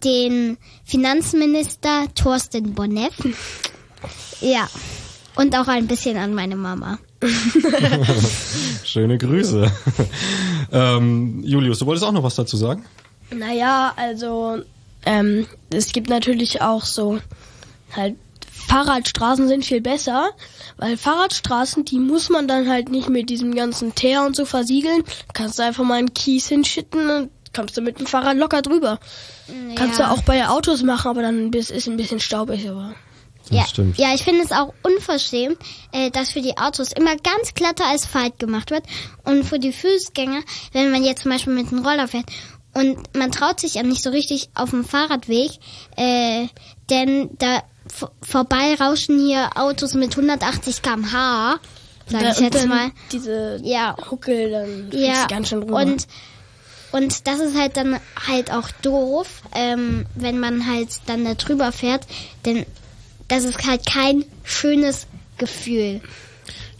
den 0.04 0.58
Finanzminister 0.84 2.04
Thorsten 2.14 2.74
Bonneff. 2.74 3.14
Ja. 4.40 4.68
Und 5.36 5.54
auch 5.56 5.68
ein 5.68 5.86
bisschen 5.86 6.16
an 6.16 6.34
meine 6.34 6.56
Mama. 6.56 6.98
Schöne 8.84 9.18
Grüße. 9.18 9.70
ähm, 10.72 11.42
Julius, 11.44 11.78
du 11.78 11.86
wolltest 11.86 12.04
auch 12.04 12.12
noch 12.12 12.22
was 12.22 12.34
dazu 12.36 12.56
sagen? 12.56 12.84
Naja, 13.30 13.92
also 13.96 14.58
ähm, 15.04 15.46
es 15.70 15.92
gibt 15.92 16.08
natürlich 16.08 16.62
auch 16.62 16.84
so 16.84 17.18
halt 17.94 18.16
Fahrradstraßen 18.68 19.46
sind 19.46 19.64
viel 19.64 19.80
besser, 19.80 20.30
weil 20.76 20.96
Fahrradstraßen, 20.96 21.84
die 21.84 22.00
muss 22.00 22.30
man 22.30 22.48
dann 22.48 22.68
halt 22.68 22.88
nicht 22.88 23.08
mit 23.08 23.30
diesem 23.30 23.54
ganzen 23.54 23.94
Teer 23.94 24.24
und 24.26 24.34
so 24.34 24.44
versiegeln. 24.44 25.04
Kannst 25.34 25.58
du 25.58 25.62
einfach 25.62 25.84
mal 25.84 25.98
einen 25.98 26.14
Kies 26.14 26.48
hinschitten 26.48 27.08
und 27.08 27.30
kommst 27.54 27.76
du 27.76 27.80
mit 27.80 28.00
dem 28.00 28.06
Fahrrad 28.06 28.36
locker 28.36 28.62
drüber. 28.62 28.98
Kannst 29.76 29.98
du 30.00 30.02
Ja. 30.02 30.10
auch 30.10 30.22
bei 30.22 30.48
Autos 30.48 30.82
machen, 30.82 31.08
aber 31.08 31.22
dann 31.22 31.52
ist 31.52 31.70
ein 31.86 31.96
bisschen 31.96 32.18
staubig. 32.18 32.68
Aber 32.68 32.94
Das 33.48 33.56
ja, 33.58 33.66
stimmt. 33.66 33.98
ja, 33.98 34.12
ich 34.14 34.22
finde 34.24 34.42
es 34.42 34.52
auch 34.52 34.72
unverschämt, 34.82 35.56
äh, 35.92 36.10
dass 36.10 36.30
für 36.32 36.40
die 36.42 36.56
Autos 36.58 36.92
immer 36.92 37.16
ganz 37.16 37.54
glatter 37.54 37.84
Asphalt 37.86 38.38
gemacht 38.38 38.70
wird 38.70 38.84
und 39.24 39.44
für 39.44 39.58
die 39.58 39.72
Fußgänger, 39.72 40.40
wenn 40.72 40.90
man 40.90 41.04
jetzt 41.04 41.22
zum 41.22 41.30
Beispiel 41.32 41.54
mit 41.54 41.68
einem 41.72 41.86
Roller 41.86 42.08
fährt 42.08 42.26
und 42.74 42.98
man 43.16 43.30
traut 43.32 43.60
sich 43.60 43.74
ja 43.74 43.82
nicht 43.82 44.02
so 44.02 44.10
richtig 44.10 44.48
auf 44.54 44.70
dem 44.70 44.84
Fahrradweg, 44.84 45.50
äh, 45.96 46.46
denn 46.90 47.30
da 47.38 47.62
vorbei 48.20 48.74
rauschen 48.80 49.18
hier 49.18 49.50
Autos 49.54 49.94
mit 49.94 50.16
180 50.16 50.82
km/h, 50.82 51.58
sag 52.08 52.20
Da- 52.20 52.30
ich 52.32 52.40
jetzt 52.40 52.66
mal. 52.66 52.90
Diese 53.12 53.60
Ja. 53.62 53.96
Huckel, 54.10 54.50
dann 54.50 54.90
Ja, 54.92 55.26
ganz 55.28 55.48
schön 55.50 55.60
drüber. 55.60 55.76
und 55.76 56.06
und 56.92 57.26
das 57.26 57.40
ist 57.40 57.56
halt 57.58 57.76
dann 57.76 58.00
halt 58.26 58.50
auch 58.52 58.70
doof, 58.82 59.26
ähm, 59.54 60.06
wenn 60.14 60.38
man 60.40 60.66
halt 60.66 60.88
dann 61.06 61.24
da 61.24 61.34
drüber 61.34 61.70
fährt, 61.72 62.06
denn 62.44 62.64
das 63.28 63.44
ist 63.44 63.66
halt 63.66 63.86
kein 63.86 64.24
schönes 64.44 65.06
Gefühl. 65.38 66.00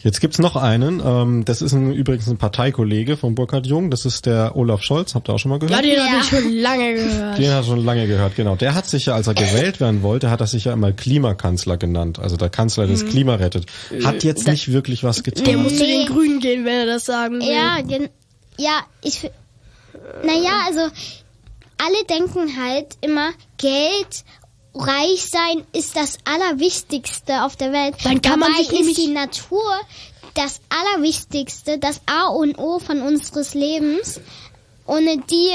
Jetzt 0.06 0.20
gibt's 0.20 0.38
noch 0.38 0.54
einen. 0.54 1.02
Ähm, 1.04 1.44
das 1.44 1.62
ist 1.62 1.72
ein, 1.72 1.92
übrigens 1.92 2.28
ein 2.28 2.36
Parteikollege 2.36 3.16
von 3.16 3.34
Burkhard 3.34 3.66
Jung. 3.66 3.90
Das 3.90 4.04
ist 4.06 4.24
der 4.24 4.54
Olaf 4.54 4.82
Scholz. 4.82 5.16
Habt 5.16 5.28
ihr 5.28 5.34
auch 5.34 5.38
schon 5.38 5.48
mal 5.48 5.58
ja, 5.62 5.66
gehört? 5.66 5.84
den 5.84 5.94
Ja. 5.94 6.06
habe 6.06 6.18
ich 6.20 6.28
schon 6.28 6.52
lange 6.52 6.94
gehört. 6.94 7.38
Den 7.38 7.50
hat 7.50 7.56
er 7.56 7.62
schon 7.64 7.84
lange 7.84 8.06
gehört, 8.06 8.36
genau. 8.36 8.54
Der 8.54 8.74
hat 8.76 8.86
sich 8.86 9.06
ja, 9.06 9.14
als 9.14 9.26
er 9.26 9.34
gewählt 9.34 9.80
werden 9.80 10.02
wollte, 10.02 10.30
hat 10.30 10.40
er 10.40 10.46
sich 10.46 10.66
ja 10.66 10.72
immer 10.72 10.92
Klimakanzler 10.92 11.76
genannt. 11.76 12.20
Also 12.20 12.36
der 12.36 12.50
Kanzler, 12.50 12.86
der 12.86 12.94
das 12.94 13.04
Klima 13.04 13.34
rettet. 13.34 13.66
Hat 14.04 14.22
jetzt 14.22 14.46
nicht 14.46 14.70
wirklich 14.70 15.02
was 15.02 15.24
getan. 15.24 15.44
Der 15.44 15.56
muss 15.56 15.76
zu 15.76 15.84
den 15.84 16.06
Grünen 16.06 16.38
gehen, 16.38 16.64
wenn 16.64 16.74
er 16.74 16.86
das 16.86 17.04
sagen 17.04 17.40
will. 17.40 17.50
Ja, 17.50 17.80
gen 17.80 18.08
ja, 18.58 18.82
ich, 19.02 19.28
naja, 20.24 20.60
also 20.66 20.80
alle 21.78 22.04
denken 22.08 22.56
halt 22.56 22.96
immer, 23.00 23.30
Geld, 23.58 24.24
reich 24.76 25.26
sein 25.30 25.64
ist 25.72 25.96
das 25.96 26.18
Allerwichtigste 26.24 27.44
auf 27.44 27.56
der 27.56 27.72
Welt. 27.72 27.94
Dann 28.04 28.22
kann 28.22 28.38
man 28.38 28.50
Dabei 28.52 28.62
sich 28.64 28.72
nämlich- 28.72 28.98
ist 28.98 29.06
die 29.06 29.12
Natur 29.12 29.62
das 30.34 30.60
Allerwichtigste, 30.68 31.78
das 31.78 32.00
A 32.06 32.28
und 32.28 32.58
O 32.58 32.78
von 32.78 33.00
unseres 33.02 33.54
Lebens. 33.54 34.20
Ohne 34.86 35.18
die 35.18 35.50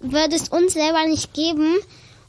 würde 0.00 0.34
es 0.36 0.48
uns 0.48 0.72
selber 0.72 1.06
nicht 1.06 1.32
geben. 1.32 1.76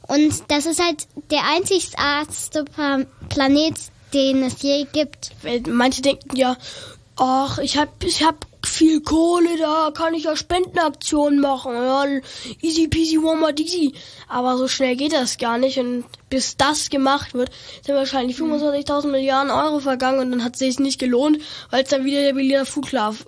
Und 0.06 0.44
das 0.48 0.66
ist 0.66 0.82
halt 0.82 1.06
der 1.30 1.42
einzigste 1.44 2.64
Pa- 2.64 3.04
Planet, 3.30 3.74
den 4.12 4.42
es 4.44 4.62
je 4.62 4.86
gibt. 4.92 5.32
Manche 5.68 6.02
denken 6.02 6.36
ja, 6.36 6.56
ach, 7.16 7.58
ich 7.58 7.76
hab, 7.78 8.02
ich 8.04 8.22
hab 8.22 8.46
viel 8.66 9.00
Kohle, 9.00 9.56
da 9.58 9.90
kann 9.94 10.14
ich 10.14 10.24
ja 10.24 10.36
Spendenaktionen 10.36 11.40
machen. 11.40 11.74
Ja, 11.74 12.04
easy 12.62 12.88
peasy 12.88 13.20
womadiesy. 13.20 13.94
Aber 14.28 14.56
so 14.56 14.68
schnell 14.68 14.96
geht 14.96 15.12
das 15.12 15.38
gar 15.38 15.58
nicht. 15.58 15.78
Und 15.78 16.04
bis 16.34 16.56
das 16.56 16.90
gemacht 16.90 17.32
wird, 17.34 17.50
sind 17.86 17.94
wahrscheinlich 17.94 18.36
25.000 18.36 19.06
Milliarden 19.08 19.52
Euro 19.52 19.78
vergangen 19.78 20.18
und 20.18 20.30
dann 20.32 20.42
hat 20.42 20.54
es 20.54 20.58
sich 20.58 20.80
nicht 20.80 20.98
gelohnt, 20.98 21.38
weil 21.70 21.84
es 21.84 21.90
dann 21.90 22.04
wieder 22.04 22.22
der 22.22 22.32
Berliner 22.32 22.66
Flughafen, 22.66 23.24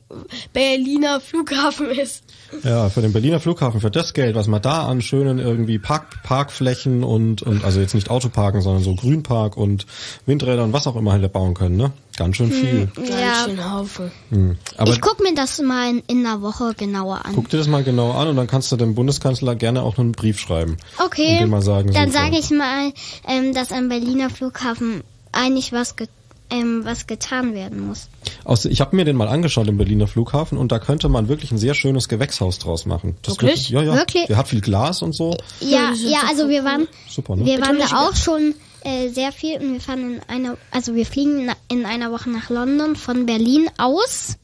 Berliner 0.53 1.21
Flughafen 1.21 1.89
ist. 1.91 2.25
Ja, 2.65 2.89
für 2.89 3.03
den 3.03 3.13
Berliner 3.13 3.39
Flughafen, 3.41 3.81
für 3.81 3.91
das 3.91 4.13
Geld, 4.13 4.35
was 4.35 4.47
man 4.49 4.61
da 4.63 4.87
an 4.87 5.03
schönen 5.03 5.39
irgendwie 5.39 5.79
Park, 5.79 6.23
Parkflächen 6.25 7.05
und, 7.05 7.43
und 7.43 7.65
also 7.65 7.81
jetzt 7.81 7.95
nicht 7.95 8.11
Autoparken, 8.11 8.61
sondern 8.61 8.83
so 8.83 8.95
Grünpark 8.95 9.57
und 9.57 9.87
Windräder 10.27 10.65
und 10.65 10.73
was 10.73 10.87
auch 10.87 10.97
immer 10.97 11.13
hätte 11.15 11.29
bauen 11.29 11.55
können, 11.55 11.77
ne? 11.77 11.93
Ganz 12.17 12.37
schön 12.37 12.51
viel. 12.51 12.89
Ganz 12.97 13.11
Ja. 13.11 13.45
schön 13.45 13.73
Haufen. 13.73 14.11
Hm. 14.31 14.57
Aber 14.79 14.91
ich 14.91 15.03
guck 15.03 15.21
mir 15.21 15.35
das 15.35 15.61
mal 15.61 15.91
in, 15.91 16.03
in 16.07 16.25
einer 16.25 16.41
Woche 16.41 16.73
genauer 16.75 17.27
an. 17.27 17.33
guck 17.35 17.51
dir 17.51 17.59
das 17.59 17.69
mal 17.69 17.85
genau 17.85 18.13
an 18.13 18.29
und 18.29 18.37
dann 18.37 18.47
kannst 18.47 18.73
du 18.73 18.77
dem 18.77 18.95
Bundeskanzler 18.95 19.55
gerne 19.55 19.83
auch 19.83 19.99
einen 19.99 20.13
Brief 20.13 20.41
schreiben. 20.41 20.79
Und 20.99 21.05
Okay, 21.05 21.39
dem 21.41 21.51
mal 21.51 21.61
sagen, 21.61 21.93
dann 21.93 22.11
so, 22.11 22.17
sage 22.19 22.39
ich 22.39 22.51
mal, 22.51 22.93
ähm, 23.27 23.55
dass 23.55 23.73
am 23.73 23.89
Berliner 23.89 24.31
Flughafen 24.31 25.03
eigentlich 25.33 25.73
was, 25.73 25.97
ge 25.97 26.09
ähm, 26.49 26.85
was 26.85 27.07
getan 27.07 27.55
werden 27.55 27.87
muss. 27.87 28.09
Aus, 28.45 28.65
ich 28.65 28.81
habe 28.81 28.95
mir 28.95 29.05
den 29.05 29.17
mal 29.17 29.29
angeschaut 29.29 29.67
im 29.67 29.79
Berliner 29.79 30.07
Flughafen 30.07 30.59
und 30.59 30.71
da 30.71 30.79
könnte 30.79 31.09
man 31.09 31.29
wirklich 31.29 31.51
ein 31.51 31.59
sehr 31.59 31.75
schönes 31.75 32.09
Gewächshaus 32.09 32.61
draus 32.61 32.87
machen. 32.87 33.17
Das 33.23 33.35
Wirklich? 33.35 33.73
Wird, 33.73 33.85
ja, 33.85 33.93
ja. 33.93 33.99
Wirklich? 33.99 34.27
Der 34.27 34.37
hat 34.37 34.49
viel 34.49 34.61
Glas 34.61 35.03
und 35.03 35.13
so. 35.13 35.37
Ja, 35.61 35.93
ja, 35.93 36.21
super 36.21 36.29
also 36.29 36.49
wir 36.49 36.65
waren, 36.65 36.89
Super, 37.09 37.37
ne? 37.37 37.45
wir 37.45 37.61
waren 37.61 37.79
da 37.79 38.07
auch 38.07 38.15
schon 38.15 38.55
äh, 38.85 39.09
sehr 39.09 39.33
viel 39.33 39.59
und 39.59 39.73
wir 39.73 39.81
fahren 39.81 40.15
in 40.15 40.21
einer, 40.29 40.57
also 40.71 40.95
wir 40.95 41.07
fliegen 41.07 41.49
in, 41.49 41.53
in 41.69 41.87
einer 41.87 42.13
Woche 42.13 42.31
nach 42.31 42.51
London 42.51 42.95
von 42.95 43.27
Berlin 43.27 43.69
aus. 43.79 44.37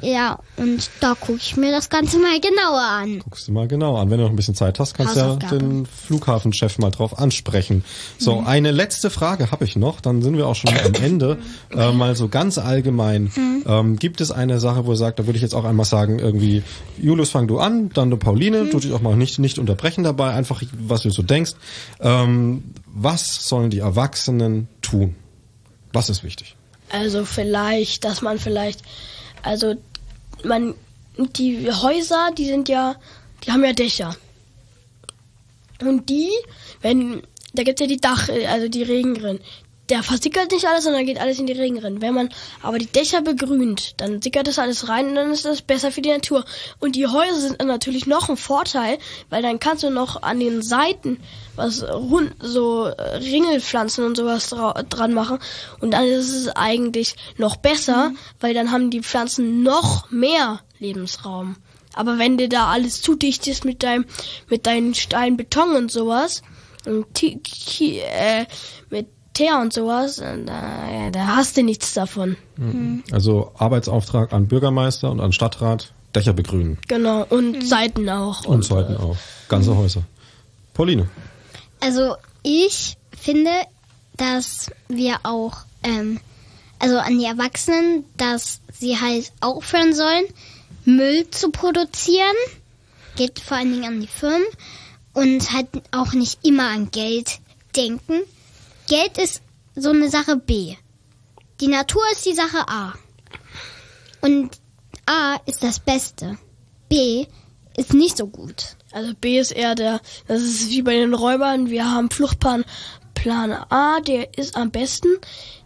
Ja, 0.00 0.38
und 0.56 0.90
da 1.00 1.14
gucke 1.14 1.38
ich 1.38 1.56
mir 1.56 1.70
das 1.70 1.88
Ganze 1.88 2.18
mal 2.18 2.38
genauer 2.40 2.80
an. 2.82 3.18
Guckst 3.20 3.46
du 3.48 3.52
mal 3.52 3.68
genau 3.68 3.96
an. 3.96 4.10
Wenn 4.10 4.18
du 4.18 4.24
noch 4.24 4.30
ein 4.30 4.36
bisschen 4.36 4.54
Zeit 4.54 4.78
hast, 4.80 4.94
kannst 4.94 5.16
du 5.16 5.20
ja 5.20 5.36
den 5.36 5.86
Flughafenchef 5.86 6.78
mal 6.78 6.90
drauf 6.90 7.18
ansprechen. 7.18 7.84
So, 8.18 8.40
Mhm. 8.40 8.46
eine 8.46 8.70
letzte 8.72 9.08
Frage 9.10 9.50
habe 9.50 9.64
ich 9.64 9.76
noch, 9.76 10.00
dann 10.00 10.20
sind 10.22 10.36
wir 10.36 10.46
auch 10.46 10.56
schon 10.56 10.76
am 10.76 10.94
Ende. 10.94 11.38
Äh, 11.74 11.92
mal 11.92 12.14
so 12.14 12.28
ganz 12.28 12.58
allgemein. 12.58 13.32
Mhm. 13.34 13.64
Ähm, 13.66 13.96
gibt 13.98 14.20
es 14.20 14.30
eine 14.30 14.60
Sache, 14.60 14.86
wo 14.86 14.92
ihr 14.92 14.96
sagt, 14.96 15.18
da 15.18 15.26
würde 15.26 15.36
ich 15.36 15.42
jetzt 15.42 15.54
auch 15.54 15.64
einmal 15.64 15.86
sagen, 15.86 16.18
irgendwie, 16.20 16.62
Julius, 17.00 17.30
fang 17.30 17.46
du 17.48 17.58
an, 17.58 17.90
dann 17.94 18.10
du 18.10 18.16
Pauline, 18.16 18.64
Mhm. 18.64 18.70
du 18.70 18.78
dich 18.80 18.92
auch 18.92 19.00
mal 19.00 19.16
nicht, 19.16 19.38
nicht 19.38 19.58
unterbrechen 19.58 20.04
dabei, 20.04 20.30
einfach 20.34 20.62
was 20.72 21.02
du 21.02 21.10
so 21.10 21.22
denkst. 21.22 21.52
Ähm, 22.00 22.64
was 22.86 23.48
sollen 23.48 23.70
die 23.70 23.78
Erwachsenen 23.80 24.68
tun? 24.82 25.14
Was 25.92 26.08
ist 26.10 26.22
wichtig? 26.24 26.56
Also 26.90 27.24
vielleicht, 27.24 28.04
dass 28.04 28.22
man 28.22 28.38
vielleicht, 28.38 28.82
also 29.44 29.76
man, 30.42 30.74
die 31.36 31.70
Häuser, 31.70 32.30
die 32.36 32.46
sind 32.46 32.68
ja, 32.68 32.96
die 33.44 33.52
haben 33.52 33.64
ja 33.64 33.72
Dächer. 33.72 34.16
Und 35.80 36.08
die, 36.08 36.30
wenn, 36.80 37.22
da 37.52 37.62
gibt's 37.62 37.80
ja 37.80 37.86
die 37.86 38.00
Dach, 38.00 38.28
also 38.48 38.68
die 38.68 38.82
Regenrinnen, 38.82 39.40
der 39.90 40.02
versickert 40.02 40.50
nicht 40.50 40.66
alles, 40.66 40.84
sondern 40.84 41.06
geht 41.06 41.20
alles 41.20 41.38
in 41.38 41.46
die 41.46 41.52
Regenrinnen. 41.52 42.00
Wenn 42.00 42.14
man 42.14 42.28
aber 42.62 42.78
die 42.78 42.86
Dächer 42.86 43.20
begrünt, 43.20 44.00
dann 44.00 44.22
sickert 44.22 44.46
das 44.46 44.58
alles 44.58 44.88
rein 44.88 45.08
und 45.08 45.14
dann 45.14 45.30
ist 45.30 45.44
das 45.44 45.62
besser 45.62 45.90
für 45.90 46.00
die 46.00 46.10
Natur. 46.10 46.44
Und 46.80 46.96
die 46.96 47.06
Häuser 47.06 47.40
sind 47.40 47.60
dann 47.60 47.68
natürlich 47.68 48.06
noch 48.06 48.28
ein 48.28 48.36
Vorteil, 48.36 48.98
weil 49.30 49.42
dann 49.42 49.60
kannst 49.60 49.82
du 49.82 49.90
noch 49.90 50.22
an 50.22 50.40
den 50.40 50.62
Seiten 50.62 51.20
was 51.56 51.82
rund, 51.84 52.34
so 52.40 52.86
äh, 52.86 53.16
Ringelpflanzen 53.16 54.04
und 54.04 54.16
sowas 54.16 54.48
dra 54.48 54.72
dran 54.82 55.12
machen. 55.12 55.38
Und 55.80 55.92
dann 55.92 56.04
ist 56.04 56.32
es 56.32 56.48
eigentlich 56.48 57.14
noch 57.36 57.56
besser, 57.56 58.12
weil 58.40 58.54
dann 58.54 58.70
haben 58.70 58.90
die 58.90 59.02
Pflanzen 59.02 59.62
noch 59.62 60.10
mehr 60.10 60.60
Lebensraum. 60.78 61.56
Aber 61.92 62.18
wenn 62.18 62.38
du 62.38 62.48
da 62.48 62.68
alles 62.68 63.02
zu 63.02 63.14
dicht 63.14 63.46
ist 63.46 63.64
mit 63.64 63.82
deinem, 63.82 64.06
mit 64.48 64.66
deinen 64.66 64.94
Stein, 64.94 65.36
Beton 65.36 65.76
und 65.76 65.92
sowas, 65.92 66.42
und 66.86 67.22
äh, 67.22 68.46
mit 68.90 69.08
Teer 69.34 69.58
und 69.60 69.72
sowas, 69.72 70.18
und, 70.20 70.48
äh, 70.48 70.50
ja, 70.50 71.10
da 71.10 71.36
hast 71.36 71.56
du 71.56 71.62
nichts 71.62 71.92
davon. 71.92 72.36
Also 73.10 73.52
Arbeitsauftrag 73.58 74.32
an 74.32 74.48
Bürgermeister 74.48 75.10
und 75.10 75.20
an 75.20 75.32
Stadtrat, 75.32 75.92
Dächer 76.14 76.32
begrünen. 76.32 76.78
Genau, 76.88 77.26
und 77.28 77.66
Seiten 77.66 78.08
auch. 78.08 78.44
Und 78.46 78.64
Seiten 78.64 78.96
auch. 78.96 79.16
Ganze 79.48 79.76
Häuser. 79.76 80.04
Pauline. 80.72 81.08
Also 81.80 82.16
ich 82.42 82.96
finde, 83.20 83.50
dass 84.16 84.70
wir 84.88 85.18
auch, 85.24 85.58
ähm, 85.82 86.20
also 86.78 86.98
an 86.98 87.18
die 87.18 87.24
Erwachsenen, 87.24 88.04
dass 88.16 88.60
sie 88.72 89.00
halt 89.00 89.32
aufhören 89.40 89.94
sollen, 89.94 90.24
Müll 90.84 91.28
zu 91.30 91.50
produzieren. 91.50 92.36
Geht 93.16 93.40
vor 93.40 93.56
allen 93.56 93.72
Dingen 93.72 93.84
an 93.84 94.00
die 94.00 94.06
Firmen 94.06 94.46
und 95.12 95.52
halt 95.52 95.68
auch 95.92 96.12
nicht 96.12 96.44
immer 96.44 96.68
an 96.68 96.90
Geld 96.90 97.38
denken. 97.76 98.20
Geld 98.88 99.18
ist 99.18 99.42
so 99.74 99.90
eine 99.90 100.10
Sache 100.10 100.36
B. 100.36 100.76
Die 101.60 101.68
Natur 101.68 102.02
ist 102.12 102.26
die 102.26 102.34
Sache 102.34 102.68
A. 102.68 102.94
Und 104.20 104.50
A 105.06 105.36
ist 105.46 105.62
das 105.62 105.80
Beste. 105.80 106.38
B 106.88 107.26
ist 107.76 107.94
nicht 107.94 108.16
so 108.16 108.26
gut. 108.26 108.76
Also 108.92 109.12
B 109.20 109.38
ist 109.38 109.52
eher 109.52 109.74
der, 109.74 110.00
das 110.28 110.42
ist 110.42 110.70
wie 110.70 110.82
bei 110.82 110.94
den 110.94 111.14
Räubern, 111.14 111.68
wir 111.68 111.90
haben 111.90 112.10
Fluchtplan 112.10 112.64
Plan 113.14 113.52
A, 113.52 114.00
der 114.00 114.36
ist 114.38 114.56
am 114.56 114.70
besten. 114.70 115.08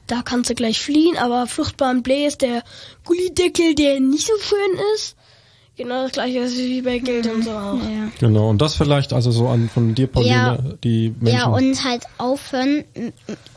Da 0.06 0.22
kannst 0.22 0.48
du 0.48 0.54
gleich 0.54 0.80
fliehen, 0.80 1.18
aber 1.18 1.46
Fluchtplan 1.46 2.02
B 2.02 2.26
ist 2.26 2.40
der 2.40 2.62
Gullideckel, 3.04 3.74
der 3.74 4.00
nicht 4.00 4.26
so 4.26 4.32
schön 4.38 4.80
ist. 4.94 5.16
Genau 5.78 6.02
das 6.02 6.12
gleiche 6.12 6.40
ist 6.40 6.56
wie 6.58 6.82
bei 6.82 6.98
Geld 6.98 7.26
und 7.28 7.44
so 7.44 7.52
auch. 7.52 7.76
Ja. 7.76 8.10
Genau. 8.18 8.50
Und 8.50 8.60
das 8.60 8.74
vielleicht 8.74 9.12
also 9.12 9.30
so 9.30 9.46
an 9.48 9.70
von 9.72 9.94
dir, 9.94 10.08
Pauline, 10.08 10.32
Ja. 10.34 10.58
die 10.84 11.14
Menschen. 11.20 11.38
Ja, 11.38 11.46
und 11.46 11.84
halt 11.84 12.02
aufhören, 12.18 12.84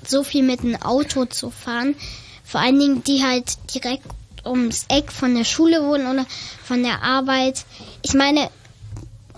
so 0.08 0.24
viel 0.24 0.44
mit 0.44 0.62
dem 0.64 0.76
Auto 0.82 1.26
zu 1.26 1.50
fahren. 1.50 1.96
Vor 2.44 2.62
allen 2.62 2.80
Dingen, 2.80 3.04
die 3.04 3.24
halt 3.24 3.58
direkt 3.74 4.06
ums 4.46 4.86
Eck 4.90 5.12
von 5.12 5.34
der 5.36 5.46
Schule 5.46 5.82
wohnen 5.84 6.06
oder 6.08 6.26
von 6.64 6.84
der 6.84 7.02
Arbeit. 7.04 7.66
Ich 8.04 8.14
meine, 8.14 8.50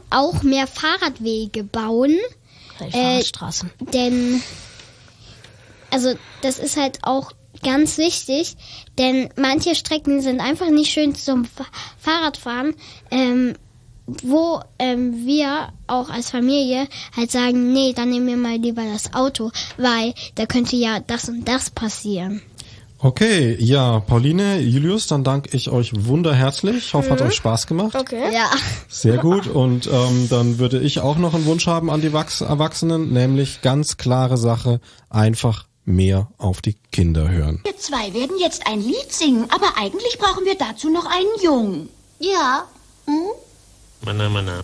auch 0.09 0.43
mehr 0.43 0.67
Fahrradwege 0.67 1.63
bauen, 1.63 2.17
Die 2.79 2.83
Äh, 2.85 2.91
Fahrradstraßen. 2.91 3.71
denn, 3.93 4.41
also, 5.89 6.13
das 6.41 6.59
ist 6.59 6.75
halt 6.77 6.99
auch 7.03 7.31
ganz 7.63 7.97
wichtig, 7.97 8.55
denn 8.97 9.29
manche 9.35 9.75
Strecken 9.75 10.21
sind 10.21 10.39
einfach 10.39 10.69
nicht 10.69 10.91
schön 10.91 11.15
zum 11.15 11.45
Fa 11.45 11.65
Fahrradfahren, 11.97 12.75
ähm, 13.11 13.55
wo 14.05 14.59
ähm, 14.79 15.25
wir 15.25 15.69
auch 15.87 16.09
als 16.09 16.29
Familie 16.29 16.87
halt 17.15 17.31
sagen, 17.31 17.71
nee, 17.71 17.93
dann 17.93 18.09
nehmen 18.09 18.27
wir 18.27 18.37
mal 18.37 18.57
lieber 18.57 18.83
das 18.83 19.13
Auto, 19.13 19.51
weil 19.77 20.13
da 20.35 20.45
könnte 20.45 20.75
ja 20.75 20.99
das 20.99 21.29
und 21.29 21.47
das 21.47 21.69
passieren. 21.69 22.41
Okay, 22.99 23.57
ja, 23.59 23.99
Pauline, 23.99 24.61
Julius, 24.61 25.07
dann 25.07 25.25
danke 25.25 25.49
ich 25.57 25.69
euch 25.69 25.91
wunderherzlich. 26.05 26.77
Ich 26.77 26.93
hoffe, 26.93 27.09
hat 27.09 27.21
euch 27.21 27.33
Spaß 27.33 27.67
gemacht. 27.67 27.95
Okay. 27.95 28.33
Ja. 28.33 28.49
Sehr 28.87 29.17
gut. 29.17 29.47
Und 29.47 29.87
ähm, 29.87 30.27
dann 30.29 30.57
würde 30.57 30.79
ich 30.79 31.01
auch 31.01 31.17
noch 31.17 31.33
einen 31.33 31.45
Wunsch 31.45 31.67
haben 31.67 31.89
an 31.89 31.99
die 31.99 32.13
Wachs 32.13 32.39
Erwachsenen, 32.39 33.11
nämlich 33.11 33.61
ganz 33.61 33.97
klare 33.97 34.37
Sache, 34.37 34.79
einfach 35.09 35.65
mehr 35.85 36.27
auf 36.37 36.61
die 36.61 36.75
Kinder 36.91 37.29
hören. 37.29 37.61
Wir 37.63 37.77
zwei 37.77 38.13
werden 38.13 38.37
jetzt 38.39 38.65
ein 38.67 38.81
Lied 38.81 39.11
singen, 39.11 39.45
aber 39.49 39.77
eigentlich 39.77 40.17
brauchen 40.17 40.45
wir 40.45 40.55
dazu 40.55 40.89
noch 40.89 41.05
einen 41.05 41.41
Jungen. 41.41 41.89
Ja. 42.19 42.67
Hm? 43.05 43.27
Mana, 44.05 44.29
mana. 44.29 44.63